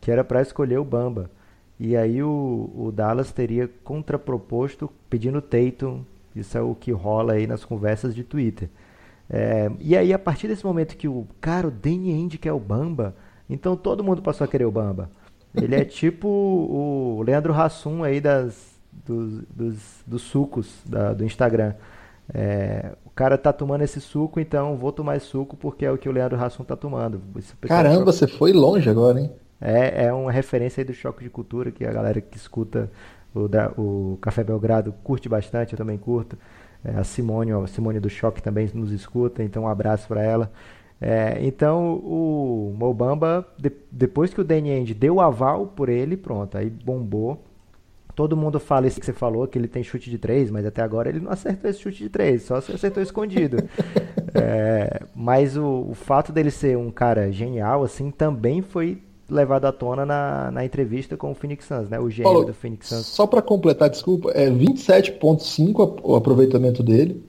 que 0.00 0.10
era 0.10 0.24
para 0.24 0.42
escolher 0.42 0.78
o 0.78 0.84
Bamba. 0.84 1.30
E 1.78 1.96
aí 1.96 2.22
o, 2.22 2.70
o 2.74 2.92
Dallas 2.92 3.32
teria 3.32 3.68
contraproposto 3.82 4.90
pedindo 5.10 5.42
Tatum. 5.42 6.02
Isso 6.34 6.56
é 6.56 6.60
o 6.60 6.74
que 6.74 6.92
rola 6.92 7.34
aí 7.34 7.46
nas 7.46 7.64
conversas 7.64 8.14
de 8.14 8.24
Twitter. 8.24 8.68
É, 9.28 9.70
e 9.80 9.96
aí, 9.96 10.12
a 10.12 10.18
partir 10.18 10.48
desse 10.48 10.64
momento 10.64 10.96
que 10.96 11.08
o 11.08 11.26
cara, 11.40 11.68
o 11.68 11.70
Danny 11.70 12.12
Ainge 12.12 12.38
quer 12.38 12.52
o 12.52 12.60
Bamba, 12.60 13.14
então 13.48 13.76
todo 13.76 14.04
mundo 14.04 14.22
passou 14.22 14.44
a 14.44 14.48
querer 14.48 14.64
o 14.64 14.70
Bamba. 14.70 15.10
Ele 15.54 15.74
é 15.74 15.84
tipo 15.84 16.28
o 16.28 17.22
Leandro 17.22 17.54
Hassum 17.54 18.02
aí 18.02 18.20
das, 18.20 18.74
dos, 19.06 19.42
dos, 19.54 19.76
dos 20.06 20.22
sucos 20.22 20.80
da, 20.84 21.12
do 21.12 21.24
Instagram. 21.24 21.74
É, 22.32 22.92
o 23.04 23.10
cara 23.10 23.36
tá 23.36 23.52
tomando 23.52 23.82
esse 23.82 24.00
suco, 24.00 24.40
então 24.40 24.76
vou 24.76 24.92
tomar 24.92 25.16
esse 25.16 25.26
suco 25.26 25.56
porque 25.56 25.84
é 25.84 25.90
o 25.90 25.98
que 25.98 26.08
o 26.08 26.12
Leandro 26.12 26.42
Hassum 26.42 26.64
tá 26.64 26.76
tomando. 26.76 27.20
Caramba, 27.68 28.12
você 28.12 28.26
foi 28.26 28.52
longe 28.52 28.88
agora, 28.88 29.20
hein? 29.20 29.30
É, 29.64 30.06
é 30.06 30.12
uma 30.12 30.30
referência 30.30 30.80
aí 30.82 30.84
do 30.84 30.92
choque 30.92 31.24
de 31.24 31.30
cultura 31.30 31.70
que 31.70 31.84
a 31.84 31.92
galera 31.92 32.20
que 32.20 32.36
escuta 32.36 32.90
o, 33.34 33.48
o 33.80 34.16
Café 34.18 34.44
Belgrado 34.44 34.92
curte 35.02 35.28
bastante, 35.28 35.72
eu 35.72 35.78
também 35.78 35.98
curto. 35.98 36.38
É, 36.84 36.90
a 36.98 37.04
Simone, 37.04 37.52
a 37.52 37.66
Simone 37.66 37.98
do 37.98 38.10
Choque 38.10 38.42
também 38.42 38.70
nos 38.74 38.92
escuta, 38.92 39.42
então 39.42 39.64
um 39.64 39.68
abraço 39.68 40.06
para 40.06 40.22
ela. 40.22 40.52
É, 41.00 41.38
então 41.40 41.96
o 41.96 42.74
Mobamba, 42.76 43.46
de, 43.58 43.72
depois 43.90 44.32
que 44.32 44.40
o 44.40 44.44
Danny 44.44 44.70
End 44.70 44.94
deu 44.94 45.16
o 45.16 45.20
aval 45.20 45.66
por 45.66 45.88
ele, 45.88 46.16
pronto, 46.16 46.56
aí 46.56 46.70
bombou. 46.70 47.42
Todo 48.14 48.36
mundo 48.36 48.60
fala 48.60 48.86
isso 48.86 49.00
que 49.00 49.06
você 49.06 49.12
falou, 49.12 49.48
que 49.48 49.58
ele 49.58 49.66
tem 49.66 49.82
chute 49.82 50.08
de 50.08 50.18
três, 50.18 50.48
mas 50.48 50.64
até 50.64 50.82
agora 50.82 51.08
ele 51.08 51.18
não 51.18 51.32
acertou 51.32 51.68
esse 51.68 51.80
chute 51.80 52.04
de 52.04 52.08
três, 52.08 52.42
só 52.42 52.60
se 52.60 52.70
acertou 52.70 53.02
escondido. 53.02 53.56
é, 54.34 55.00
mas 55.16 55.56
o, 55.56 55.86
o, 55.90 55.94
fato 55.94 56.32
dele 56.32 56.50
ser 56.52 56.78
um 56.78 56.92
cara 56.92 57.32
genial, 57.32 57.82
assim, 57.82 58.12
também 58.12 58.62
foi 58.62 59.02
levado 59.28 59.64
à 59.66 59.72
tona 59.72 60.04
na, 60.04 60.50
na 60.50 60.64
entrevista 60.64 61.16
com 61.16 61.30
o 61.30 61.34
Phoenix 61.34 61.66
Suns, 61.66 61.88
né? 61.88 61.98
O 61.98 62.10
gênio 62.10 62.24
Paulo, 62.24 62.46
do 62.46 62.54
Phoenix 62.54 62.88
Suns. 62.88 63.06
Só 63.06 63.26
para 63.26 63.40
completar, 63.42 63.88
desculpa, 63.88 64.30
é 64.32 64.50
27,5 64.50 66.00
o 66.02 66.14
aproveitamento 66.14 66.82
dele. 66.82 67.22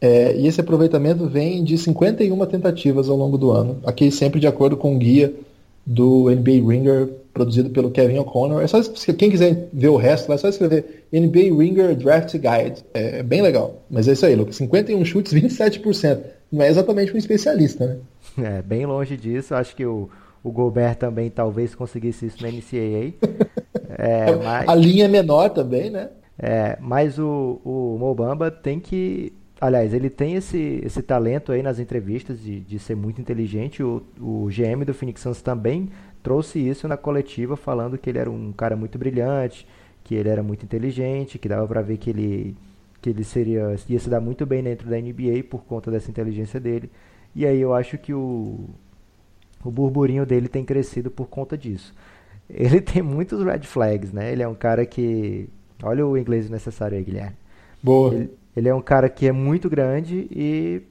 É, 0.00 0.34
e 0.34 0.46
esse 0.46 0.60
aproveitamento 0.60 1.26
vem 1.26 1.62
de 1.62 1.76
51 1.76 2.46
tentativas 2.46 3.08
ao 3.08 3.16
longo 3.16 3.36
do 3.36 3.50
ano. 3.50 3.78
Aqui 3.84 4.10
sempre 4.10 4.40
de 4.40 4.46
acordo 4.46 4.76
com 4.76 4.94
o 4.94 4.98
guia 4.98 5.34
do 5.84 6.30
NBA 6.30 6.66
Ringer, 6.66 7.08
produzido 7.34 7.68
pelo 7.70 7.90
Kevin 7.90 8.18
O'Connor. 8.18 8.62
É 8.62 8.66
só 8.66 8.80
quem 9.16 9.30
quiser 9.30 9.68
ver 9.72 9.88
o 9.88 9.96
resto, 9.96 10.28
vai 10.28 10.38
só 10.38 10.48
escrever 10.48 11.04
NBA 11.12 11.54
Ringer 11.56 11.94
Draft 11.94 12.32
Guide. 12.32 12.82
É, 12.94 13.18
é 13.18 13.22
bem 13.22 13.42
legal. 13.42 13.82
Mas 13.90 14.08
é 14.08 14.12
isso 14.12 14.24
aí, 14.24 14.34
Lucas. 14.34 14.56
51 14.56 15.04
chutes, 15.04 15.34
27%. 15.34 16.20
Não 16.50 16.62
é 16.62 16.68
exatamente 16.68 17.14
um 17.14 17.18
especialista, 17.18 17.86
né? 17.86 17.96
É, 18.38 18.62
bem 18.62 18.86
longe 18.86 19.16
disso. 19.16 19.54
Acho 19.54 19.74
que 19.74 19.84
o, 19.84 20.08
o 20.42 20.50
Gobert 20.50 20.96
também 20.96 21.30
talvez 21.30 21.74
conseguisse 21.74 22.26
isso 22.26 22.42
na 22.42 22.48
NCAA. 22.48 23.14
É, 24.02 24.34
mas... 24.36 24.68
A 24.68 24.74
linha 24.74 25.04
é 25.04 25.08
menor 25.08 25.50
também, 25.50 25.90
né? 25.90 26.08
É, 26.38 26.78
mas 26.80 27.18
o, 27.18 27.60
o 27.62 27.98
Mobamba 27.98 28.50
tem 28.50 28.80
que. 28.80 29.32
Aliás, 29.60 29.92
ele 29.92 30.08
tem 30.08 30.36
esse, 30.36 30.80
esse 30.82 31.02
talento 31.02 31.52
aí 31.52 31.62
nas 31.62 31.78
entrevistas 31.78 32.40
de, 32.40 32.60
de 32.60 32.78
ser 32.78 32.94
muito 32.94 33.20
inteligente. 33.20 33.82
O, 33.82 34.02
o 34.18 34.46
GM 34.46 34.84
do 34.86 34.94
Phoenix 34.94 35.20
Suns 35.20 35.42
também 35.42 35.90
trouxe 36.22 36.58
isso 36.58 36.88
na 36.88 36.96
coletiva, 36.96 37.56
falando 37.56 37.98
que 37.98 38.08
ele 38.08 38.18
era 38.18 38.30
um 38.30 38.52
cara 38.52 38.74
muito 38.74 38.98
brilhante, 38.98 39.66
que 40.02 40.14
ele 40.14 40.30
era 40.30 40.42
muito 40.42 40.64
inteligente, 40.64 41.38
que 41.38 41.48
dava 41.48 41.66
para 41.66 41.82
ver 41.82 41.98
que 41.98 42.08
ele, 42.08 42.56
que 43.02 43.10
ele 43.10 43.22
seria, 43.22 43.76
ia 43.86 43.98
se 43.98 44.08
dar 44.08 44.20
muito 44.20 44.46
bem 44.46 44.62
dentro 44.62 44.88
da 44.88 44.96
NBA 44.98 45.44
por 45.50 45.64
conta 45.64 45.90
dessa 45.90 46.10
inteligência 46.10 46.58
dele. 46.58 46.90
E 47.34 47.44
aí 47.44 47.60
eu 47.60 47.74
acho 47.74 47.98
que 47.98 48.14
o, 48.14 48.70
o 49.64 49.70
burburinho 49.70 50.26
dele 50.26 50.48
tem 50.48 50.64
crescido 50.64 51.10
por 51.10 51.26
conta 51.26 51.56
disso. 51.56 51.94
Ele 52.48 52.80
tem 52.80 53.00
muitos 53.02 53.44
red 53.44 53.60
flags, 53.60 54.12
né? 54.12 54.32
Ele 54.32 54.42
é 54.42 54.48
um 54.48 54.54
cara 54.54 54.84
que. 54.84 55.48
Olha 55.82 56.06
o 56.06 56.18
inglês 56.18 56.50
necessário 56.50 56.98
aí, 56.98 57.04
Guilherme. 57.04 57.36
Boa. 57.82 58.14
Ele, 58.14 58.30
ele 58.56 58.68
é 58.68 58.74
um 58.74 58.82
cara 58.82 59.08
que 59.08 59.26
é 59.26 59.32
muito 59.32 59.70
grande 59.70 60.28
e 60.30 60.82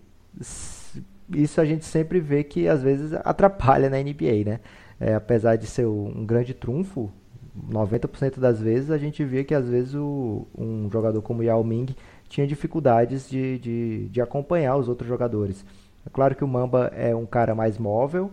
isso 1.34 1.62
a 1.62 1.66
gente 1.66 1.86
sempre 1.86 2.20
vê 2.20 2.44
que 2.44 2.68
às 2.68 2.82
vezes 2.82 3.14
atrapalha 3.24 3.90
na 3.90 3.98
NBA, 3.98 4.44
né? 4.46 4.60
É, 5.00 5.14
apesar 5.14 5.56
de 5.56 5.68
ser 5.68 5.86
um 5.86 6.26
grande 6.26 6.54
trunfo, 6.54 7.12
90% 7.72 8.40
das 8.40 8.60
vezes 8.60 8.92
a 8.92 8.98
gente 8.98 9.24
via 9.24 9.44
que 9.44 9.54
às 9.54 9.68
vezes 9.68 9.94
o, 9.96 10.46
um 10.58 10.90
jogador 10.92 11.22
como 11.22 11.44
Yao 11.44 11.64
Ming 11.64 11.96
tinha 12.28 12.48
dificuldades 12.48 13.30
de, 13.30 13.60
de, 13.60 14.10
de 14.10 14.22
acompanhar 14.22 14.76
os 14.76 14.88
outros 14.88 15.08
jogadores. 15.08 15.66
É 16.06 16.10
claro 16.10 16.36
que 16.36 16.44
o 16.44 16.48
Mamba 16.48 16.92
é 16.96 17.16
um 17.16 17.26
cara 17.26 17.54
mais 17.54 17.78
móvel, 17.78 18.32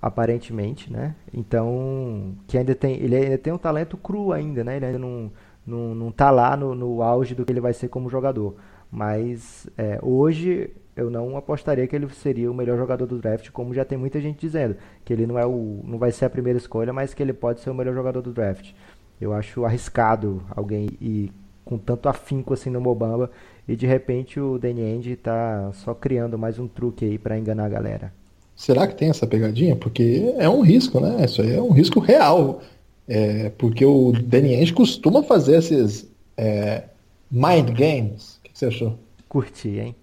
aparentemente, 0.00 0.92
né? 0.92 1.14
Então, 1.32 2.34
que 2.46 2.58
ainda 2.58 2.74
tem, 2.74 2.96
ele 3.00 3.16
ainda 3.16 3.38
tem 3.38 3.52
um 3.52 3.58
talento 3.58 3.96
cru 3.96 4.32
ainda, 4.32 4.64
né? 4.64 4.76
Ele 4.76 4.86
ainda 4.86 4.98
não, 4.98 5.30
não, 5.66 5.94
não 5.94 6.10
tá 6.10 6.30
lá 6.30 6.56
no, 6.56 6.74
no 6.74 7.02
auge 7.02 7.34
do 7.34 7.44
que 7.44 7.52
ele 7.52 7.60
vai 7.60 7.72
ser 7.72 7.88
como 7.88 8.10
jogador. 8.10 8.56
Mas 8.90 9.68
é, 9.78 9.98
hoje 10.02 10.70
eu 10.94 11.10
não 11.10 11.36
apostaria 11.36 11.86
que 11.86 11.96
ele 11.96 12.08
seria 12.10 12.50
o 12.50 12.54
melhor 12.54 12.76
jogador 12.76 13.06
do 13.06 13.18
draft, 13.18 13.50
como 13.50 13.72
já 13.72 13.84
tem 13.84 13.96
muita 13.96 14.20
gente 14.20 14.38
dizendo, 14.40 14.76
que 15.04 15.12
ele 15.12 15.26
não 15.26 15.38
é 15.38 15.46
o 15.46 15.80
não 15.84 15.98
vai 15.98 16.12
ser 16.12 16.26
a 16.26 16.30
primeira 16.30 16.58
escolha, 16.58 16.92
mas 16.92 17.14
que 17.14 17.22
ele 17.22 17.32
pode 17.32 17.60
ser 17.60 17.70
o 17.70 17.74
melhor 17.74 17.94
jogador 17.94 18.20
do 18.20 18.32
draft. 18.32 18.72
Eu 19.20 19.32
acho 19.32 19.64
arriscado 19.64 20.42
alguém 20.50 20.88
ir 21.00 21.32
com 21.64 21.78
tanto 21.78 22.08
afinco 22.08 22.52
assim 22.52 22.70
no 22.70 22.80
Mobamba 22.80 23.30
e 23.68 23.76
de 23.76 23.86
repente 23.86 24.40
o 24.40 24.58
Danny 24.58 24.82
Ainge 24.82 25.16
tá 25.16 25.70
só 25.72 25.94
criando 25.94 26.36
mais 26.36 26.58
um 26.58 26.66
truque 26.66 27.04
aí 27.04 27.18
para 27.18 27.38
enganar 27.38 27.66
a 27.66 27.68
galera. 27.68 28.21
Será 28.62 28.86
que 28.86 28.94
tem 28.94 29.10
essa 29.10 29.26
pegadinha? 29.26 29.74
Porque 29.74 30.32
é 30.38 30.48
um 30.48 30.60
risco, 30.60 31.00
né? 31.00 31.24
Isso 31.24 31.42
aí 31.42 31.52
é 31.52 31.60
um 31.60 31.72
risco 31.72 31.98
real. 31.98 32.62
É, 33.08 33.50
porque 33.58 33.84
o 33.84 34.12
Danny 34.12 34.54
Ainge 34.54 34.72
costuma 34.72 35.20
fazer 35.20 35.56
esses 35.56 36.08
é, 36.36 36.84
mind 37.28 37.70
games. 37.70 38.36
O 38.36 38.42
que 38.44 38.50
você 38.54 38.66
achou? 38.66 38.96
Curti, 39.28 39.80
hein? 39.80 39.96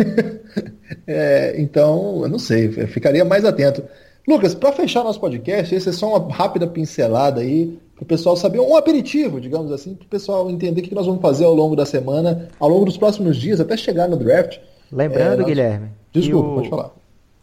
é, 1.06 1.54
então, 1.60 2.22
eu 2.24 2.28
não 2.28 2.40
sei, 2.40 2.74
eu 2.76 2.88
ficaria 2.88 3.24
mais 3.24 3.44
atento. 3.44 3.84
Lucas, 4.26 4.52
para 4.52 4.72
fechar 4.72 5.04
nosso 5.04 5.20
podcast, 5.20 5.72
esse 5.72 5.88
é 5.88 5.92
só 5.92 6.16
uma 6.16 6.34
rápida 6.34 6.66
pincelada 6.66 7.40
aí, 7.40 7.78
para 7.94 8.02
o 8.02 8.06
pessoal 8.06 8.36
saber, 8.36 8.58
um 8.58 8.76
aperitivo, 8.76 9.40
digamos 9.40 9.70
assim, 9.70 9.94
para 9.94 10.06
o 10.06 10.08
pessoal 10.08 10.50
entender 10.50 10.80
o 10.80 10.84
que 10.84 10.92
nós 10.92 11.06
vamos 11.06 11.22
fazer 11.22 11.44
ao 11.44 11.54
longo 11.54 11.76
da 11.76 11.86
semana, 11.86 12.48
ao 12.58 12.68
longo 12.68 12.84
dos 12.84 12.96
próximos 12.96 13.36
dias, 13.36 13.60
até 13.60 13.76
chegar 13.76 14.08
no 14.08 14.16
draft. 14.16 14.58
Lembrando, 14.90 15.34
é, 15.34 15.36
nós... 15.36 15.46
Guilherme. 15.46 15.88
Desculpa, 16.12 16.48
o, 16.48 16.54
pode 16.56 16.68
falar. 16.68 16.95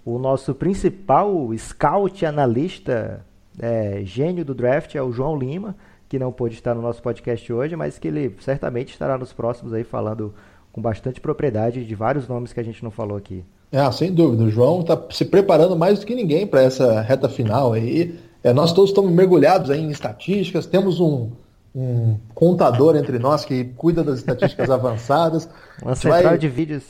O 0.05 0.19
nosso 0.19 0.53
principal 0.53 1.49
scout 1.57 2.25
analista 2.25 3.25
é, 3.59 4.01
gênio 4.03 4.43
do 4.43 4.53
draft 4.53 4.95
é 4.95 5.01
o 5.01 5.11
João 5.11 5.37
Lima, 5.37 5.75
que 6.09 6.19
não 6.19 6.31
pôde 6.31 6.55
estar 6.55 6.75
no 6.75 6.81
nosso 6.81 7.01
podcast 7.01 7.51
hoje, 7.51 7.75
mas 7.75 7.97
que 7.97 8.07
ele 8.07 8.35
certamente 8.39 8.91
estará 8.91 9.17
nos 9.17 9.33
próximos 9.33 9.73
aí 9.73 9.83
falando 9.83 10.33
com 10.71 10.81
bastante 10.81 11.21
propriedade 11.21 11.85
de 11.85 11.95
vários 11.95 12.27
nomes 12.27 12.51
que 12.51 12.59
a 12.59 12.63
gente 12.63 12.83
não 12.83 12.91
falou 12.91 13.17
aqui. 13.17 13.45
É, 13.71 13.89
sem 13.91 14.13
dúvida. 14.13 14.43
O 14.43 14.49
João 14.49 14.81
está 14.81 15.01
se 15.09 15.25
preparando 15.25 15.75
mais 15.75 15.99
do 15.99 16.05
que 16.05 16.13
ninguém 16.13 16.45
para 16.45 16.61
essa 16.61 17.01
reta 17.01 17.29
final 17.29 17.73
aí. 17.73 18.19
É, 18.43 18.53
nós 18.53 18.73
todos 18.73 18.89
estamos 18.89 19.11
mergulhados 19.11 19.69
em 19.69 19.89
estatísticas, 19.89 20.65
temos 20.65 20.99
um, 20.99 21.31
um 21.73 22.17
contador 22.35 22.95
entre 22.95 23.17
nós 23.17 23.45
que 23.45 23.63
cuida 23.63 24.03
das 24.03 24.19
estatísticas 24.19 24.69
avançadas. 24.71 25.49
Uma 25.81 25.95
central 25.95 26.23
vai... 26.23 26.37
de 26.37 26.49
vídeos. 26.49 26.83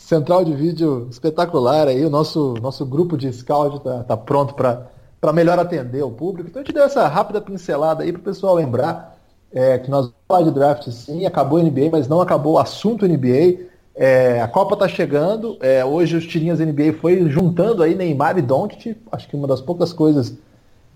Central 0.00 0.44
de 0.44 0.54
vídeo 0.54 1.06
espetacular 1.10 1.86
aí. 1.86 2.04
O 2.04 2.10
nosso, 2.10 2.54
nosso 2.60 2.86
grupo 2.86 3.16
de 3.16 3.30
scout 3.32 3.76
está 3.76 4.02
tá 4.02 4.16
pronto 4.16 4.54
para 4.54 5.32
melhor 5.32 5.58
atender 5.58 6.02
o 6.02 6.10
público. 6.10 6.48
Então 6.48 6.62
a 6.62 6.64
gente 6.64 6.74
deu 6.74 6.84
essa 6.84 7.06
rápida 7.06 7.40
pincelada 7.40 8.02
aí 8.02 8.10
para 8.10 8.20
o 8.20 8.24
pessoal 8.24 8.54
lembrar 8.54 9.16
é, 9.52 9.78
que 9.78 9.90
nós 9.90 10.06
vamos 10.06 10.16
falar 10.26 10.42
de 10.42 10.50
draft 10.52 10.88
sim, 10.90 11.26
acabou 11.26 11.58
a 11.58 11.62
NBA, 11.62 11.90
mas 11.92 12.08
não 12.08 12.20
acabou 12.20 12.54
o 12.54 12.58
assunto 12.58 13.06
NBA. 13.06 13.68
É, 13.94 14.40
a 14.40 14.48
Copa 14.48 14.74
está 14.74 14.88
chegando, 14.88 15.58
é, 15.60 15.84
hoje 15.84 16.16
os 16.16 16.26
tirinhas 16.26 16.60
NBA 16.60 16.94
foi 17.00 17.28
juntando 17.28 17.82
aí 17.82 17.94
Neymar 17.94 18.38
e 18.38 18.42
Doncic, 18.42 18.96
acho 19.12 19.28
que 19.28 19.36
uma 19.36 19.46
das 19.46 19.60
poucas 19.60 19.92
coisas 19.92 20.34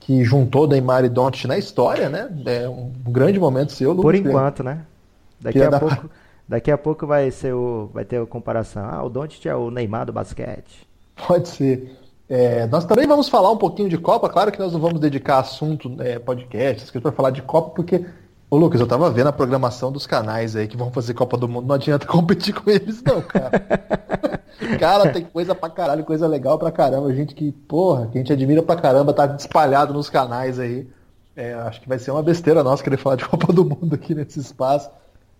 que 0.00 0.24
juntou 0.24 0.66
Neymar 0.66 1.04
e 1.04 1.08
Doncic 1.10 1.46
na 1.46 1.58
história, 1.58 2.08
né? 2.08 2.30
É 2.46 2.68
um 2.68 2.90
grande 3.08 3.38
momento 3.38 3.72
seu, 3.72 3.90
Lucas. 3.90 4.02
Por 4.02 4.14
enquanto, 4.14 4.62
né? 4.62 4.80
Daqui 5.40 5.60
a, 5.60 5.68
dar... 5.68 5.82
daqui 6.48 6.70
a 6.70 6.78
pouco 6.78 7.06
vai 7.06 7.30
ser 7.30 7.54
o, 7.54 7.90
vai 7.92 8.04
ter 8.04 8.20
a 8.20 8.26
comparação. 8.26 8.84
Ah, 8.84 9.02
o 9.02 9.08
Doncic 9.08 9.46
é 9.46 9.54
o 9.54 9.70
Neymar 9.70 10.06
do 10.06 10.12
basquete. 10.12 10.86
Pode 11.26 11.48
ser. 11.48 11.98
É, 12.28 12.66
nós 12.66 12.84
também 12.84 13.06
vamos 13.06 13.28
falar 13.28 13.50
um 13.50 13.56
pouquinho 13.56 13.88
de 13.88 13.98
Copa, 13.98 14.28
claro 14.28 14.50
que 14.50 14.58
nós 14.58 14.72
não 14.72 14.80
vamos 14.80 14.98
dedicar 14.98 15.40
assunto, 15.40 15.94
é, 16.00 16.18
podcast, 16.18 16.98
para 17.00 17.12
falar 17.12 17.30
de 17.30 17.42
Copa, 17.42 17.70
porque 17.70 18.04
Ô 18.54 18.56
Lucas, 18.56 18.80
eu 18.80 18.86
tava 18.86 19.10
vendo 19.10 19.26
a 19.26 19.32
programação 19.32 19.90
dos 19.90 20.06
canais 20.06 20.54
aí 20.54 20.68
que 20.68 20.76
vão 20.76 20.88
fazer 20.92 21.12
Copa 21.12 21.36
do 21.36 21.48
Mundo, 21.48 21.66
não 21.66 21.74
adianta 21.74 22.06
competir 22.08 22.54
com 22.54 22.70
eles 22.70 23.02
não, 23.02 23.20
cara. 23.20 23.58
cara, 24.78 25.12
tem 25.12 25.24
coisa 25.24 25.56
pra 25.56 25.68
caralho, 25.68 26.04
coisa 26.04 26.28
legal 26.28 26.56
pra 26.56 26.70
caramba, 26.70 27.12
gente 27.12 27.34
que, 27.34 27.50
porra, 27.50 28.06
que 28.06 28.16
a 28.16 28.20
gente 28.20 28.32
admira 28.32 28.62
pra 28.62 28.76
caramba, 28.76 29.12
tá 29.12 29.26
espalhado 29.36 29.92
nos 29.92 30.08
canais 30.08 30.60
aí. 30.60 30.86
É, 31.34 31.52
acho 31.54 31.80
que 31.80 31.88
vai 31.88 31.98
ser 31.98 32.12
uma 32.12 32.22
besteira 32.22 32.62
nossa 32.62 32.84
querer 32.84 32.96
falar 32.96 33.16
de 33.16 33.24
Copa 33.28 33.52
do 33.52 33.64
Mundo 33.64 33.94
aqui 33.94 34.14
nesse 34.14 34.38
espaço. 34.38 34.88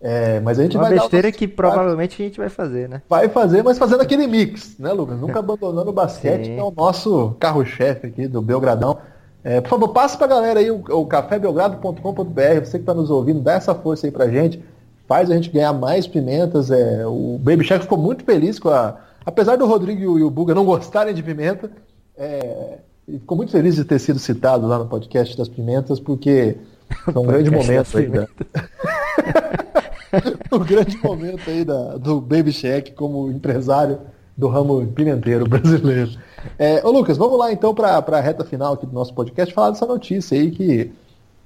É, 0.07 0.39
mas 0.39 0.59
a 0.59 0.61
gente 0.61 0.77
uma 0.77 0.83
vai 0.83 0.99
besteira 0.99 1.31
que 1.31 1.47
provavelmente 1.47 2.21
a 2.21 2.25
gente 2.25 2.37
vai 2.37 2.47
fazer, 2.47 2.87
né? 2.87 3.01
Vai 3.09 3.27
fazer, 3.27 3.63
mas 3.63 3.79
fazendo 3.79 4.01
aquele 4.01 4.27
mix, 4.27 4.77
né, 4.77 4.93
Lucas? 4.93 5.19
Nunca 5.19 5.39
abandonando 5.41 5.89
o 5.89 5.93
basquete, 5.93 6.45
que 6.45 6.59
é 6.59 6.63
o 6.63 6.69
nosso 6.69 7.35
carro-chefe 7.39 8.05
aqui 8.05 8.27
do 8.27 8.39
Belgradão. 8.39 8.99
É, 9.43 9.59
por 9.61 9.69
favor, 9.69 9.87
passe 9.87 10.15
para 10.15 10.27
a 10.27 10.29
galera 10.29 10.59
aí 10.59 10.69
o, 10.69 10.83
o 10.89 11.07
cafébelgrado.com.br, 11.07 12.59
você 12.63 12.77
que 12.77 12.83
está 12.83 12.93
nos 12.93 13.09
ouvindo, 13.09 13.39
dá 13.39 13.53
essa 13.53 13.73
força 13.73 14.05
aí 14.05 14.11
para 14.11 14.29
gente, 14.29 14.63
faz 15.07 15.31
a 15.31 15.33
gente 15.33 15.49
ganhar 15.49 15.73
mais 15.73 16.05
pimentas. 16.05 16.69
É, 16.69 17.03
o 17.07 17.39
Baby 17.41 17.63
Shark 17.63 17.85
ficou 17.85 17.97
muito 17.97 18.23
feliz 18.23 18.59
com 18.59 18.69
a. 18.69 18.97
Apesar 19.25 19.55
do 19.55 19.65
Rodrigo 19.65 20.19
e 20.19 20.23
o 20.23 20.29
Buga 20.29 20.53
não 20.53 20.65
gostarem 20.65 21.15
de 21.15 21.23
pimenta, 21.23 21.71
é, 22.15 22.77
ele 23.07 23.17
ficou 23.17 23.35
muito 23.35 23.51
feliz 23.51 23.73
de 23.73 23.83
ter 23.83 23.97
sido 23.97 24.19
citado 24.19 24.67
lá 24.67 24.77
no 24.77 24.85
podcast 24.85 25.35
das 25.35 25.49
pimentas, 25.49 25.99
porque 25.99 26.57
foi 27.11 27.23
um 27.23 27.25
grande 27.25 27.49
momento 27.49 27.97
aí. 27.97 28.05
Da... 28.05 28.27
um 30.51 30.59
grande 30.59 30.97
momento 30.97 31.49
aí 31.49 31.63
da, 31.63 31.97
do 31.97 32.21
Baby 32.21 32.51
Shack 32.51 32.93
como 32.93 33.31
empresário 33.31 33.99
do 34.37 34.47
ramo 34.47 34.85
pimenteiro 34.87 35.47
brasileiro. 35.47 36.11
É, 36.59 36.85
ô 36.85 36.91
Lucas, 36.91 37.17
vamos 37.17 37.39
lá 37.39 37.51
então 37.51 37.73
para 37.73 37.97
a 37.97 38.21
reta 38.21 38.43
final 38.43 38.73
aqui 38.73 38.85
do 38.85 38.93
nosso 38.93 39.13
podcast 39.13 39.53
falar 39.53 39.71
dessa 39.71 39.85
notícia 39.85 40.37
aí 40.37 40.51
que 40.51 40.91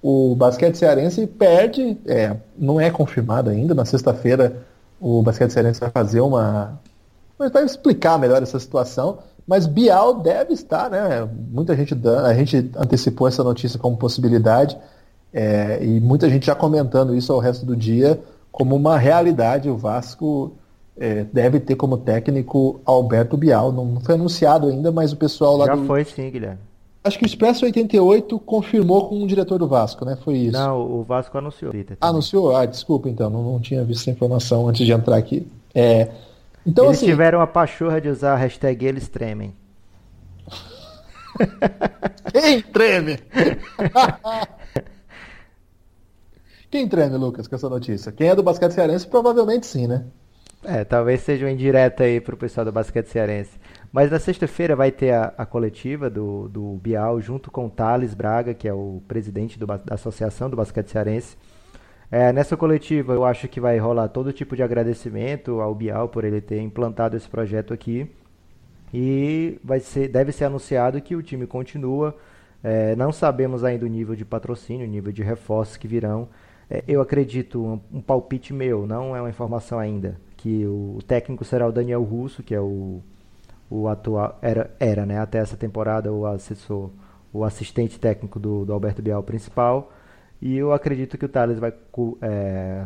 o 0.02 0.36
basquete 0.36 0.76
cearense 0.76 1.28
perde, 1.28 1.98
é, 2.06 2.36
não 2.58 2.80
é 2.80 2.90
confirmado 2.90 3.50
ainda, 3.50 3.74
na 3.74 3.86
sexta-feira 3.86 4.66
o 5.00 5.22
basquete 5.22 5.52
cearense 5.52 5.80
vai 5.80 5.90
fazer 5.90 6.22
uma. 6.22 6.80
vai 7.38 7.64
explicar 7.64 8.18
melhor 8.20 8.42
essa 8.44 8.60
situação, 8.60 9.20
mas 9.48 9.66
Bial 9.66 10.20
deve 10.22 10.54
estar, 10.54 10.90
né? 10.90 11.28
Muita 11.52 11.76
gente, 11.76 11.96
a 12.26 12.34
gente 12.34 12.72
antecipou 12.76 13.28
essa 13.28 13.44
notícia 13.44 13.80
como 13.80 13.98
possibilidade, 13.98 14.78
é, 15.34 15.80
e 15.82 16.00
muita 16.00 16.30
gente 16.30 16.48
já 16.48 16.56
comentando 16.56 17.16
isso 17.16 17.32
ao 17.32 17.40
resto 17.40 17.66
do 17.66 17.76
dia 17.76 18.20
como 18.52 18.76
uma 18.76 18.98
realidade. 18.98 19.70
O 19.70 19.78
Vasco 19.78 20.54
é, 20.98 21.24
deve 21.32 21.60
ter 21.60 21.76
como 21.76 21.98
técnico 21.98 22.82
Alberto 22.86 23.38
Bial. 23.38 23.72
Não, 23.72 23.86
não, 23.86 24.02
foi 24.02 24.16
anunciado 24.16 24.68
ainda, 24.68 24.92
mas 24.92 25.14
o 25.14 25.18
pessoal 25.18 25.58
lá 25.58 25.66
Já 25.66 25.76
do... 25.76 25.86
foi 25.86 26.04
sim, 26.04 26.30
Guilherme. 26.30 26.60
Acho 27.02 27.18
que 27.18 27.24
o 27.24 27.28
Expresso 27.28 27.64
88 27.64 28.38
confirmou 28.40 29.08
com 29.08 29.24
o 29.24 29.28
diretor 29.28 29.58
do 29.58 29.68
Vasco, 29.68 30.04
né? 30.04 30.18
Foi 30.24 30.36
isso. 30.36 30.52
Não, 30.52 30.80
o 30.80 31.04
Vasco 31.04 31.38
anunciou. 31.38 31.72
Ah, 32.02 32.10
anunciou? 32.10 32.56
Ah, 32.56 32.66
desculpa 32.66 33.08
então, 33.08 33.30
não, 33.30 33.42
não, 33.42 33.60
tinha 33.60 33.84
visto 33.86 34.02
essa 34.02 34.12
informação 34.12 34.68
antes 34.68 34.86
de 34.86 34.92
entrar 34.92 35.16
aqui. 35.16 35.48
É, 35.74 36.10
então, 36.66 36.86
eles 36.86 36.98
assim... 36.98 37.06
tiveram 37.06 37.40
a 37.40 37.48
pachorra 37.48 38.02
de 38.02 38.10
usar 38.10 38.34
a 38.34 38.36
hashtag 38.36 38.86
eles 38.86 39.08
tremem. 39.08 39.54
Quem 42.34 42.62
treme? 42.62 43.18
Quem 46.70 46.88
treme, 46.88 47.18
Lucas, 47.18 47.48
com 47.48 47.56
essa 47.56 47.68
notícia? 47.68 48.12
Quem 48.12 48.30
é 48.30 48.36
do 48.36 48.44
basquete 48.44 48.74
cearense, 48.74 49.08
provavelmente 49.08 49.66
sim, 49.66 49.88
né? 49.88 50.06
É, 50.64 50.84
talvez 50.84 51.22
seja 51.22 51.46
uma 51.46 51.52
indireta 51.52 52.04
aí 52.04 52.20
pro 52.20 52.38
pessoal 52.38 52.66
do 52.66 52.72
basquete 52.72 53.08
cearense. 53.08 53.58
Mas 53.92 54.12
na 54.12 54.20
sexta-feira 54.20 54.76
vai 54.76 54.92
ter 54.92 55.12
a, 55.12 55.34
a, 55.38 55.46
coletiva 55.46 56.10
do, 56.10 56.48
do 56.50 56.80
Bial 56.84 57.20
junto 57.22 57.50
com 57.50 57.66
o 57.66 57.70
Thales 57.70 58.14
Braga, 58.14 58.54
que 58.54 58.68
é 58.68 58.74
o 58.74 59.02
presidente 59.08 59.58
do, 59.58 59.66
da 59.66 59.96
Associação 59.96 60.50
do 60.50 60.58
Basquete 60.58 60.90
Cearense. 60.90 61.38
É, 62.12 62.34
nessa 62.34 62.58
coletiva 62.58 63.14
eu 63.14 63.24
acho 63.24 63.48
que 63.48 63.60
vai 63.60 63.78
rolar 63.78 64.10
todo 64.10 64.34
tipo 64.34 64.56
de 64.56 64.62
agradecimento 64.62 65.62
ao 65.62 65.74
Bial 65.74 66.10
por 66.10 66.24
ele 66.24 66.42
ter 66.42 66.60
implantado 66.60 67.16
esse 67.16 67.28
projeto 67.28 67.74
aqui. 67.74 68.10
E 68.94 69.60
vai 69.64 69.80
ser, 69.80 70.08
deve 70.08 70.32
ser 70.32 70.46
anunciado 70.46 71.02
que 71.02 71.16
o 71.16 71.24
time 71.24 71.48
continua. 71.48 72.16
É, 72.64 72.96
não 72.96 73.12
sabemos 73.12 73.64
ainda 73.64 73.86
o 73.86 73.90
nível 73.90 74.16
de 74.16 74.26
patrocínio, 74.26 74.86
o 74.86 74.90
nível 74.90 75.12
de 75.12 75.24
reforços 75.24 75.78
que 75.78 75.88
virão. 75.88 76.28
É, 76.70 76.84
eu 76.88 77.02
acredito, 77.02 77.64
um, 77.64 77.98
um 77.98 78.02
palpite 78.02 78.54
meu, 78.54 78.86
não 78.86 79.16
é 79.16 79.22
uma 79.22 79.30
informação 79.30 79.80
ainda, 79.80 80.20
que 80.38 80.66
o 80.66 81.00
técnico 81.08 81.44
será 81.44 81.68
o 81.68 81.72
Daniel 81.72 82.04
Russo, 82.04 82.44
que 82.44 82.54
é 82.54 82.62
o, 82.62 83.02
o 83.70 83.88
atual 83.88 84.38
era, 84.42 84.72
era 84.80 85.06
né, 85.06 85.20
até 85.20 85.40
essa 85.40 85.58
temporada 85.58 86.12
o 86.12 86.26
assessor, 86.26 86.90
o 87.34 87.44
assistente 87.44 88.00
técnico 88.00 88.40
do, 88.40 88.66
do 88.66 88.74
Alberto 88.74 89.02
Bial 89.02 89.24
principal. 89.24 89.92
E 90.42 90.56
eu 90.56 90.72
acredito 90.72 91.18
que 91.18 91.26
o 91.26 91.30
Thales 91.30 91.60
vai 91.60 91.74
é, 92.22 92.86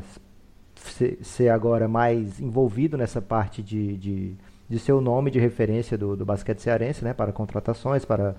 ser, 1.21 1.49
agora 1.49 1.87
mais 1.87 2.39
envolvido 2.39 2.97
nessa 2.97 3.21
parte 3.21 3.61
de, 3.61 3.97
de, 3.97 4.35
de 4.67 4.79
ser 4.79 4.93
o 4.93 5.01
nome 5.01 5.29
de 5.29 5.39
referência 5.39 5.97
do, 5.97 6.15
do 6.15 6.25
basquete 6.25 6.59
cearense, 6.59 7.03
né, 7.03 7.13
para 7.13 7.31
contratações, 7.31 8.03
para, 8.03 8.35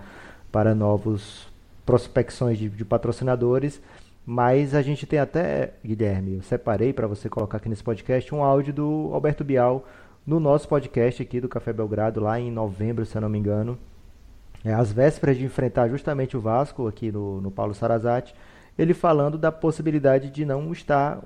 para 0.51 0.75
novos 0.75 1.47
prospecções 1.87 2.59
de, 2.59 2.69
de 2.69 2.85
patrocinadores. 2.85 3.81
Mas 4.27 4.75
a 4.75 4.81
gente 4.81 5.07
tem 5.07 5.19
até, 5.19 5.75
Guilherme, 5.85 6.37
eu 6.37 6.43
separei 6.43 6.93
para 6.93 7.07
você 7.07 7.29
colocar 7.29 7.59
aqui 7.59 7.69
nesse 7.69 7.85
podcast 7.85 8.35
um 8.35 8.43
áudio 8.43 8.73
do 8.73 9.11
Alberto 9.13 9.45
Bial 9.45 9.87
no 10.27 10.41
nosso 10.41 10.67
podcast 10.67 11.23
aqui 11.23 11.41
do 11.41 11.49
Café 11.49 11.73
Belgrado, 11.73 12.21
lá 12.21 12.41
em 12.41 12.51
novembro, 12.51 13.05
se 13.05 13.15
eu 13.17 13.21
não 13.21 13.29
me 13.29 13.39
engano. 13.39 13.79
É, 14.65 14.73
às 14.73 14.91
vésperas 14.91 15.37
de 15.37 15.45
enfrentar 15.45 15.89
justamente 15.89 16.37
o 16.37 16.41
Vasco, 16.41 16.89
aqui 16.89 17.13
no, 17.13 17.39
no 17.43 17.51
Paulo 17.51 17.75
Sarazate, 17.75 18.35
ele 18.79 18.95
falando 18.95 19.37
da 19.37 19.53
possibilidade 19.53 20.31
de 20.31 20.47
não 20.47 20.73
estar 20.73 21.23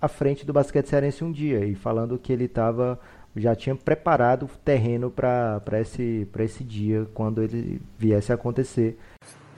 à 0.00 0.06
frente 0.06 0.46
do 0.46 0.52
basquete 0.52 0.86
cearense 0.86 1.24
um 1.24 1.32
dia 1.32 1.64
e 1.64 1.74
falando 1.74 2.18
que 2.18 2.32
ele 2.32 2.44
estava 2.44 3.00
já 3.36 3.54
tinha 3.54 3.74
preparado 3.74 4.44
o 4.44 4.48
terreno 4.64 5.10
para 5.10 5.80
esse, 5.80 6.26
esse 6.38 6.64
dia, 6.64 7.06
quando 7.14 7.42
ele 7.42 7.80
viesse 7.98 8.32
a 8.32 8.36
acontecer 8.36 8.96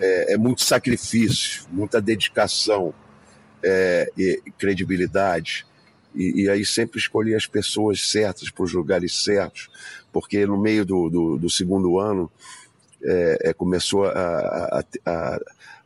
é, 0.00 0.34
é 0.34 0.38
muito 0.38 0.62
sacrifício, 0.62 1.64
muita 1.70 2.00
dedicação 2.00 2.94
é, 3.62 4.10
e 4.16 4.42
credibilidade. 4.58 5.66
E, 6.14 6.42
e, 6.42 6.48
aí 6.48 6.64
sempre 6.64 6.98
escolhi 6.98 7.34
as 7.34 7.46
pessoas 7.46 8.10
certas 8.10 8.50
para 8.50 8.64
os 8.64 8.72
lugares 8.72 9.22
certos, 9.22 9.68
porque 10.12 10.44
no 10.44 10.60
meio 10.60 10.84
do, 10.84 11.08
do, 11.08 11.38
do 11.38 11.50
segundo 11.50 12.00
ano 12.00 12.30
é, 13.02 13.50
é, 13.50 13.52
começou 13.52 14.06
a, 14.06 14.10
a, 14.10 14.84
a, 15.06 15.40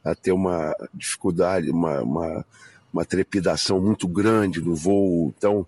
a, 0.05 0.15
ter 0.15 0.33
uma 0.33 0.75
dificuldade, 0.95 1.71
uma, 1.71 2.01
uma, 2.01 2.47
uma, 2.91 3.05
trepidação 3.05 3.81
muito 3.81 4.09
grande 4.09 4.63
no 4.63 4.75
voo. 4.75 5.33
Então, 5.37 5.67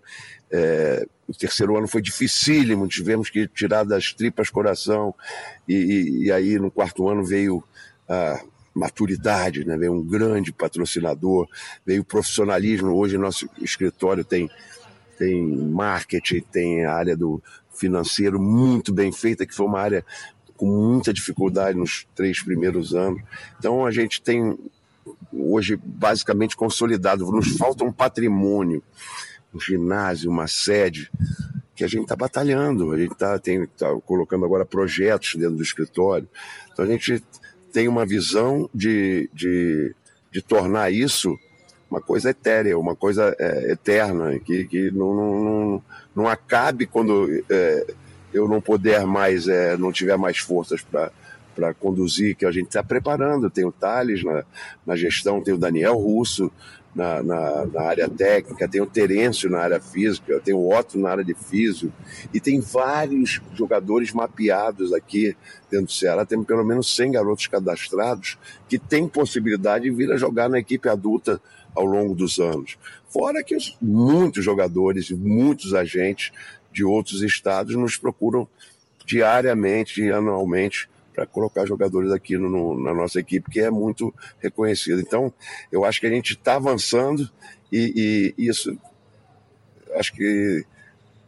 é, 0.50 1.06
o 1.28 1.34
terceiro 1.34 1.76
ano 1.76 1.86
foi 1.86 2.00
dificílimo, 2.00 2.88
tivemos 2.88 3.28
que 3.28 3.46
tirar 3.46 3.84
das 3.84 4.14
tripas 4.14 4.48
coração, 4.48 5.14
e, 5.68 5.74
e, 5.74 6.24
e 6.24 6.32
aí 6.32 6.58
no 6.58 6.70
quarto 6.70 7.08
ano 7.08 7.24
veio 7.24 7.62
a 8.08 8.40
maturidade, 8.74 9.64
né? 9.64 9.76
veio 9.76 9.92
um 9.92 10.02
grande 10.02 10.52
patrocinador, 10.52 11.48
veio 11.84 12.02
o 12.02 12.04
profissionalismo. 12.04 12.94
Hoje 12.94 13.16
nosso 13.16 13.48
escritório 13.60 14.24
tem, 14.24 14.50
tem 15.18 15.42
marketing, 15.42 16.40
tem 16.52 16.84
a 16.84 16.92
área 16.92 17.16
do 17.16 17.42
financeiro 17.74 18.40
muito 18.40 18.92
bem 18.92 19.10
feita, 19.10 19.46
que 19.46 19.54
foi 19.54 19.66
uma 19.66 19.80
área 19.80 20.04
com 20.56 20.66
muita 20.66 21.12
dificuldade 21.12 21.78
nos 21.78 22.06
três 22.14 22.42
primeiros 22.42 22.94
anos. 22.94 23.22
Então 23.58 23.84
a 23.84 23.90
gente 23.90 24.20
tem 24.20 24.58
hoje 25.32 25.78
basicamente 25.82 26.56
consolidado. 26.56 27.30
Nos 27.30 27.56
falta 27.56 27.84
um 27.84 27.92
patrimônio, 27.92 28.82
um 29.54 29.60
ginásio, 29.60 30.30
uma 30.30 30.46
sede 30.46 31.10
que 31.74 31.84
a 31.84 31.88
gente 31.88 32.02
está 32.02 32.16
batalhando. 32.16 32.92
A 32.92 32.98
gente 32.98 33.12
está 33.12 33.38
tá 33.38 34.00
colocando 34.04 34.44
agora 34.44 34.64
projetos 34.64 35.34
dentro 35.34 35.56
do 35.56 35.62
escritório. 35.62 36.28
Então 36.72 36.84
a 36.84 36.88
gente 36.88 37.22
tem 37.76 37.88
uma 37.88 38.06
visão 38.06 38.70
de, 38.74 39.28
de, 39.34 39.94
de 40.32 40.40
tornar 40.40 40.90
isso 40.90 41.38
uma 41.90 42.00
coisa 42.00 42.30
etérea, 42.30 42.78
uma 42.78 42.96
coisa 42.96 43.36
é, 43.38 43.72
eterna, 43.72 44.38
que, 44.38 44.64
que 44.64 44.90
não, 44.90 45.14
não, 45.14 45.44
não, 45.44 45.82
não 46.16 46.26
acabe 46.26 46.86
quando 46.86 47.44
é, 47.50 47.86
eu 48.32 48.48
não 48.48 48.62
puder 48.62 49.04
mais, 49.04 49.46
é, 49.46 49.76
não 49.76 49.92
tiver 49.92 50.16
mais 50.16 50.38
forças 50.38 50.80
para 51.54 51.74
conduzir, 51.74 52.34
que 52.34 52.46
a 52.46 52.50
gente 52.50 52.68
está 52.68 52.82
preparando. 52.82 53.50
Tem 53.50 53.66
o 53.66 53.70
Thales 53.70 54.24
na, 54.24 54.42
na 54.86 54.96
gestão, 54.96 55.42
tem 55.42 55.52
o 55.52 55.58
Daniel 55.58 55.98
Russo, 55.98 56.50
na, 56.96 57.22
na, 57.22 57.66
na, 57.66 57.82
área 57.82 58.08
técnica, 58.08 58.66
tem 58.66 58.80
o 58.80 58.86
Terêncio 58.86 59.50
na 59.50 59.58
área 59.58 59.78
física, 59.78 60.40
tem 60.42 60.54
o 60.54 60.74
Otto 60.74 60.98
na 60.98 61.10
área 61.10 61.22
de 61.22 61.34
físico, 61.34 61.92
e 62.32 62.40
tem 62.40 62.58
vários 62.58 63.42
jogadores 63.54 64.14
mapeados 64.14 64.94
aqui 64.94 65.36
dentro 65.70 65.86
do 65.86 65.92
Ceará. 65.92 66.24
Tem 66.24 66.42
pelo 66.42 66.64
menos 66.64 66.96
100 66.96 67.12
garotos 67.12 67.46
cadastrados 67.48 68.38
que 68.66 68.78
têm 68.78 69.06
possibilidade 69.06 69.84
de 69.84 69.90
vir 69.90 70.10
a 70.10 70.16
jogar 70.16 70.48
na 70.48 70.58
equipe 70.58 70.88
adulta 70.88 71.38
ao 71.74 71.84
longo 71.84 72.14
dos 72.14 72.38
anos. 72.38 72.78
Fora 73.10 73.44
que 73.44 73.54
os, 73.54 73.76
muitos 73.80 74.42
jogadores 74.42 75.10
e 75.10 75.14
muitos 75.14 75.74
agentes 75.74 76.32
de 76.72 76.82
outros 76.82 77.22
estados 77.22 77.76
nos 77.76 77.98
procuram 77.98 78.48
diariamente, 79.04 80.10
anualmente, 80.10 80.88
para 81.16 81.24
colocar 81.24 81.64
jogadores 81.64 82.12
aqui 82.12 82.36
no, 82.36 82.78
na 82.78 82.92
nossa 82.92 83.18
equipe, 83.18 83.50
que 83.50 83.58
é 83.58 83.70
muito 83.70 84.14
reconhecida. 84.38 85.00
Então, 85.00 85.32
eu 85.72 85.82
acho 85.82 85.98
que 85.98 86.06
a 86.06 86.10
gente 86.10 86.34
está 86.34 86.56
avançando 86.56 87.28
e, 87.72 88.34
e, 88.36 88.46
isso, 88.46 88.78
acho 89.94 90.12
que 90.12 90.62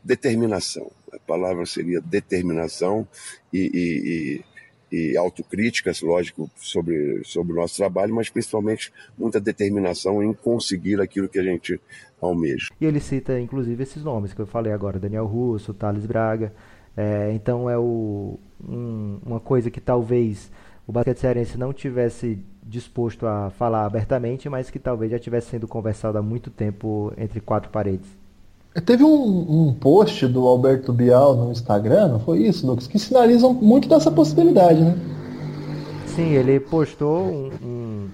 determinação. 0.05 0.93
A 1.11 1.19
palavra 1.21 1.65
seria 1.65 2.03
determinação 2.03 3.09
e, 3.51 4.45
e, 4.93 5.01
e 5.13 5.17
autocríticas, 5.17 6.03
lógico, 6.03 6.51
sobre, 6.57 7.25
sobre 7.25 7.55
o 7.55 7.57
nosso 7.57 7.77
trabalho, 7.79 8.15
mas 8.15 8.29
principalmente 8.29 8.93
muita 9.17 9.41
determinação 9.41 10.23
em 10.23 10.35
conseguir 10.35 11.01
aquilo 11.01 11.31
que 11.31 11.39
a 11.39 11.43
gente 11.43 11.81
almeja. 12.21 12.69
E 12.79 12.85
ele 12.85 13.01
cita, 13.01 13.41
inclusive, 13.41 13.83
esses 13.83 14.05
nomes 14.05 14.35
que 14.35 14.41
eu 14.41 14.47
falei 14.47 14.71
agora, 14.71 14.99
Daniel 14.99 15.25
Russo, 15.25 15.73
Thales 15.73 16.05
Braga, 16.05 16.53
é, 17.01 17.31
então 17.33 17.71
é 17.71 17.79
o, 17.79 18.41
um, 18.69 19.19
uma 19.25 19.39
coisa 19.39 19.71
que 19.71 19.81
talvez 19.81 20.51
o 20.85 20.91
basquete 20.91 21.19
cearense 21.19 21.57
não 21.57 21.73
tivesse 21.73 22.41
disposto 22.61 23.25
a 23.25 23.51
falar 23.51 23.85
abertamente, 23.85 24.49
mas 24.49 24.69
que 24.69 24.81
talvez 24.81 25.13
já 25.13 25.17
estivesse 25.17 25.49
sendo 25.49 25.69
conversado 25.69 26.19
há 26.19 26.23
muito 26.23 26.51
tempo 26.51 27.13
entre 27.17 27.41
quatro 27.41 27.71
paredes. 27.71 28.09
Teve 28.85 29.05
um, 29.05 29.69
um, 29.69 29.75
post 29.75 30.27
do 30.27 30.45
Alberto 30.45 30.93
Bial 30.93 31.37
no 31.37 31.53
Instagram, 31.53 32.09
não 32.09 32.21
foi 32.21 32.41
isso, 32.41 32.67
Lucas? 32.67 32.89
Que 32.89 32.99
sinalizam 32.99 33.55
muito 33.55 33.89
dessa 33.89 34.11
possibilidade, 34.11 34.81
né? 34.81 34.99
Sim, 36.05 36.33
ele 36.33 36.59
postou 36.59 37.27
um, 37.27 37.51
um, 37.63 38.09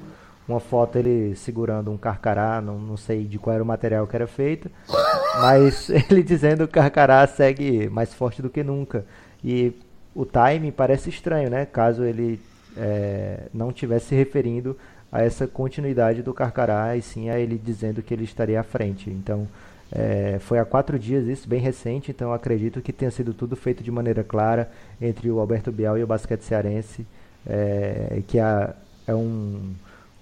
uma 0.46 0.60
foto 0.60 0.98
ele 0.98 1.34
segurando 1.36 1.90
um 1.90 1.96
carcará, 1.96 2.60
não, 2.60 2.78
não 2.78 2.96
sei 2.96 3.24
de 3.24 3.38
qual 3.38 3.54
era 3.54 3.62
o 3.62 3.66
material 3.66 4.06
que 4.06 4.16
era 4.16 4.26
feito, 4.26 4.70
Mas 5.40 5.90
ele 6.10 6.22
dizendo 6.22 6.66
que 6.68 6.78
o 6.78 6.82
Carcará 6.82 7.26
segue 7.26 7.88
mais 7.88 8.14
forte 8.14 8.40
do 8.40 8.50
que 8.50 8.62
nunca. 8.62 9.04
E 9.42 9.72
o 10.14 10.24
timing 10.24 10.70
parece 10.70 11.10
estranho, 11.10 11.50
né? 11.50 11.66
Caso 11.66 12.04
ele 12.04 12.40
é, 12.76 13.48
não 13.52 13.70
estivesse 13.70 14.06
se 14.06 14.14
referindo 14.14 14.76
a 15.10 15.22
essa 15.22 15.46
continuidade 15.46 16.22
do 16.22 16.34
Carcará 16.34 16.96
e 16.96 17.02
sim 17.02 17.30
a 17.30 17.38
ele 17.38 17.58
dizendo 17.58 18.02
que 18.02 18.14
ele 18.14 18.24
estaria 18.24 18.60
à 18.60 18.62
frente. 18.62 19.10
Então, 19.10 19.46
é, 19.92 20.38
foi 20.40 20.58
há 20.58 20.64
quatro 20.64 20.98
dias 20.98 21.26
isso, 21.26 21.48
bem 21.48 21.60
recente, 21.60 22.10
então 22.10 22.32
acredito 22.32 22.80
que 22.80 22.92
tenha 22.92 23.10
sido 23.10 23.32
tudo 23.32 23.54
feito 23.54 23.82
de 23.82 23.92
maneira 23.92 24.24
clara 24.24 24.70
entre 25.00 25.30
o 25.30 25.38
Alberto 25.38 25.70
Bial 25.70 25.96
e 25.98 26.02
o 26.02 26.06
basquete 26.06 26.42
cearense, 26.42 27.06
é, 27.46 28.22
que 28.26 28.38
é 28.38 28.74
um, 29.14 29.74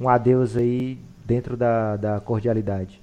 um 0.03 0.09
adeus 0.09 0.57
aí 0.57 0.99
dentro 1.25 1.57
da, 1.57 1.97
da 1.97 2.21
cordialidade. 2.21 3.01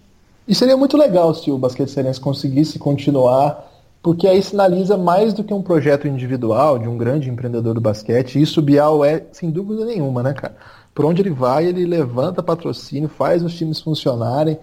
E 0.48 0.54
seria 0.54 0.76
muito 0.76 0.98
legal 0.98 1.34
se 1.34 1.52
o 1.52 1.58
basquete 1.58 1.90
cearense 1.90 2.20
conseguisse 2.20 2.80
continuar, 2.80 3.68
porque 4.02 4.28
aí 4.28 4.42
sinaliza 4.42 4.98
mais 4.98 5.34
do 5.34 5.44
que 5.44 5.54
um 5.54 5.62
projeto 5.62 6.08
individual 6.08 6.80
de 6.80 6.88
um 6.88 6.98
grande 6.98 7.30
empreendedor 7.30 7.74
do 7.74 7.82
basquete. 7.82 8.42
Isso 8.42 8.60
o 8.60 8.64
Bial 8.64 9.06
é, 9.06 9.24
sem 9.32 9.52
dúvida 9.52 9.86
nenhuma, 9.86 10.24
né, 10.24 10.34
cara? 10.34 10.56
Por 10.94 11.06
onde 11.06 11.22
ele 11.22 11.30
vai, 11.30 11.66
ele 11.66 11.86
levanta 11.86 12.42
patrocínio, 12.42 13.08
faz 13.08 13.44
os 13.44 13.56
times 13.56 13.80
funcionarem 13.80 14.58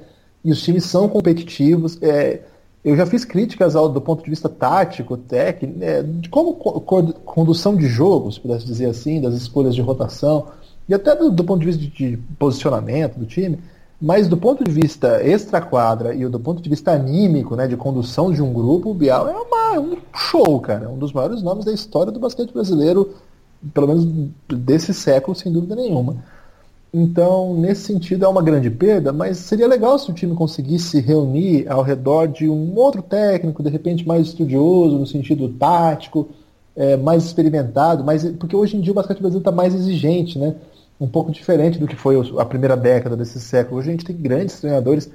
e 0.45 0.51
os 0.51 0.62
times 0.62 0.84
são 0.84 1.09
competitivos. 1.09 1.99
É, 2.03 2.41
eu 2.84 2.97
já 2.97 3.07
fiz 3.07 3.24
críticas 3.24 3.74
ao, 3.74 3.89
do 3.89 4.01
ponto 4.01 4.22
de 4.22 4.30
vista 4.30 4.49
tático, 4.49 5.16
técnico, 5.16 5.82
é, 5.82 6.03
de 6.03 6.28
como 6.28 6.55
co 6.55 6.80
condução 7.24 7.76
de 7.76 7.87
jogo, 7.87 8.30
se 8.32 8.41
pudesse 8.41 8.66
dizer 8.66 8.87
assim, 8.87 9.20
das 9.20 9.34
escolhas 9.34 9.74
de 9.74 9.80
rotação, 9.80 10.49
e 10.89 10.95
até 10.95 11.14
do, 11.14 11.30
do 11.30 11.45
ponto 11.45 11.61
de 11.61 11.66
vista 11.66 11.82
de, 11.82 11.89
de, 11.89 12.16
posicionamento 12.39 13.18
do 13.18 13.26
time, 13.26 13.59
mas 14.01 14.28
do 14.28 14.37
ponto 14.37 14.62
de 14.62 14.70
vista 14.70 15.20
extra-quadra 15.22 16.14
e 16.14 16.26
do 16.28 16.39
ponto 16.39 16.62
de 16.62 16.68
vista 16.68 16.93
anímico, 16.93 17.57
né, 17.57 17.66
de 17.66 17.76
condução 17.76 18.30
de 18.30 18.43
um 18.43 18.53
grupo, 18.53 18.91
o 18.91 18.95
Bial 18.95 19.28
é 19.28 19.32
uma, 19.32 19.80
um 19.80 19.97
show, 20.14 20.61
cara. 20.61 20.84
É 20.84 20.89
um 20.89 20.99
dos 20.99 21.12
maiores 21.12 21.43
nomes 21.43 21.64
da 21.64 21.72
história 21.72 22.12
do 22.12 22.20
basquete 22.20 22.53
brasileiro, 22.53 23.14
pelo 23.72 23.89
menos 23.89 24.05
desse 24.49 24.93
século, 24.93 25.34
sem 25.34 25.51
dúvida 25.51 25.74
nenhuma. 25.74 26.16
Então, 26.93 27.55
nesse 27.55 27.82
sentido, 27.82 28.24
é 28.24 28.28
uma 28.28 28.43
grande 28.43 28.70
perda, 28.70 29.12
mas 29.12 29.39
seria 29.39 29.66
legal 29.66 29.99
se 29.99 30.11
o 30.11 30.14
time 30.14 30.34
conseguisse 30.34 31.01
reunir 31.01 31.68
ao 31.68 31.82
redor 31.82 32.26
de 32.26 32.49
um 32.49 32.74
outro 32.76 33.03
técnico, 33.03 33.62
de 33.62 33.68
repente 33.70 34.07
mais 34.07 34.28
estudioso, 34.28 34.99
no 34.99 35.07
sentido 35.07 35.49
tático, 35.49 36.28
é, 36.74 36.97
mais 36.97 37.24
experimentado, 37.24 38.05
mais, 38.05 38.24
porque 38.32 38.55
hoje 38.55 38.76
em 38.76 38.80
dia 38.80 38.93
o 38.93 38.95
basquete 38.95 39.18
brasileiro 39.18 39.41
está 39.41 39.53
mais 39.53 39.74
exigente, 39.74 40.39
né? 40.39 40.55
Um 41.01 41.07
pouco 41.07 41.31
diferente 41.31 41.79
do 41.79 41.87
que 41.87 41.97
foi 41.97 42.17
a 42.39 42.45
primeira 42.45 42.77
década 42.77 43.17
desse 43.17 43.39
século. 43.41 43.79
Hoje 43.79 43.89
a 43.89 43.93
gente 43.93 44.05
tem 44.05 44.17
grandes 44.17 44.61
treinadores 44.61 45.11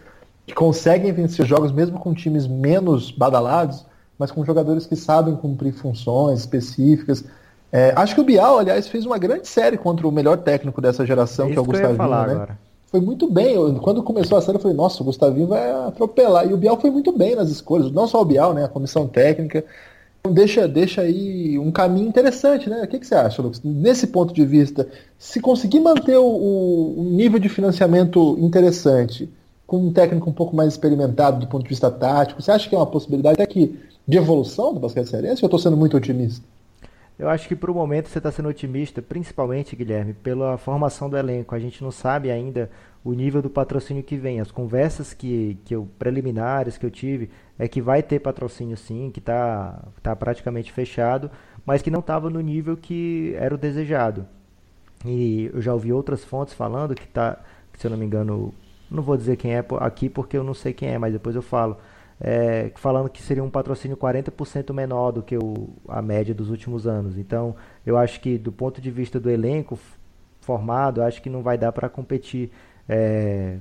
que 0.45 0.53
conseguem 0.53 1.11
vencer 1.11 1.45
jogos 1.45 1.71
mesmo 1.71 1.99
com 1.99 2.13
times 2.13 2.47
menos 2.47 3.11
badalados, 3.11 3.85
mas 4.17 4.31
com 4.31 4.45
jogadores 4.45 4.85
que 4.85 4.95
sabem 4.95 5.35
cumprir 5.35 5.73
funções 5.73 6.39
específicas, 6.39 7.23
é, 7.71 7.93
acho 7.95 8.13
que 8.13 8.21
o 8.21 8.23
Bial, 8.23 8.59
aliás, 8.59 8.87
fez 8.87 9.05
uma 9.05 9.17
grande 9.17 9.47
série 9.47 9.77
contra 9.77 10.07
o 10.07 10.11
melhor 10.11 10.37
técnico 10.37 10.81
dessa 10.81 11.05
geração, 11.05 11.47
é 11.47 11.51
que 11.51 11.57
é 11.57 11.61
o 11.61 11.63
Gustavinho, 11.63 11.97
né? 11.97 12.15
Agora. 12.33 12.59
Foi 12.87 12.99
muito 12.99 13.31
bem. 13.31 13.53
Eu, 13.55 13.73
quando 13.75 14.03
começou 14.03 14.37
a 14.37 14.41
série, 14.41 14.57
eu 14.57 14.61
falei, 14.61 14.75
nossa, 14.75 15.01
o 15.01 15.05
Gustavinho 15.05 15.47
vai 15.47 15.71
atropelar. 15.87 16.45
E 16.45 16.53
o 16.53 16.57
Bial 16.57 16.79
foi 16.79 16.91
muito 16.91 17.13
bem 17.13 17.35
nas 17.35 17.49
escolhas, 17.49 17.89
não 17.89 18.05
só 18.05 18.21
o 18.21 18.25
Bial, 18.25 18.53
né? 18.53 18.65
A 18.65 18.67
comissão 18.67 19.07
técnica. 19.07 19.63
Então 20.21 20.33
deixa, 20.33 20.67
deixa 20.67 21.01
aí 21.01 21.57
um 21.57 21.71
caminho 21.71 22.07
interessante, 22.07 22.69
né? 22.69 22.83
O 22.83 22.87
que, 22.87 22.99
que 22.99 23.07
você 23.07 23.15
acha, 23.15 23.41
Lucas? 23.41 23.61
Nesse 23.63 24.05
ponto 24.05 24.31
de 24.33 24.45
vista, 24.45 24.87
se 25.17 25.41
conseguir 25.41 25.79
manter 25.79 26.17
o, 26.17 26.95
o 26.95 27.03
nível 27.03 27.39
de 27.39 27.49
financiamento 27.49 28.37
interessante, 28.39 29.27
com 29.65 29.77
um 29.77 29.91
técnico 29.91 30.29
um 30.29 30.33
pouco 30.33 30.55
mais 30.55 30.73
experimentado 30.73 31.39
do 31.39 31.47
ponto 31.47 31.63
de 31.63 31.69
vista 31.69 31.89
tático, 31.89 32.41
você 32.41 32.51
acha 32.51 32.69
que 32.69 32.75
é 32.75 32.77
uma 32.77 32.85
possibilidade 32.85 33.41
até 33.41 33.45
que 33.47 33.79
de 34.07 34.17
evolução 34.17 34.73
do 34.73 34.79
basquete 34.79 35.07
cearense 35.07 35.41
ou 35.41 35.43
eu 35.43 35.47
estou 35.47 35.59
sendo 35.59 35.77
muito 35.77 35.97
otimista? 35.97 36.45
Eu 37.17 37.29
acho 37.29 37.47
que 37.47 37.55
para 37.55 37.71
o 37.71 37.75
momento 37.75 38.09
você 38.09 38.17
está 38.17 38.31
sendo 38.31 38.49
otimista, 38.49 39.01
principalmente, 39.01 39.75
Guilherme, 39.75 40.13
pela 40.13 40.57
formação 40.57 41.09
do 41.09 41.17
elenco. 41.17 41.55
A 41.55 41.59
gente 41.59 41.83
não 41.83 41.91
sabe 41.91 42.29
ainda 42.29 42.69
o 43.03 43.13
nível 43.13 43.41
do 43.41 43.49
patrocínio 43.49 44.03
que 44.03 44.17
vem. 44.17 44.39
As 44.39 44.51
conversas 44.51 45.13
que, 45.13 45.57
que 45.65 45.75
eu, 45.75 45.87
preliminares 45.97 46.77
que 46.77 46.85
eu 46.85 46.91
tive 46.91 47.29
é 47.57 47.67
que 47.67 47.81
vai 47.81 48.03
ter 48.03 48.19
patrocínio 48.19 48.77
sim, 48.77 49.09
que 49.11 49.19
está 49.19 49.83
tá 50.01 50.15
praticamente 50.15 50.71
fechado, 50.71 51.29
mas 51.65 51.81
que 51.81 51.91
não 51.91 51.99
estava 51.99 52.29
no 52.29 52.39
nível 52.39 52.77
que 52.77 53.33
era 53.37 53.53
o 53.53 53.57
desejado. 53.57 54.25
E 55.05 55.49
eu 55.53 55.61
já 55.61 55.73
ouvi 55.73 55.91
outras 55.91 56.23
fontes 56.23 56.53
falando 56.53 56.93
que 56.93 57.03
está, 57.03 57.39
se 57.77 57.87
eu 57.87 57.91
não 57.91 57.97
me 57.97 58.05
engano, 58.05 58.53
não 58.89 59.01
vou 59.01 59.17
dizer 59.17 59.35
quem 59.35 59.55
é 59.55 59.65
aqui 59.79 60.09
porque 60.09 60.37
eu 60.37 60.43
não 60.43 60.53
sei 60.53 60.73
quem 60.73 60.89
é, 60.89 60.97
mas 60.97 61.13
depois 61.13 61.35
eu 61.35 61.41
falo 61.41 61.77
é, 62.23 62.71
falando 62.75 63.09
que 63.09 63.21
seria 63.21 63.43
um 63.43 63.49
patrocínio 63.49 63.97
40% 63.97 64.71
menor 64.73 65.11
do 65.11 65.23
que 65.23 65.35
o, 65.35 65.69
a 65.87 66.03
média 66.03 66.35
dos 66.35 66.51
últimos 66.51 66.85
anos. 66.85 67.17
Então, 67.17 67.55
eu 67.83 67.97
acho 67.97 68.21
que 68.21 68.37
do 68.37 68.51
ponto 68.51 68.79
de 68.79 68.91
vista 68.91 69.19
do 69.19 69.27
elenco 69.27 69.77
formado, 70.39 71.01
acho 71.01 71.19
que 71.21 71.29
não 71.29 71.41
vai 71.41 71.57
dar 71.57 71.71
para 71.71 71.89
competir 71.89 72.51
é, 72.87 73.57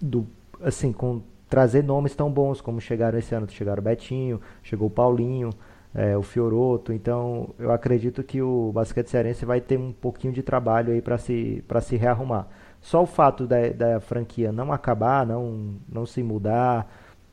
do, 0.00 0.26
assim, 0.62 0.92
com 0.92 1.22
trazer 1.48 1.82
nomes 1.82 2.14
tão 2.14 2.30
bons 2.30 2.60
como 2.60 2.80
chegaram 2.80 3.18
esse 3.18 3.34
ano. 3.34 3.48
Chegaram 3.48 3.80
o 3.80 3.84
Betinho, 3.84 4.40
chegou 4.62 4.88
o 4.88 4.90
Paulinho, 4.90 5.50
é, 5.94 6.16
o 6.16 6.22
Fioroto. 6.22 6.92
Então, 6.92 7.50
eu 7.58 7.72
acredito 7.72 8.22
que 8.22 8.42
o 8.42 8.70
basquete 8.72 9.08
cearense 9.08 9.44
vai 9.44 9.60
ter 9.60 9.78
um 9.78 9.92
pouquinho 9.92 10.32
de 10.32 10.42
trabalho 10.42 10.92
aí 10.92 11.02
para 11.02 11.18
se, 11.18 11.64
se 11.82 11.96
rearrumar. 11.96 12.46
Só 12.80 13.02
o 13.02 13.06
fato 13.06 13.46
da, 13.46 13.68
da 13.70 14.00
franquia 14.00 14.52
não 14.52 14.72
acabar, 14.72 15.26
não, 15.26 15.74
não 15.88 16.06
se 16.06 16.22
mudar, 16.22 16.86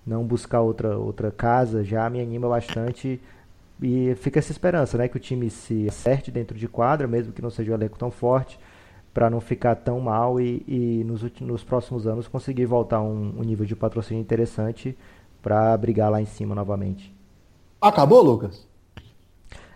não 0.05 0.23
buscar 0.23 0.61
outra, 0.61 0.97
outra 0.97 1.31
casa 1.31 1.83
já 1.83 2.09
me 2.09 2.19
anima 2.21 2.49
bastante 2.49 3.21
e 3.81 4.15
fica 4.15 4.39
essa 4.39 4.51
esperança, 4.51 4.97
né, 4.97 5.07
que 5.07 5.17
o 5.17 5.19
time 5.19 5.49
se 5.49 5.87
acerte 5.87 6.31
dentro 6.31 6.57
de 6.57 6.67
quadra, 6.67 7.07
mesmo 7.07 7.33
que 7.33 7.41
não 7.41 7.49
seja 7.49 7.71
um 7.71 7.75
elenco 7.75 7.97
tão 7.97 8.09
forte, 8.09 8.59
para 9.15 9.29
não 9.29 9.39
ficar 9.39 9.75
tão 9.75 10.01
mal 10.01 10.41
e, 10.41 10.61
e 10.67 11.03
nos, 11.05 11.23
nos 11.39 11.63
próximos 11.63 12.05
anos 12.05 12.27
conseguir 12.27 12.65
voltar 12.65 13.01
um, 13.01 13.39
um 13.39 13.43
nível 13.43 13.65
de 13.65 13.73
patrocínio 13.73 14.19
interessante 14.19 14.95
para 15.41 15.75
brigar 15.77 16.11
lá 16.11 16.21
em 16.21 16.25
cima 16.25 16.53
novamente. 16.53 17.15
Acabou, 17.79 18.21
Lucas? 18.21 18.67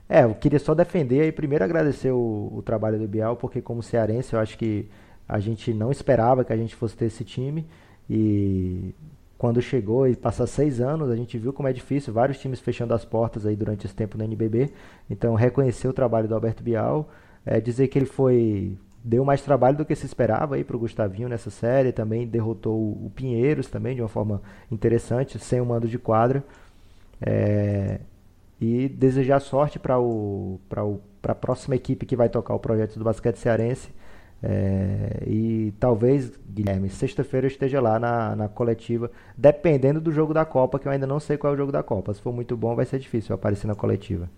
É, 0.09 0.25
eu 0.25 0.35
queria 0.35 0.59
só 0.59 0.75
defender 0.75 1.25
e 1.25 1.31
primeiro 1.31 1.63
agradecer 1.63 2.11
o, 2.11 2.51
o 2.53 2.61
trabalho 2.61 2.99
do 2.99 3.07
Biel, 3.07 3.37
porque 3.37 3.61
como 3.61 3.81
cearense 3.81 4.33
eu 4.33 4.41
acho 4.41 4.57
que 4.57 4.89
a 5.25 5.39
gente 5.39 5.73
não 5.73 5.89
esperava 5.89 6.43
que 6.43 6.51
a 6.51 6.57
gente 6.57 6.75
fosse 6.75 6.97
ter 6.97 7.05
esse 7.05 7.23
time 7.23 7.65
e 8.09 8.93
quando 9.37 9.61
chegou 9.61 10.05
e 10.05 10.17
passar 10.17 10.47
seis 10.47 10.81
anos, 10.81 11.09
a 11.09 11.15
gente 11.15 11.37
viu 11.37 11.53
como 11.53 11.69
é 11.69 11.71
difícil, 11.71 12.11
vários 12.11 12.39
times 12.39 12.59
fechando 12.59 12.93
as 12.93 13.05
portas 13.05 13.45
aí 13.45 13.55
durante 13.55 13.85
esse 13.85 13.95
tempo 13.95 14.17
no 14.17 14.23
NBB. 14.25 14.69
Então, 15.09 15.33
reconhecer 15.33 15.87
o 15.87 15.93
trabalho 15.93 16.27
do 16.27 16.35
Alberto 16.35 16.61
Bial, 16.61 17.09
é, 17.45 17.61
dizer 17.61 17.87
que 17.87 17.97
ele 17.97 18.05
foi 18.05 18.77
deu 19.03 19.23
mais 19.23 19.41
trabalho 19.41 19.77
do 19.77 19.85
que 19.85 19.95
se 19.95 20.05
esperava 20.05 20.55
aí 20.55 20.63
para 20.63 20.75
o 20.75 20.79
Gustavinho 20.79 21.29
nessa 21.29 21.49
série, 21.49 21.91
também 21.91 22.27
derrotou 22.27 22.77
o 22.77 23.11
Pinheiros 23.15 23.67
também 23.67 23.95
de 23.95 24.01
uma 24.01 24.07
forma 24.07 24.41
interessante, 24.71 25.39
sem 25.39 25.61
o 25.61 25.65
mando 25.65 25.87
de 25.87 25.97
quadra. 25.97 26.43
É, 27.21 27.99
e 28.61 28.89
desejar 28.89 29.39
sorte 29.39 29.79
para 29.79 29.99
o, 29.99 30.59
a 31.23 31.35
próxima 31.35 31.75
equipe 31.75 32.05
que 32.05 32.15
vai 32.15 32.29
tocar 32.29 32.53
o 32.53 32.59
projeto 32.59 32.97
do 32.97 33.05
basquete 33.05 33.37
cearense 33.37 33.89
é, 34.41 35.23
e 35.27 35.73
talvez, 35.79 36.31
Guilherme, 36.49 36.89
sexta-feira 36.89 37.45
eu 37.45 37.49
esteja 37.51 37.81
lá 37.81 37.99
na, 37.99 38.35
na 38.35 38.47
coletiva, 38.47 39.11
dependendo 39.37 39.99
do 39.99 40.11
jogo 40.11 40.33
da 40.33 40.45
Copa, 40.45 40.79
que 40.79 40.87
eu 40.87 40.91
ainda 40.91 41.05
não 41.05 41.19
sei 41.19 41.37
qual 41.37 41.51
é 41.51 41.55
o 41.55 41.57
jogo 41.57 41.71
da 41.71 41.83
Copa. 41.83 42.13
Se 42.13 42.21
for 42.21 42.33
muito 42.33 42.55
bom, 42.55 42.75
vai 42.75 42.85
ser 42.85 42.99
difícil 42.99 43.35
aparecer 43.35 43.67
na 43.67 43.75
coletiva. 43.75 44.29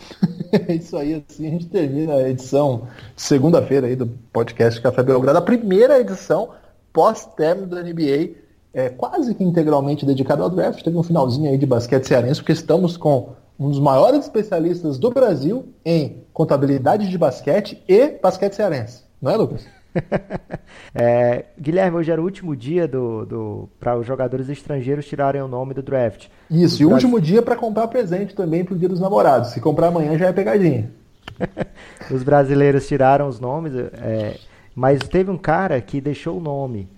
É 0.68 0.74
isso 0.74 0.96
aí, 0.96 1.14
assim 1.28 1.46
a 1.46 1.50
gente 1.50 1.66
termina 1.66 2.14
a 2.14 2.28
edição 2.28 2.88
segunda-feira 3.14 3.86
aí 3.86 3.94
do 3.94 4.06
podcast 4.32 4.80
Café 4.80 5.02
Belgrado, 5.02 5.38
a 5.38 5.42
primeira 5.42 6.00
edição 6.00 6.50
pós-término 6.92 7.66
da 7.66 7.82
NBA, 7.82 8.30
é, 8.72 8.88
quase 8.88 9.34
que 9.34 9.44
integralmente 9.44 10.06
dedicada 10.06 10.42
ao 10.42 10.50
draft. 10.50 10.82
Teve 10.82 10.96
um 10.96 11.02
finalzinho 11.02 11.50
aí 11.50 11.58
de 11.58 11.66
basquete 11.66 12.04
cearense, 12.04 12.40
porque 12.40 12.52
estamos 12.52 12.96
com 12.96 13.30
um 13.58 13.68
dos 13.68 13.80
maiores 13.80 14.20
especialistas 14.20 14.98
do 14.98 15.10
Brasil 15.10 15.66
em 15.84 16.22
contabilidade 16.32 17.08
de 17.08 17.18
basquete 17.18 17.82
e 17.88 18.18
basquete 18.22 18.54
cearense. 18.54 19.02
Não 19.20 19.30
é, 19.30 19.36
Lucas? 19.36 19.77
é, 20.94 21.46
Guilherme, 21.60 21.96
hoje 21.96 22.10
era 22.10 22.20
o 22.20 22.24
último 22.24 22.54
dia 22.54 22.86
do, 22.86 23.24
do 23.24 23.68
para 23.80 23.96
os 23.98 24.06
jogadores 24.06 24.48
estrangeiros 24.48 25.06
tirarem 25.06 25.42
o 25.42 25.48
nome 25.48 25.74
do 25.74 25.82
draft. 25.82 26.26
Isso, 26.50 26.82
e 26.82 26.86
o 26.86 26.90
último 26.90 27.20
dia 27.20 27.42
para 27.42 27.56
comprar 27.56 27.88
presente 27.88 28.34
também 28.34 28.64
para 28.64 28.74
o 28.74 28.78
dia 28.78 28.88
dos 28.88 29.00
namorados. 29.00 29.50
Se 29.50 29.60
comprar 29.60 29.88
amanhã 29.88 30.16
já 30.18 30.26
é 30.28 30.32
pegadinha. 30.32 30.90
os 32.10 32.22
brasileiros 32.22 32.86
tiraram 32.86 33.28
os 33.28 33.40
nomes, 33.40 33.74
é, 33.74 34.36
mas 34.74 35.00
teve 35.00 35.30
um 35.30 35.38
cara 35.38 35.80
que 35.80 36.00
deixou 36.00 36.38
o 36.38 36.40
nome, 36.40 36.88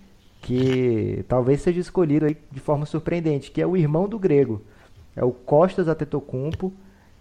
que 0.41 1.25
talvez 1.29 1.61
seja 1.61 1.81
escolhido 1.81 2.27
aí 2.27 2.37
de 2.51 2.61
forma 2.61 2.87
surpreendente, 2.87 3.51
que 3.51 3.61
é 3.61 3.67
o 3.67 3.77
irmão 3.77 4.09
do 4.09 4.19
grego. 4.19 4.63
É 5.15 5.25
o 5.25 5.33
Costas 5.33 5.89
Atetokounmpo. 5.89 6.73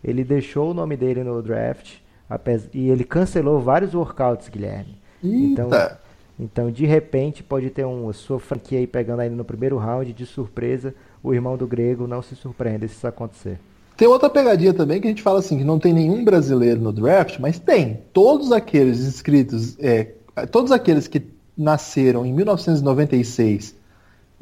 Ele 0.04 0.24
deixou 0.24 0.72
o 0.72 0.74
nome 0.74 0.96
dele 0.96 1.24
no 1.24 1.42
draft. 1.42 1.98
E 2.74 2.90
ele 2.90 3.04
cancelou 3.04 3.60
vários 3.60 3.94
workouts, 3.94 4.48
Guilherme. 4.48 4.98
Então, 5.24 5.70
então, 6.40 6.72
de 6.72 6.86
repente, 6.86 7.44
pode 7.44 7.70
ter 7.70 7.86
uma 7.86 8.14
sua 8.14 8.40
franquia 8.40 8.80
aí 8.80 8.88
pegando 8.88 9.20
ainda 9.20 9.36
no 9.36 9.44
primeiro 9.44 9.78
round 9.78 10.14
de 10.14 10.26
surpresa 10.26 10.96
o 11.22 11.34
irmão 11.34 11.58
do 11.58 11.68
grego 11.68 12.08
não 12.08 12.22
se 12.22 12.36
surpreenda 12.36 12.88
se 12.88 12.96
isso 12.96 13.06
acontecer. 13.06 13.60
Tem 13.98 14.08
outra 14.08 14.30
pegadinha 14.30 14.74
também 14.74 15.02
que 15.02 15.08
a 15.08 15.10
gente 15.10 15.22
fala 15.22 15.40
assim, 15.40 15.58
que 15.58 15.64
não 15.66 15.78
tem 15.78 15.94
nenhum 15.94 16.24
brasileiro 16.24 16.80
no 16.80 16.94
draft, 16.94 17.38
mas 17.40 17.60
tem. 17.60 18.00
Todos 18.14 18.54
aqueles 18.54 19.02
inscritos, 19.02 19.78
é, 19.78 20.14
todos 20.50 20.72
aqueles 20.72 21.06
que 21.06 21.22
nasceram 21.58 22.26
em 22.26 22.32
1996 22.32 23.76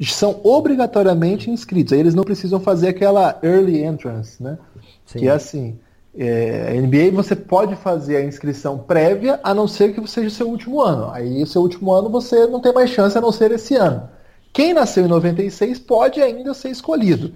são 0.00 0.38
obrigatoriamente 0.44 1.50
inscritos. 1.50 1.92
Aí 1.92 1.98
eles 1.98 2.14
não 2.14 2.22
precisam 2.22 2.60
fazer 2.60 2.86
aquela 2.86 3.40
early 3.42 3.82
entrance, 3.82 4.40
né? 4.40 4.56
Sim. 5.04 5.18
Que 5.18 5.28
é 5.28 5.32
assim, 5.32 5.76
é, 6.16 6.72
NBA 6.80 7.10
você 7.12 7.36
pode 7.36 7.76
fazer 7.76 8.16
a 8.16 8.24
inscrição 8.24 8.78
prévia, 8.78 9.40
a 9.42 9.54
não 9.54 9.68
ser 9.68 9.92
que 9.92 10.06
seja 10.08 10.28
o 10.28 10.30
seu 10.30 10.48
último 10.48 10.80
ano. 10.80 11.10
Aí 11.10 11.46
seu 11.46 11.62
último 11.62 11.92
ano 11.92 12.08
você 12.08 12.46
não 12.46 12.60
tem 12.60 12.72
mais 12.72 12.90
chance 12.90 13.16
a 13.16 13.20
não 13.20 13.32
ser 13.32 13.50
esse 13.52 13.74
ano. 13.74 14.08
Quem 14.52 14.72
nasceu 14.72 15.04
em 15.04 15.08
96 15.08 15.78
pode 15.78 16.20
ainda 16.20 16.54
ser 16.54 16.70
escolhido. 16.70 17.32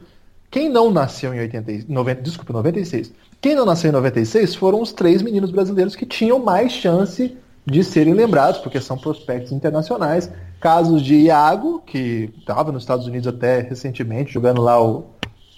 Quem 0.51 0.69
não 0.69 0.91
nasceu 0.91 1.33
em 1.33 1.41
80, 1.41 1.87
90, 1.89 2.23
desculpa, 2.23 2.53
96. 2.53 3.13
Quem 3.41 3.55
não 3.55 3.65
nasceu 3.65 3.89
em 3.89 3.93
96 3.93 4.55
foram 4.55 4.81
os 4.81 4.93
três 4.93 5.23
meninos 5.23 5.51
brasileiros 5.51 5.97
que 5.97 6.05
tinham 6.05 6.39
mais 6.39 6.73
chance 6.73 7.37
de 7.65 7.85
serem 7.85 8.13
lembrados, 8.13 8.61
porque 8.61 8.81
são 8.81 8.99
prospectos 8.99 9.53
internacionais. 9.53 10.31
Casos 10.61 11.03
de 11.03 11.15
Iago, 11.15 11.83
que 11.87 12.31
estava 12.39 12.71
nos 12.71 12.83
Estados 12.83 13.07
Unidos 13.07 13.27
até 13.27 13.61
recentemente, 13.61 14.33
jogando 14.33 14.61
lá 14.61 14.83
o, 14.83 15.07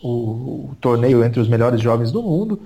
o, 0.02 0.08
o, 0.08 0.76
torneio 0.80 1.24
entre 1.24 1.40
os 1.40 1.48
melhores 1.48 1.80
jovens 1.80 2.12
do 2.12 2.22
mundo. 2.22 2.60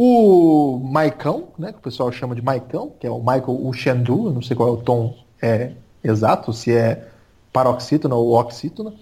O 0.00 0.78
Maicão, 0.78 1.48
né, 1.58 1.72
que 1.72 1.78
o 1.78 1.82
pessoal 1.82 2.12
chama 2.12 2.32
de 2.32 2.40
Maicão, 2.40 2.92
que 3.00 3.04
é 3.04 3.10
o 3.10 3.18
Michael 3.18 3.66
Uchendu, 3.66 4.30
não 4.30 4.40
sei 4.40 4.56
qual 4.56 4.68
é 4.68 4.72
o 4.72 4.76
tom 4.76 5.12
é, 5.42 5.72
exato, 6.04 6.52
se 6.52 6.72
é 6.72 7.08
paroxítona 7.52 8.14
ou 8.14 8.38
oxítona. 8.38 8.92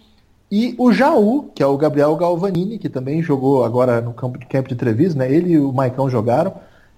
E 0.51 0.75
o 0.79 0.91
Jaú, 0.91 1.51
que 1.55 1.63
é 1.63 1.67
o 1.67 1.77
Gabriel 1.77 2.17
Galvanini, 2.17 2.79
que 2.79 2.89
também 2.89 3.23
jogou 3.23 3.63
agora 3.63 4.01
no 4.01 4.15
campo 4.15 4.39
de, 4.39 4.47
campo 4.47 4.71
de 4.71 4.75
Treviso, 4.75 5.19
né? 5.19 5.31
ele 5.31 5.53
e 5.53 5.59
o 5.59 5.71
Maicão 5.71 6.09
jogaram. 6.09 6.55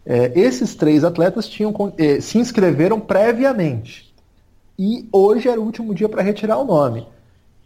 É, 0.07 0.30
esses 0.38 0.76
três 0.76 1.03
atletas 1.03 1.49
tinham, 1.49 1.74
é, 1.99 2.20
se 2.20 2.38
inscreveram 2.38 3.01
previamente. 3.01 4.14
E 4.78 5.09
hoje 5.11 5.49
era 5.49 5.61
o 5.61 5.64
último 5.64 5.92
dia 5.92 6.09
para 6.09 6.22
retirar 6.22 6.59
o 6.59 6.64
nome. 6.64 7.05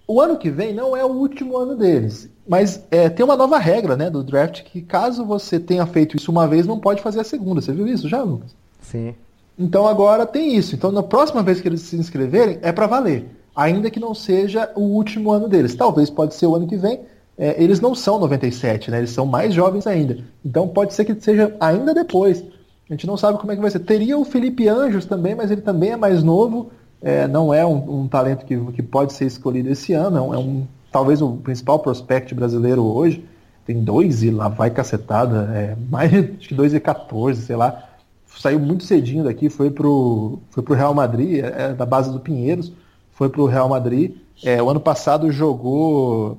O 0.06 0.20
ano 0.20 0.36
que 0.36 0.50
vem 0.50 0.74
não 0.74 0.96
é 0.96 1.04
o 1.04 1.08
último 1.12 1.56
ano 1.56 1.76
deles. 1.76 2.28
Mas 2.46 2.84
é, 2.90 3.08
tem 3.08 3.24
uma 3.24 3.36
nova 3.36 3.58
regra 3.58 3.96
né, 3.96 4.10
do 4.10 4.22
draft 4.22 4.62
que 4.64 4.82
caso 4.82 5.24
você 5.24 5.60
tenha 5.60 5.86
feito 5.86 6.16
isso 6.16 6.30
uma 6.30 6.46
vez, 6.46 6.66
não 6.66 6.78
pode 6.78 7.02
fazer 7.02 7.20
a 7.20 7.24
segunda. 7.24 7.60
Você 7.60 7.72
viu 7.72 7.86
isso 7.86 8.08
já, 8.08 8.22
Lucas? 8.22 8.54
Sim. 8.80 9.14
Então 9.58 9.86
agora 9.86 10.26
tem 10.26 10.56
isso. 10.56 10.74
Então 10.74 10.90
na 10.90 11.02
próxima 11.02 11.42
vez 11.42 11.60
que 11.60 11.68
eles 11.68 11.82
se 11.82 11.96
inscreverem, 11.96 12.58
é 12.62 12.72
para 12.72 12.86
valer. 12.86 13.26
Ainda 13.54 13.90
que 13.90 14.00
não 14.00 14.14
seja 14.14 14.70
o 14.74 14.80
último 14.80 15.30
ano 15.30 15.48
deles. 15.48 15.74
Talvez 15.74 16.10
pode 16.10 16.34
ser 16.34 16.46
o 16.46 16.56
ano 16.56 16.66
que 16.66 16.76
vem, 16.76 17.00
é, 17.36 17.62
eles 17.62 17.80
não 17.80 17.94
são 17.94 18.18
97, 18.18 18.90
né? 18.90 18.98
Eles 18.98 19.10
são 19.10 19.26
mais 19.26 19.54
jovens 19.54 19.86
ainda. 19.86 20.18
Então 20.44 20.68
pode 20.68 20.94
ser 20.94 21.04
que 21.04 21.14
seja 21.20 21.54
ainda 21.60 21.94
depois. 21.94 22.42
A 22.88 22.92
gente 22.92 23.06
não 23.06 23.16
sabe 23.16 23.38
como 23.38 23.52
é 23.52 23.54
que 23.54 23.62
vai 23.62 23.70
ser. 23.70 23.80
Teria 23.80 24.18
o 24.18 24.24
Felipe 24.24 24.68
Anjos 24.68 25.06
também, 25.06 25.34
mas 25.34 25.50
ele 25.50 25.60
também 25.60 25.90
é 25.90 25.96
mais 25.96 26.22
novo. 26.22 26.70
É, 27.02 27.26
não 27.26 27.52
é 27.52 27.66
um, 27.66 28.02
um, 28.02 28.08
talento 28.08 28.44
que, 28.44 28.56
que 28.72 28.82
pode 28.82 29.12
ser 29.12 29.26
escolhido 29.26 29.68
esse 29.68 29.92
ano. 29.92 30.32
É 30.32 30.38
um, 30.38 30.66
talvez 30.90 31.20
o 31.20 31.32
principal 31.36 31.78
prospect 31.78 32.34
brasileiro 32.34 32.82
hoje. 32.82 33.24
Tem 33.66 33.82
dois 33.82 34.22
e 34.22 34.30
lá 34.30 34.48
vai 34.48 34.70
cacetada. 34.70 35.50
É, 35.54 35.76
mais 35.90 36.10
que 36.38 36.54
dois 36.54 36.72
e 36.74 36.80
14, 36.80 37.42
sei 37.42 37.56
lá. 37.56 37.88
Saiu 38.38 38.58
muito 38.58 38.84
cedinho 38.84 39.24
daqui, 39.24 39.50
foi 39.50 39.70
pro, 39.70 40.38
foi 40.50 40.62
pro 40.62 40.74
Real 40.74 40.94
Madrid, 40.94 41.44
é, 41.44 41.70
é 41.70 41.74
da 41.74 41.84
base 41.84 42.10
do 42.10 42.20
Pinheiros. 42.20 42.72
Foi 43.12 43.28
pro 43.28 43.46
Real 43.46 43.68
Madrid. 43.68 44.16
É, 44.44 44.62
o 44.62 44.70
ano 44.70 44.80
passado 44.80 45.30
jogou 45.30 46.38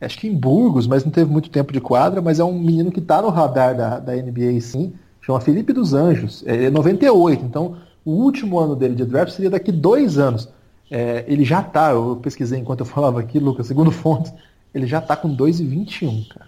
acho 0.00 0.18
que 0.18 0.28
em 0.28 0.34
Burgos, 0.34 0.86
mas 0.86 1.04
não 1.04 1.10
teve 1.10 1.30
muito 1.30 1.50
tempo 1.50 1.72
de 1.72 1.80
quadra, 1.80 2.20
mas 2.20 2.38
é 2.38 2.44
um 2.44 2.58
menino 2.58 2.90
que 2.90 3.00
está 3.00 3.22
no 3.22 3.28
radar 3.28 3.76
da, 3.76 3.98
da 3.98 4.14
NBA 4.14 4.60
sim, 4.60 4.92
chama 5.20 5.40
Felipe 5.40 5.72
dos 5.72 5.94
Anjos, 5.94 6.44
é 6.46 6.70
98, 6.70 7.44
então 7.44 7.76
o 8.06 8.12
último 8.12 8.58
ano 8.60 8.76
dele 8.76 8.94
de 8.94 9.04
draft 9.04 9.32
seria 9.32 9.50
daqui 9.50 9.72
dois 9.72 10.16
anos. 10.16 10.48
É, 10.88 11.24
ele 11.26 11.44
já 11.44 11.60
está, 11.60 11.90
eu 11.90 12.20
pesquisei 12.22 12.60
enquanto 12.60 12.80
eu 12.80 12.86
falava 12.86 13.18
aqui, 13.18 13.40
Lucas, 13.40 13.66
segundo 13.66 13.90
fontes, 13.90 14.32
ele 14.72 14.86
já 14.86 15.00
está 15.00 15.16
com 15.16 15.36
2,21, 15.36 16.28
cara. 16.28 16.46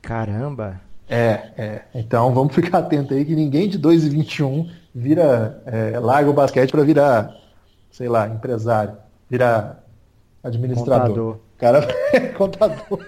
Caramba! 0.00 0.80
É, 1.08 1.50
é. 1.58 1.82
Então 1.92 2.32
vamos 2.32 2.54
ficar 2.54 2.78
atento 2.78 3.12
aí 3.12 3.24
que 3.24 3.34
ninguém 3.34 3.68
de 3.68 3.78
2,21 3.80 4.70
vira, 4.94 5.60
é, 5.66 5.98
larga 5.98 6.30
o 6.30 6.32
basquete 6.32 6.70
para 6.70 6.84
virar, 6.84 7.34
sei 7.90 8.08
lá, 8.08 8.28
empresário, 8.28 8.96
virar 9.28 9.84
administrador. 10.44 11.08
Contador. 11.08 11.34
O 11.34 11.58
cara 11.58 11.88
é 12.14 12.20
contador. 12.28 13.04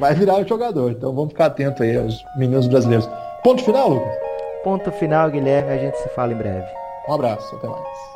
Vai 0.00 0.14
virar 0.14 0.38
um 0.38 0.46
jogador. 0.46 0.90
Então 0.90 1.14
vamos 1.14 1.30
ficar 1.30 1.46
atento 1.46 1.84
aí 1.84 1.96
aos 1.96 2.16
meninos 2.36 2.66
brasileiros. 2.66 3.08
Ponto 3.44 3.62
final, 3.62 3.88
Lucas? 3.88 4.31
Ponto 4.62 4.92
final, 4.92 5.30
Guilherme. 5.30 5.72
A 5.72 5.78
gente 5.78 5.96
se 5.98 6.08
fala 6.10 6.32
em 6.32 6.36
breve. 6.36 6.66
Um 7.08 7.14
abraço. 7.14 7.54
Até 7.56 7.68
mais. 7.68 8.11